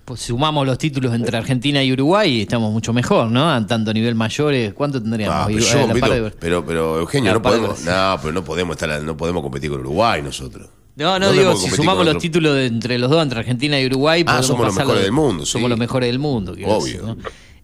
[0.05, 3.65] Pues sumamos los títulos entre Argentina y Uruguay y estamos mucho mejor, ¿no?
[3.65, 5.35] Tanto a nivel mayores, ¿cuánto tendríamos?
[5.35, 8.17] Ah, pero, Y- yo, a la par Vito, de- pero, pero, Eugenio, no podemos, no,
[8.21, 10.69] pero no podemos estar, no podemos competir con Uruguay nosotros.
[10.95, 13.85] No, no, ¿Dónde digo, si sumamos los títulos de entre los dos, entre Argentina y
[13.87, 15.69] Uruguay, Ah, podemos somos los mejores del mundo, Somos sí.
[15.69, 16.55] los mejores del mundo.
[16.65, 17.17] Obvio.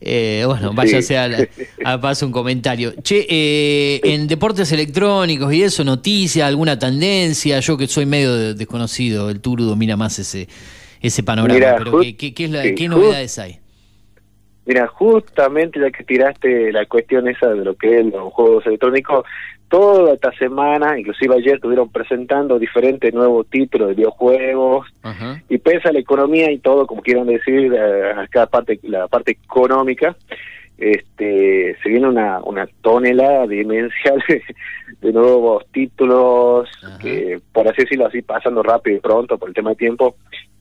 [0.03, 1.15] Eh, bueno, váyase
[1.85, 2.95] a, paso un comentario.
[3.03, 8.53] Che, eh, en deportes electrónicos y eso, noticias, alguna tendencia, yo que soy medio de-
[8.55, 10.47] desconocido, el Turu domina más ese,
[11.01, 13.59] ese panorama, Mira, pero ¿qué, qué- qué es la- sí, qué novedades hay?
[14.65, 19.25] Mira, justamente ya que tiraste la cuestión esa de lo que es los juegos electrónicos,
[19.69, 24.87] toda esta semana, inclusive ayer, estuvieron presentando diferentes nuevos títulos de videojuegos,
[25.49, 27.73] y pese a la economía y todo, como quieran decir,
[28.17, 30.15] acá parte, la parte económica,
[30.77, 34.41] este se viene una, una tonelada demencial de,
[35.01, 36.69] de nuevos títulos,
[36.99, 40.15] que por así decirlo, así pasando rápido y pronto por el tema de tiempo.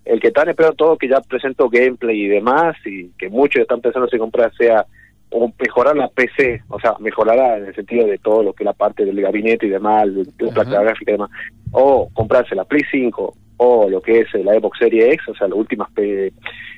[0.05, 3.81] El que están esperando todo, que ya presentó gameplay y demás, y que muchos están
[3.81, 4.87] pensando si comprar sea
[5.31, 8.67] o mejorar la PC, o sea, mejorarla en el sentido de todo lo que es
[8.67, 11.31] la parte del gabinete y demás, de la placa gráfica y demás,
[11.73, 15.47] o comprarse la Play 5 o lo que es la Xbox Series X, o sea,
[15.47, 15.89] la última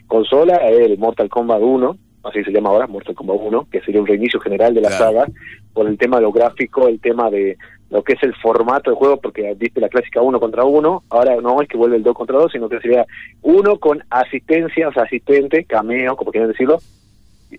[0.07, 4.07] consola, el Mortal Kombat 1, así se llama ahora, Mortal Kombat 1, que sería un
[4.07, 5.27] reinicio general de la saga,
[5.73, 7.57] por el tema de lo gráfico, el tema de
[7.93, 11.36] lo que es el formato de juego, porque viste la clásica uno contra uno, ahora
[11.36, 13.05] no es que vuelve el 2 contra 2, sino que sería
[13.43, 16.78] uno con asistencia, sea, asistente, cameo, como quieran decirlo,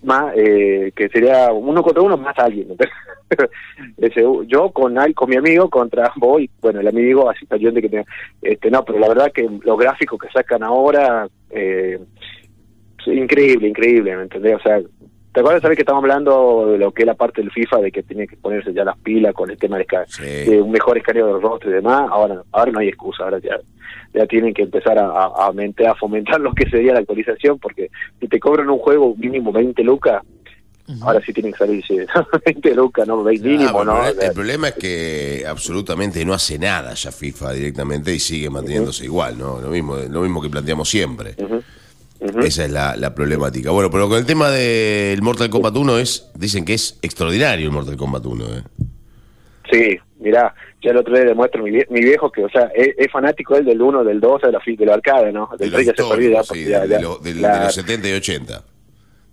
[0.02, 2.68] más eh, que sería uno contra uno más alguien
[3.98, 8.06] Ese, yo con con mi amigo contra voy bueno el amigo así de que tenga-
[8.42, 12.00] este no pero la verdad que los gráficos que sacan ahora eh,
[13.06, 14.82] increíble increíble me entendés o sea
[15.34, 17.92] ¿Te acuerdas, sabes que estamos hablando de lo que es la parte del FIFA, de
[17.92, 19.86] que tiene que ponerse ya las pilas con el tema de,
[20.46, 22.08] de un mejor escaneo de los rostros y demás?
[22.12, 23.60] Ahora ahora no hay excusa, ahora ya
[24.14, 27.58] ya tienen que empezar a, a, a aumentar, a fomentar lo que sería la actualización,
[27.58, 27.90] porque
[28.20, 30.22] si te cobran un juego mínimo 20 lucas,
[31.02, 32.06] ahora sí tienen que salirse
[32.46, 34.08] 20 lucas, no 20 mínimo, Ah, ¿no?
[34.08, 39.38] el problema es que absolutamente no hace nada ya FIFA directamente y sigue manteniéndose igual,
[39.40, 39.60] ¿no?
[39.60, 41.36] Lo mismo, lo mismo que planteamos siempre.
[42.44, 43.72] Esa es la, la problemática.
[43.72, 47.72] Bueno, pero con el tema del Mortal Kombat 1 es, dicen que es extraordinario el
[47.72, 48.64] Mortal Kombat 1, ¿eh?
[49.72, 52.90] Sí, mirá, ya el otro día demuestro mi, vie- mi viejo que, o sea, es,
[52.98, 55.50] es fanático él del 1, del 2, de la, fi- de la arcade, ¿no?
[55.58, 58.14] Del De 3 ya se perdió sí, de, de lo- la- de los 70 y
[58.14, 58.64] 80.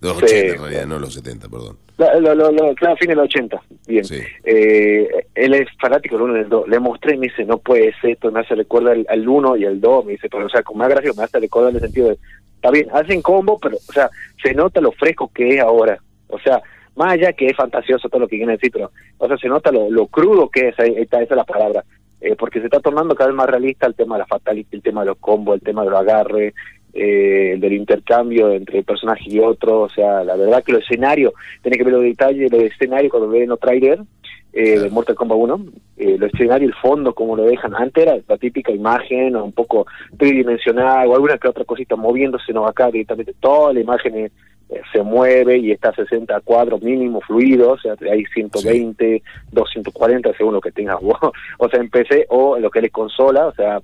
[0.00, 0.24] De los Sí.
[0.24, 1.76] 80 en realidad, no los 70, perdón.
[1.98, 3.60] Lo, lo, lo- claro, fin del 80.
[3.86, 4.04] Bien.
[4.44, 6.68] Eh, él es fanático del 1 y del 2.
[6.68, 9.56] Le mostré y me dice, no puede ser esto, me hace recuerda al, al 1
[9.58, 10.06] y al 2.
[10.06, 12.18] Me dice, pero o sea, con más gráfico me hace recordar en el sentido de,
[12.60, 14.10] está bien, hacen combo, pero, o sea,
[14.42, 15.98] se nota lo fresco que es ahora.
[16.28, 16.60] O sea,
[16.94, 19.72] más allá que es fantasioso todo lo que quieren decir, pero, o sea, se nota
[19.72, 21.84] lo, lo crudo que es, está, esa es la palabra.
[22.20, 24.82] Eh, porque se está tornando cada vez más realista el tema de la fatality, el
[24.82, 26.52] tema de los combos, el tema de los agarres,
[26.92, 31.32] eh, del intercambio entre personaje y otro, o sea, la verdad que los escenarios,
[31.62, 34.02] tiene que ver los detalles, los escenarios cuando ven los trailers
[34.52, 35.66] eh, de Mortal Kombat 1,
[35.96, 39.52] eh, los escenarios, el fondo, como lo dejan, antes era la típica imagen, o un
[39.52, 39.86] poco
[40.18, 44.30] tridimensional, o alguna que otra cosita moviéndose, no acá directamente toda la imagen eh,
[44.70, 49.20] eh, se mueve y está a 60 cuadros mínimo fluidos, o sea, hay 120,
[49.50, 51.18] 240 según lo que tengas vos,
[51.58, 53.80] o sea, en PC o en lo que es consola, o sea,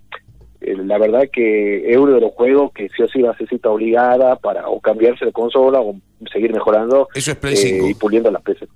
[0.60, 3.36] eh, la verdad que es uno de los juegos que sí o sí va a
[3.36, 5.97] ser cita obligada para o cambiarse de consola o
[6.32, 7.88] seguir mejorando Eso es Play eh, 5.
[7.88, 8.68] y puliendo las PC.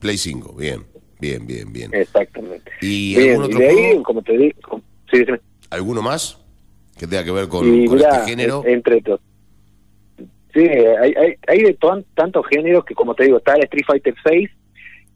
[0.00, 0.84] Play 5, bien,
[1.20, 1.94] bien, bien, bien.
[1.94, 2.70] Exactamente.
[2.80, 4.02] ¿Y Bien, algún otro y de ahí, juego?
[4.02, 4.80] como te digo,
[5.10, 5.40] sí, dime.
[5.70, 6.38] ¿Alguno más
[6.98, 8.62] que tenga que ver con, con mira, este género?
[8.64, 9.20] en- entre to-
[10.54, 11.78] Sí, hay, hay, hay de
[12.14, 14.50] tantos géneros que, como te digo, está el Street Fighter 6,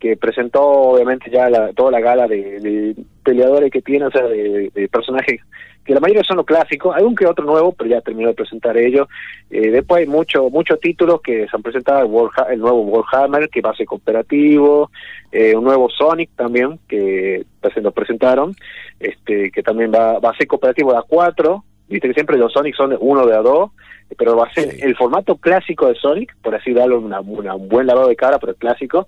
[0.03, 4.25] que presentó obviamente ya la- toda la gala de, de peleadores que tiene, o sea,
[4.25, 5.41] de, de personajes,
[5.85, 8.77] que la mayoría son los clásicos, algún que otro nuevo, pero ya terminó de presentar
[8.77, 9.07] ellos.
[9.49, 13.61] Eh, después hay mucho, muchos títulos que se han presentado, el, el nuevo Warhammer, que
[13.61, 14.91] va a ser cooperativo,
[15.31, 18.55] eh, un nuevo Sonic también, que pues, lo presentaron,
[18.99, 22.75] este que también va, va a ser cooperativo de A4, viste que siempre los Sonic
[22.75, 23.71] son de uno de A2,
[24.19, 27.69] pero va a ser el formato clásico de Sonic, por así darle una, una- un
[27.69, 29.07] buen lavado de cara, pero clásico,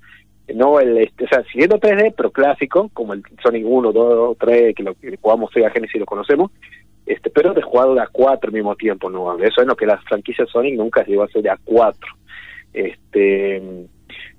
[0.52, 4.74] no el, este, o sea, siguiendo 3D, pero clásico, como el Sonic 1, 2, 3,
[4.74, 6.50] que lo que jugamos Sega Genesis lo conocemos,
[7.06, 9.38] este, pero de jugado de A4 al mismo tiempo, ¿no?
[9.38, 11.94] Eso es lo que la franquicia Sonic nunca llegó a ser de A4.
[12.72, 13.62] Este,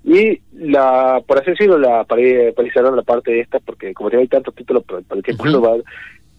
[0.03, 4.27] y la, por así decirlo, la, para, la parte de esta, porque como te hay
[4.27, 5.45] tantos títulos, para el tiempo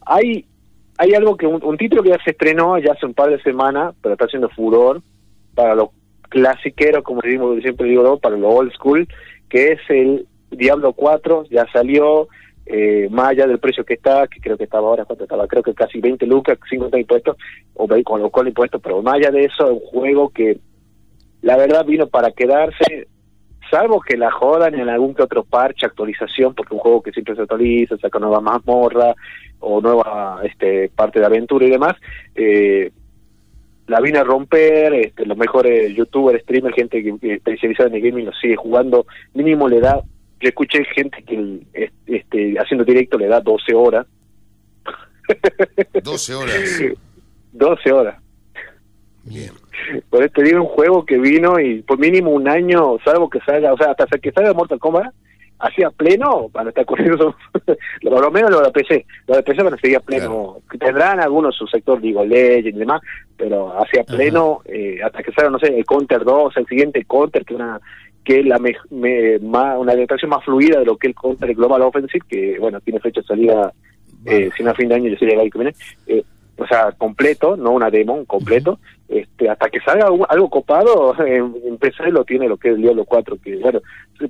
[0.07, 0.45] hay,
[0.99, 3.43] hay algo que, un, un título que ya se estrenó ya hace un par de
[3.43, 5.03] semanas, pero está haciendo furor
[5.55, 5.89] para los
[6.29, 9.09] clasiqueros, como decimos, siempre digo, para los old school,
[9.49, 12.29] que es el Diablo 4, ya salió,
[12.67, 15.47] eh, más allá del precio que está, que creo que estaba ahora, ¿cuánto estaba?
[15.47, 17.37] Creo que casi 20 lucas, 50 impuestos,
[17.75, 20.59] o con los con impuestos, pero más allá de eso, es un juego que
[21.43, 23.07] la verdad vino para quedarse,
[23.71, 27.35] salvo que la jodan en algún que otro parche, actualización, porque un juego que siempre
[27.35, 29.15] se actualiza, saca nueva mazmorra
[29.61, 31.95] o nueva este parte de aventura y demás,
[32.35, 32.91] eh,
[33.89, 38.03] la vine a romper, este, los mejores youtubers, streamers, gente que, que especializada en el
[38.03, 40.01] gaming lo sigue jugando, mínimo le da,
[40.41, 44.07] yo escuché gente que el- es- este, haciendo directo le da 12 horas,
[46.03, 46.83] 12 horas.
[47.53, 48.17] 12 horas.
[49.25, 49.51] Bien.
[50.11, 53.41] Por eso te digo, un juego que vino y por mínimo un año, salvo que
[53.41, 55.13] salga, o sea, hasta que salga Mortal Kombat,
[55.59, 57.35] así a pleno, van a estar corriendo,
[58.03, 61.21] por lo menos lo de PC, lo de PC van a seguir a pleno, tendrán
[61.21, 63.01] algunos su sector, digo, Legend y demás,
[63.37, 67.45] pero hacia pleno, eh, hasta que salga, no sé, el Counter 2, el siguiente Counter,
[67.45, 67.81] que una
[68.25, 71.15] que es la me- me- más, una adaptación más fluida de lo que es el
[71.15, 73.73] Counter Global Offensive, que bueno, tiene fecha de salida,
[74.25, 75.75] eh, si no a fin de año, ya sería el año que viene,
[76.09, 76.25] eh,
[76.59, 81.79] o sea, completo, no una demo, completo, este, hasta que salga algo copado, en, en
[81.79, 83.81] PC lo tiene lo que es el Diablo 4, que bueno,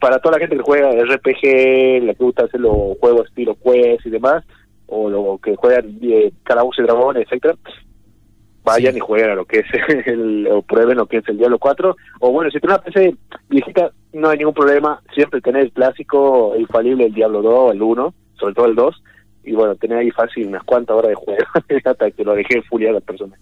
[0.01, 4.07] para toda la gente que juega RPG, la que gusta hacer los juegos estilo Quest
[4.07, 4.44] y demás,
[4.86, 7.57] o lo que juegan eh, Calabozos y Dragones, etcétera
[8.66, 9.66] vayan y jueguen a lo que es
[10.07, 13.15] el, o prueben lo que es el Diablo 4, o bueno, si tienes una PC
[13.48, 17.82] viejita, no hay ningún problema, siempre tenés el clásico, el infalible, el Diablo 2, el
[17.82, 19.03] 1, sobre todo el 2,
[19.44, 21.44] y bueno, tenés ahí fácil unas cuantas horas de juego,
[21.85, 23.39] hasta que lo dejé furia a las personas.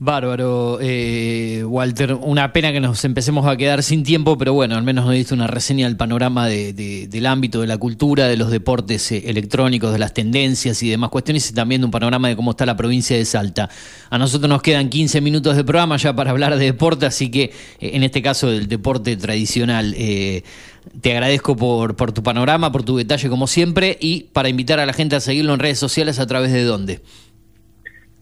[0.00, 2.14] Bárbaro, eh, Walter.
[2.14, 5.34] Una pena que nos empecemos a quedar sin tiempo, pero bueno, al menos nos diste
[5.34, 9.22] una reseña del panorama de- de- del ámbito de la cultura, de los deportes eh,
[9.26, 12.66] electrónicos, de las tendencias y demás cuestiones, y también de un panorama de cómo está
[12.66, 13.70] la provincia de Salta.
[14.10, 17.44] A nosotros nos quedan 15 minutos de programa ya para hablar de deporte, así que
[17.44, 19.94] eh, en este caso del deporte tradicional.
[19.96, 20.42] eh,
[21.00, 24.84] te agradezco por, por tu panorama, por tu detalle como siempre, y para invitar a
[24.86, 27.00] la gente a seguirlo en redes sociales a través de dónde.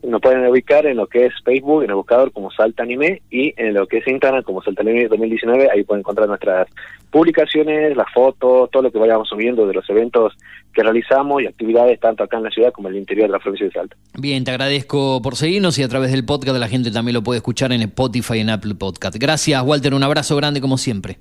[0.03, 3.55] Nos pueden ubicar en lo que es Facebook, en el buscador como Salta Anime, y
[3.57, 6.69] en lo que es Instagram como Salta Anime 2019, ahí pueden encontrar nuestras
[7.11, 10.37] publicaciones, las fotos, todo lo que vayamos subiendo de los eventos
[10.75, 13.39] que realizamos y actividades tanto acá en la ciudad como en el interior de la
[13.39, 13.97] provincia de Salta.
[14.19, 17.39] Bien, te agradezco por seguirnos y a través del podcast la gente también lo puede
[17.39, 19.17] escuchar en Spotify y en Apple Podcast.
[19.19, 19.95] Gracias, Walter.
[19.95, 21.19] Un abrazo grande como siempre.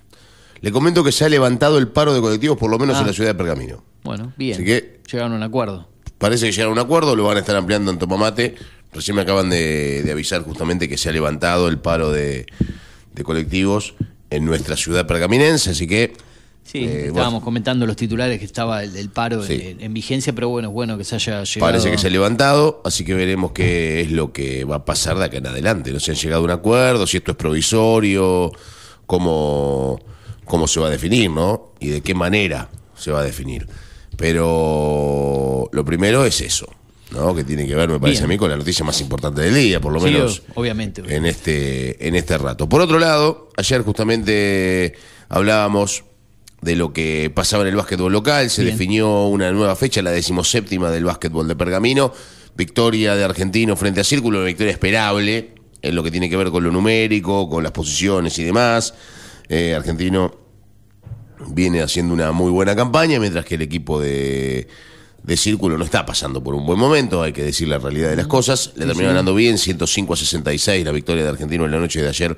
[0.60, 3.00] le comento que se ha levantado el paro de colectivos, por lo menos Ah.
[3.02, 3.82] en la ciudad de Pergamino.
[4.02, 4.54] Bueno, bien.
[4.54, 5.88] Así que Llegaron a un acuerdo.
[6.18, 8.54] parece que llegaron a un acuerdo, lo van a estar ampliando en Tomamate.
[8.92, 12.46] Recién me acaban de, de avisar justamente que se ha levantado el paro de,
[13.14, 13.94] de colectivos
[14.30, 16.12] en nuestra ciudad pergaminense, así que
[16.64, 20.48] Sí, Eh, estábamos comentando los titulares que estaba el, el paro en, en vigencia, pero
[20.50, 21.72] bueno, es bueno que se haya llegado.
[21.72, 25.18] Parece que se ha levantado, así que veremos qué es lo que va a pasar
[25.18, 25.90] de acá en adelante.
[25.92, 28.52] No se han llegado a un acuerdo, si esto es provisorio,
[29.06, 29.98] cómo,
[30.44, 31.72] cómo se va a definir, ¿no?
[31.80, 33.66] Y de qué manera se va a definir.
[34.16, 36.68] Pero lo primero es eso.
[37.10, 37.34] ¿no?
[37.34, 38.24] Que tiene que ver, me parece Bien.
[38.26, 41.02] a mí, con la noticia más importante del día, por lo Sí, menos obviamente.
[41.08, 42.68] en este, en este rato.
[42.68, 44.94] Por otro lado, ayer justamente
[45.28, 46.04] hablábamos
[46.62, 48.74] de lo que pasaba en el básquetbol local, se Bien.
[48.76, 52.12] definió una nueva fecha, la decimoséptima del básquetbol de Pergamino,
[52.56, 56.50] victoria de Argentino frente a Círculo, una victoria esperable en lo que tiene que ver
[56.50, 58.92] con lo numérico, con las posiciones y demás.
[59.48, 60.34] Eh, Argentino
[61.48, 64.68] viene haciendo una muy buena campaña, mientras que el equipo de,
[65.22, 68.16] de Círculo no está pasando por un buen momento, hay que decir la realidad de
[68.16, 68.72] las cosas.
[68.76, 69.06] Le Sí, terminó sí.
[69.06, 72.36] ganando bien, 105 a 66, la victoria de Argentino en la noche de ayer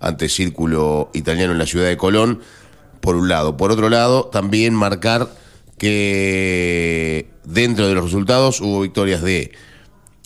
[0.00, 2.40] ante Círculo Italiano en la ciudad de Colón,
[3.02, 3.58] por un lado.
[3.58, 5.28] Por otro lado, también marcar
[5.76, 9.52] que dentro de los resultados hubo victorias de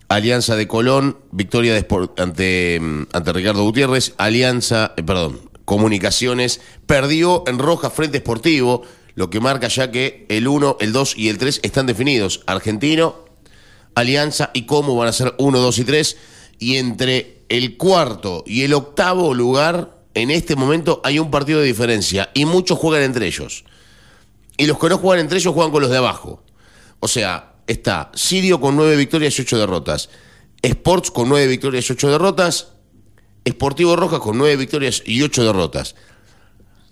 [0.09, 1.87] Alianza de Colón, victoria de
[2.19, 8.83] ante, mm, ante Ricardo Gutiérrez, Alianza, eh, perdón, Comunicaciones, perdió en Roja frente Esportivo,
[9.17, 12.43] lo que marca ya que el 1, el 2 y el 3 están definidos.
[12.47, 13.25] Argentino,
[13.97, 16.17] Alianza y Como van a ser 1, 2 y 3.
[16.59, 21.67] Y entre el cuarto y el octavo lugar, en este momento hay un partido de
[21.67, 23.65] diferencia y muchos juegan entre ellos.
[24.57, 26.43] Y los que no juegan entre ellos juegan con los de abajo.
[27.01, 30.09] O sea, está Sirio con 9 victorias y 8 derrotas.
[30.63, 32.69] Sports con 9 victorias y 8 derrotas.
[33.45, 35.97] Esportivo Rojas con 9 victorias y 8 derrotas.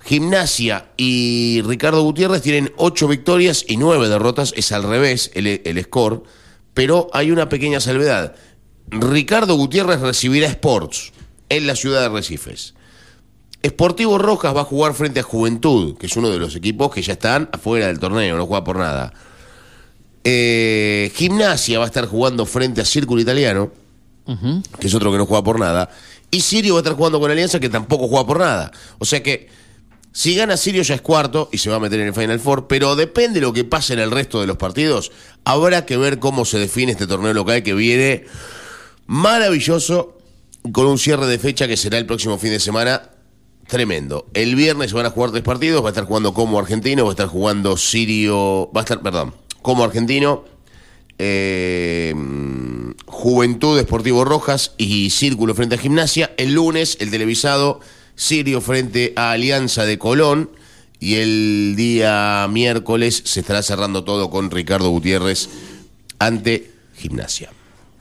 [0.05, 4.53] Gimnasia y Ricardo Gutiérrez tienen 8 victorias y 9 derrotas.
[4.55, 6.25] Es al revés el, el score.
[6.75, 8.37] Pero hay una pequeña salvedad.
[8.89, 11.15] Ricardo Gutiérrez recibirá Sports
[11.49, 12.75] en la ciudad de Recifes.
[13.65, 17.01] Esportivo Rojas va a jugar frente a Juventud, que es uno de los equipos que
[17.01, 19.11] ya están afuera del torneo, no juega por nada.
[20.23, 23.73] Eh, Gimnasia va a estar jugando frente a Círculo Italiano,
[24.79, 25.89] que es otro que no juega por nada.
[26.31, 28.71] Y Sirio va a estar jugando con Alianza, que tampoco juega por nada.
[28.99, 29.49] O sea que,
[30.13, 32.67] si gana Sirio ya es cuarto y se va a meter en el Final Four,
[32.67, 35.11] pero depende de lo que pase en el resto de los partidos.
[35.45, 38.27] Habrá que ver cómo se define este torneo local que viene
[39.07, 40.19] maravilloso,
[40.71, 43.14] con un cierre de fecha que será el próximo fin de semana.
[43.67, 44.27] Tremendo.
[44.35, 45.83] El viernes se van a jugar tres partidos.
[45.83, 48.71] Va a estar jugando como argentino, va a estar jugando Sirio.
[48.73, 50.45] Va a estar, perdón, como argentino.
[51.19, 52.15] eh,
[53.07, 56.35] Juventud Esportivo Rojas y Círculo frente a Gimnasia.
[56.37, 57.81] El lunes, el televisado
[58.17, 60.51] Sirio frente a Alianza de Colón.
[61.01, 65.49] Y el día miércoles se estará cerrando todo con Ricardo Gutiérrez
[66.19, 67.51] ante Gimnasia.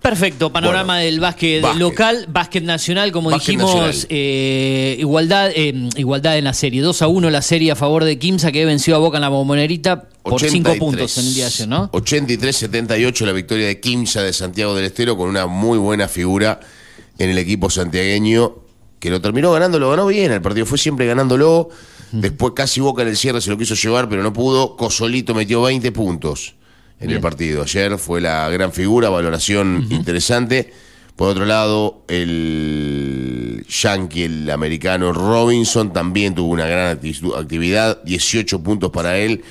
[0.03, 1.80] Perfecto, panorama del básquet, básquet.
[1.80, 4.05] local, básquet nacional, como Básquet dijimos, nacional.
[4.09, 6.81] eh, igualdad, eh, igualdad en la serie.
[6.81, 9.30] 2 a 1 la serie a favor de Kimsa, que venció a Boca en la
[9.30, 10.77] bombonerita por 5 83.
[10.77, 11.89] puntos en el día de ayer, ¿no?
[11.93, 16.59] 83-78 la victoria de Quimsa de Santiago del Estero con una muy buena figura
[17.17, 18.55] en el equipo santiagueño
[18.99, 21.69] que lo terminó ganando, lo ganó bien, el partido fue siempre ganándolo.
[22.11, 24.75] Después casi Boca en el cierre se lo quiso llevar, pero no pudo.
[24.75, 26.55] Cosolito metió 20 puntos
[26.99, 27.63] en el partido.
[27.63, 30.71] Ayer fue la gran figura, valoración interesante.
[31.15, 36.97] Por otro lado, el yankee, el americano Robinson, también tuvo una gran
[37.37, 39.43] actividad, 18 puntos para él,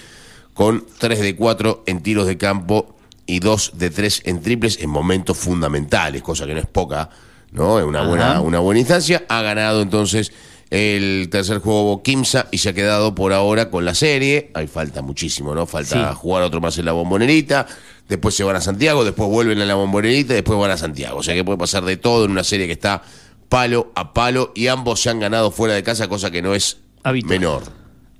[0.55, 2.97] con 3 de 4 en tiros de campo
[3.27, 7.09] y 2 de 3 en triples en momentos fundamentales, cosa que no es poca,
[7.53, 7.79] ¿no?
[7.79, 8.09] Es una Ajá.
[8.09, 9.25] buena, una buena instancia.
[9.29, 10.33] Ha ganado entonces
[10.75, 14.51] el tercer juego Kimsa y se ha quedado por ahora con la serie.
[14.55, 15.67] Ahí falta muchísimo, ¿no?
[15.67, 16.17] Falta Sí.
[16.19, 17.67] jugar otro más en la bombonerita.
[18.09, 21.19] Después se van a Santiago, después vuelven a la bombonerita y después van a Santiago.
[21.19, 23.03] O sea que puede pasar de todo en una serie que está
[23.51, 26.79] palo a palo y ambos se han ganado fuera de casa, cosa que no es
[27.03, 27.39] Habitual.
[27.39, 27.63] menor.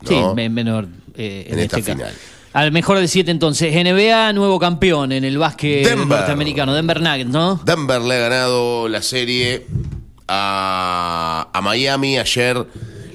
[0.07, 0.35] Sí, ¿no?
[0.35, 1.99] men- menor eh, en, En esta este caso.
[2.05, 2.15] final.
[2.53, 3.75] Al mejor de siete entonces.
[3.75, 6.07] NBA, nuevo campeón en el básquet Denver.
[6.07, 6.75] norteamericano.
[6.75, 7.59] Denver Nuggets, ¿no?
[7.65, 9.67] Denver le ha ganado la serie
[10.35, 12.19] a, a Miami.
[12.19, 12.67] Ayer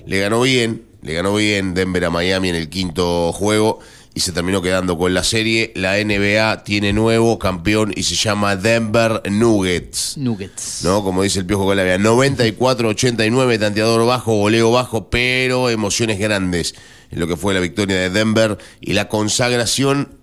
[0.05, 3.79] le ganó bien, le ganó bien Denver a Miami en el quinto juego
[4.13, 5.71] y se terminó quedando con la serie.
[5.75, 10.17] La NBA tiene nuevo campeón y se llama Denver Nuggets.
[10.17, 10.83] Nuggets.
[10.83, 11.03] ¿no?
[11.03, 16.73] Como dice el Piojo Calavia, 94-89, tanteador bajo, goleo bajo, pero emociones grandes
[17.11, 20.17] en lo que fue la victoria de Denver y la consagración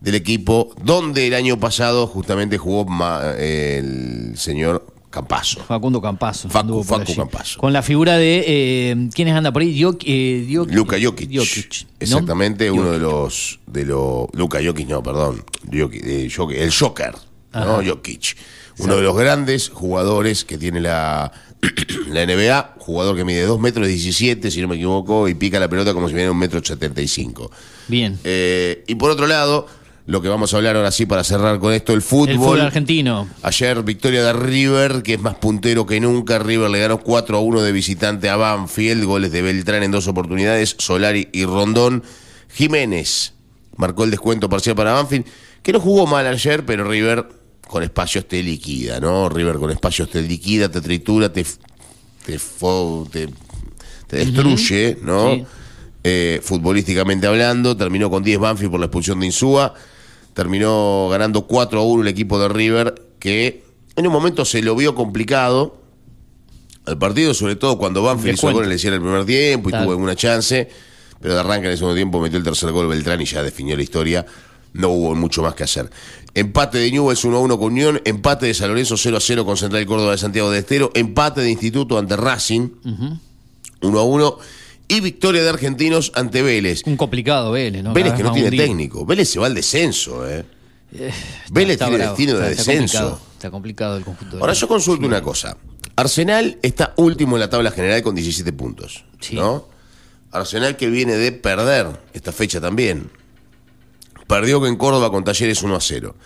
[0.00, 4.86] del equipo, donde el año pasado justamente jugó ma- el señor
[5.16, 5.60] Campazo.
[5.64, 6.48] Facundo Campazo.
[6.50, 7.14] Facu, Facu.
[7.16, 7.58] Campazo.
[7.58, 8.44] Con la figura de.
[8.46, 9.70] Eh, ¿Quiénes anda por ahí?
[10.04, 11.30] Eh, Diok- Luka Jokic.
[11.34, 11.88] Jokic, ¿no?
[12.00, 17.14] Exactamente, uno de los de los Luka Jokic, no, perdón, Jokic, eh, Jokic, el Joker,
[17.54, 17.82] ¿no?
[17.82, 18.36] Jokic.
[18.78, 21.32] Uno de los grandes jugadores que tiene la,
[22.10, 25.68] la NBA, jugador que mide 2 metros 17, si no me equivoco, y pica la
[25.70, 27.50] pelota como si viera un metro 75.
[27.88, 28.18] Bien.
[28.22, 29.66] Eh, y por otro lado,
[30.06, 32.30] lo que vamos a hablar ahora sí para cerrar con esto, el fútbol.
[32.30, 33.28] El fútbol argentino.
[33.42, 36.38] Ayer victoria de River, que es más puntero que nunca.
[36.38, 39.04] River le ganó 4 a 1 de visitante a Banfield.
[39.04, 42.04] Goles de Beltrán en dos oportunidades, Solari y Rondón.
[42.48, 43.34] Jiménez
[43.76, 45.26] marcó el descuento parcial para Banfield,
[45.62, 47.26] que no jugó mal ayer, pero River
[47.66, 49.28] con espacios te liquida, ¿no?
[49.28, 51.44] River con espacios te liquida, te tritura, te,
[52.24, 52.38] te,
[53.10, 53.28] te,
[54.06, 55.34] te destruye, ¿no?
[55.34, 55.44] Sí.
[56.04, 59.74] Eh, futbolísticamente hablando, terminó con 10 Banfield por la expulsión de Insúa,
[60.36, 63.64] terminó ganando 4 a 1 el equipo de River, que
[63.96, 65.78] en un momento se lo vio complicado
[66.84, 69.72] al partido, sobre todo cuando Banfield hizo gol en el cierre del primer tiempo y
[69.72, 69.86] Claro.
[69.86, 70.68] tuvo alguna chance,
[71.22, 73.76] pero de arranque en el segundo tiempo metió el tercer gol Beltrán y ya definió
[73.78, 74.26] la historia.
[74.74, 75.88] No hubo mucho más que hacer.
[76.34, 79.46] Empate de Newell's 1 a 1 con Unión, empate de San Lorenzo 0 a 0
[79.46, 82.68] con Central Córdoba de Santiago de Estero, empate de Instituto ante Racing
[83.80, 84.38] 1 a 1
[84.88, 86.82] y victoria de Argentinos ante Vélez.
[86.86, 87.92] Un complicado Vélez, ¿no?
[87.92, 89.04] Vélez que no tiene técnico.
[89.04, 90.44] Vélez se va al descenso, ¿eh?
[90.92, 91.12] Eh,
[91.50, 92.98] Vélez está tiene bravo, destino de está- descenso.
[92.98, 94.36] complicado, Está complicado el conjunto.
[94.36, 95.56] de Ahora yo consulto una cosa.
[95.96, 99.04] Arsenal está último en la tabla general con 17 puntos.
[99.32, 99.68] ¿No?
[100.30, 103.10] Arsenal que viene de perder esta fecha también.
[104.26, 106.16] Perdió en Córdoba con Talleres 1 a 0.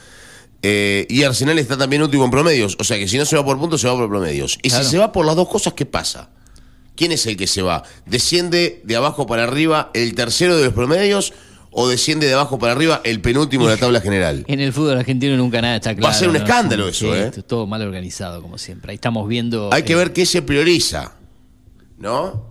[0.62, 2.76] Eh, y Arsenal está también último en promedios.
[2.80, 4.58] O sea que si no se va por puntos, se va por promedios.
[4.62, 4.84] Y Claro.
[4.84, 6.30] si se va por las dos cosas, ¿qué pasa?
[7.00, 7.82] ¿Quién es el que se va?
[8.04, 11.32] ¿Desciende de abajo para arriba el tercero de los promedios
[11.70, 14.44] o desciende de abajo para arriba el penúltimo de la tabla general?
[14.48, 16.04] En el fútbol argentino nunca nada está claro.
[16.04, 16.40] Va a ser un ¿no?
[16.40, 17.30] escándalo eso, Sí, ¿eh?
[17.46, 18.90] Todo mal organizado, como siempre.
[18.90, 19.70] Ahí estamos viendo.
[19.72, 21.12] Hay que eh, ver qué se prioriza.
[21.96, 22.50] ¿No?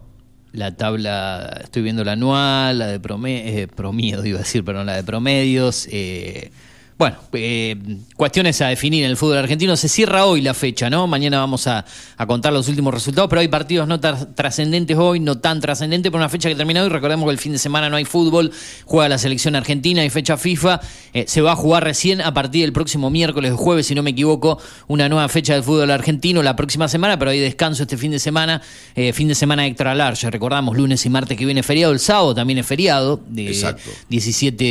[0.52, 4.88] La tabla, estoy viendo la anual, la de prome- eh, promiedo, iba a decir, perdón,
[4.88, 5.88] la de promedios.
[5.92, 6.52] eh,
[7.00, 7.78] bueno, eh,
[8.18, 9.78] cuestiones a definir en el fútbol argentino.
[9.78, 11.08] Se cierra hoy la fecha, ¿no?
[11.08, 11.86] Mañana vamos a,
[12.18, 16.20] a contar los últimos resultados, pero hay partidos no trascendentes hoy, no tan trascendentes, por
[16.20, 16.90] una fecha que termina hoy.
[16.90, 18.52] Recordemos que el fin de semana no hay fútbol,
[18.84, 20.82] juega la selección argentina, hay fecha FIFA.
[21.14, 24.04] eh, se va a jugar recién a partir del próximo miércoles o jueves, si no
[24.04, 27.96] me equivoco, una nueva fecha del fútbol argentino la próxima semana, pero hay descanso este
[27.96, 28.62] fin de semana,
[28.96, 30.30] eh, fin de semana extra large.
[30.30, 33.90] Recordamos, lunes y martes que viene feriado, el sábado también es feriado, de Exacto.
[34.10, 34.66] 17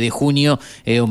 [0.00, 1.02] de junio, eh,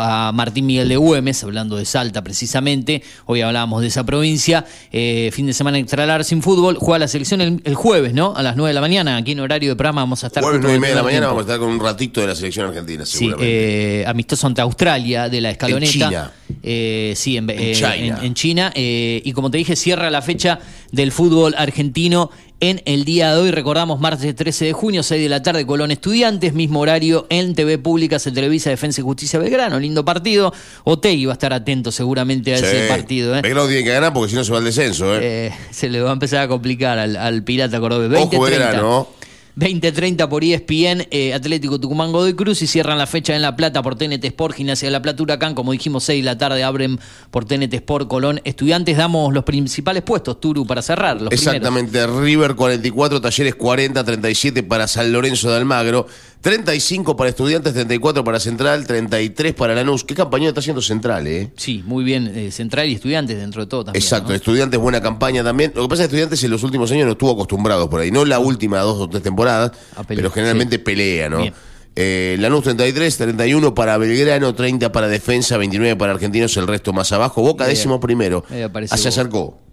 [0.00, 3.02] a Martín Miguel de Güemes, hablando de Salta precisamente.
[3.26, 4.64] Hoy hablábamos de esa provincia.
[4.92, 6.76] Eh, fin de semana extra large sin fútbol.
[6.78, 8.34] Juega la selección el, el jueves, ¿no?
[8.36, 9.16] A las 9 de la mañana.
[9.16, 10.42] Aquí en horario de programa vamos a estar.
[10.42, 11.34] Jueves justo 9 y en media de la mañana tiempo.
[11.36, 14.00] vamos a estar con un ratito de la selección argentina, Sí, seguramente.
[14.02, 15.92] eh, amistoso ante Australia de la escaloneta.
[15.92, 16.32] China.
[16.62, 17.94] Eh, sí, en, En China.
[17.96, 18.72] en- en China.
[18.74, 20.58] eh, y como te dije, cierra la fecha
[20.92, 22.30] del fútbol argentino
[22.70, 23.50] en el día de hoy.
[23.50, 27.78] Recordamos, martes 13 de junio, 6 de la tarde, Colón Estudiantes, mismo horario en TV
[27.78, 29.78] Pública, se televisa Defensa y Justicia Belgrano.
[29.78, 30.52] Lindo partido.
[30.84, 33.36] Otegi va a estar atento seguramente a ese partido.
[33.36, 33.42] ¿eh?
[33.42, 35.20] Belgrano tiene que ganar porque si no se va al descenso, ¿eh?
[35.22, 38.20] Eh, se le va a empezar a complicar al, al Pirata Cordobés.
[38.20, 38.40] Ojo 20-30.
[38.40, 39.08] Belgrano.
[39.56, 43.82] 20-30 por ESPN, eh, Atlético Tucumán Godoy Cruz y cierran la fecha en La Plata
[43.82, 46.98] por TNT Sport, Gimnasia de La Plata Huracán, como dijimos 6 de la tarde abren
[47.30, 48.40] por TNT Sport Colón.
[48.44, 51.20] Estudiantes damos los principales puestos, Turu, para cerrar.
[51.20, 51.54] Los primeros.
[51.54, 56.08] Exactamente, River 44, Talleres 40, 37 para San Lorenzo de Almagro,
[56.44, 60.04] 35 para Estudiantes, 34 para Central, 33 para Lanús.
[60.04, 61.50] ¿Qué campaña está haciendo Central, eh?
[61.56, 64.02] Sí, muy bien, eh, Central y Estudiantes dentro de todo también.
[64.02, 64.34] Exacto, ¿no?
[64.34, 65.72] Estudiantes buena campaña también.
[65.74, 68.10] Lo que pasa es que Estudiantes en los últimos años no estuvo acostumbrado por ahí,
[68.10, 69.72] no la última dos o tres temporadas,
[70.06, 71.38] pero generalmente pelea, ¿no?
[71.38, 71.54] Bien.
[71.96, 77.10] Eh, Lanús 33, 31 para Belgrano, 30 para Defensa, 29 para Argentinos, el resto más
[77.12, 77.40] abajo.
[77.40, 78.44] Boca décimo primero.
[78.90, 79.63] Ah, se acercó.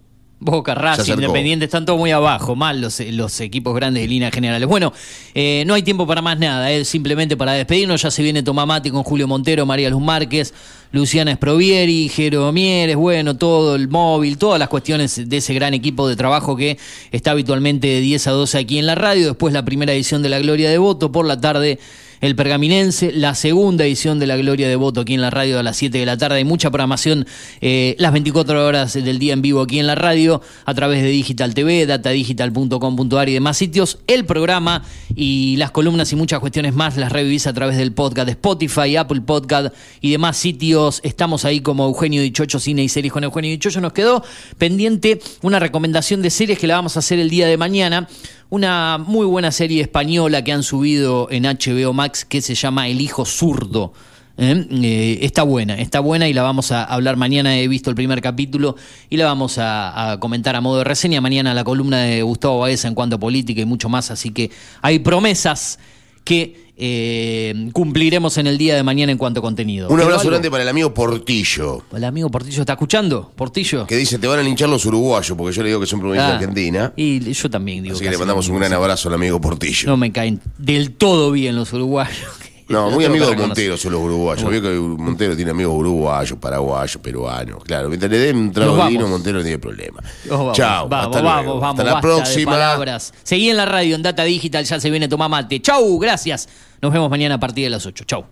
[0.44, 1.12] Boca, Racing.
[1.12, 4.68] Independiente, están todos muy abajo, mal los, los equipos grandes de líneas generales.
[4.68, 4.92] Bueno,
[5.34, 8.02] eh, no hay tiempo para más nada, es simplemente para despedirnos.
[8.02, 10.52] Ya se viene Tomamati con Julio Montero, María Luz Márquez,
[10.90, 16.08] Luciana Sprovieri, Jero Mieres, bueno, todo el móvil, todas las cuestiones de ese gran equipo
[16.08, 16.76] de trabajo que
[17.12, 19.28] está habitualmente de 10 a 12 aquí en la radio.
[19.28, 21.78] Después la primera edición de La Gloria de Voto, por la tarde
[22.22, 25.62] el Pergaminense, la segunda edición de La Gloria de Voto aquí en la radio a
[25.64, 26.36] las 7 de la tarde.
[26.36, 27.26] Hay mucha programación
[27.60, 31.08] eh, las 24 horas del día en vivo aquí en la radio a través de
[31.08, 33.98] Digital TV, datadigital.com.ar y demás sitios.
[34.06, 34.84] El programa
[35.16, 38.94] y las columnas y muchas cuestiones más las revivís a través del podcast de Spotify,
[38.94, 41.00] Apple Podcast y demás sitios.
[41.02, 43.80] Estamos ahí como Eugenio Dichocho, Cine y Series con Eugenio Dichocho.
[43.80, 44.22] Nos quedó
[44.58, 48.08] pendiente una recomendación de series que la vamos a hacer el día de mañana.
[48.48, 53.00] Una muy buena serie española que han subido en HBO Max que se llama El
[53.00, 53.92] Hijo Zurdo.
[54.38, 54.66] ¿eh?
[54.70, 57.58] Eh, está buena, está buena y la vamos a hablar mañana.
[57.58, 58.76] He visto el primer capítulo
[59.10, 61.20] y la vamos a, a comentar a modo de reseña.
[61.20, 64.10] Mañana la columna de Gustavo Baeza en cuanto a política y mucho más.
[64.10, 65.78] Así que hay promesas
[66.24, 69.88] que eh, cumpliremos en el día de mañana en cuanto a contenido.
[69.88, 71.84] Un ¿Quedó abrazo grande para el amigo Portillo.
[71.94, 73.86] El amigo Portillo está escuchando, Portillo.
[73.86, 76.28] Que dice, te van a linchar los uruguayos, porque yo le digo que son provincia
[76.28, 76.92] Ah, argentina.
[76.96, 77.94] Y yo también digo.
[77.94, 79.88] Así que le mandamos un gran abrazo al amigo Portillo.
[79.88, 82.30] No me caen del todo bien los uruguayos.
[82.72, 83.46] No, muy tengo amigo que de.
[83.46, 84.50] Montero son los uruguayos.
[84.50, 87.62] Veo que Montero tiene amigos uruguayos, paraguayos, peruanos.
[87.64, 89.06] Claro, mientras le den un trago de vino.
[89.06, 90.02] Montero no tiene problema.
[90.28, 90.88] Vamos, Chao.
[90.88, 91.60] Vamos, hasta vamos, luego.
[91.60, 91.78] vamos.
[91.78, 92.98] Hasta la próxima.
[93.22, 95.60] Seguí en la radio, en Data Digital, ya se viene Tomá Mate.
[95.60, 96.48] Chau, gracias.
[96.80, 98.04] Nos vemos mañana a partir de las 8.
[98.04, 98.24] Chau.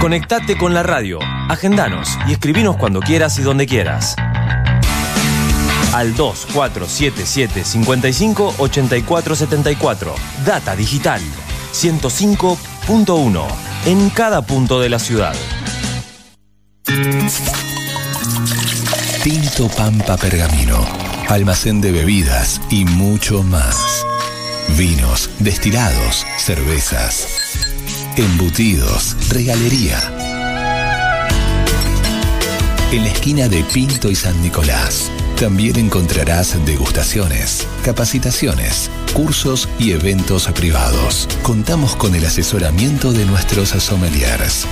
[0.00, 4.14] Conectate con la radio, agendanos y escribinos cuando quieras y donde quieras.
[5.92, 10.14] Al 2477 55 84 74.
[10.44, 11.20] Data Digital
[12.86, 13.46] 105.1
[13.86, 15.34] en cada punto de la ciudad.
[19.22, 20.84] Tinto Pampa Pergamino,
[21.28, 24.04] almacén de bebidas y mucho más.
[24.76, 27.26] Vinos, destilados, cervezas,
[28.16, 29.98] embutidos, regalería.
[32.92, 40.46] En la esquina de Pinto y San Nicolás también encontrarás degustaciones, capacitaciones, cursos y eventos
[40.52, 41.28] privados.
[41.42, 44.66] Contamos con el asesoramiento de nuestros sommeliers.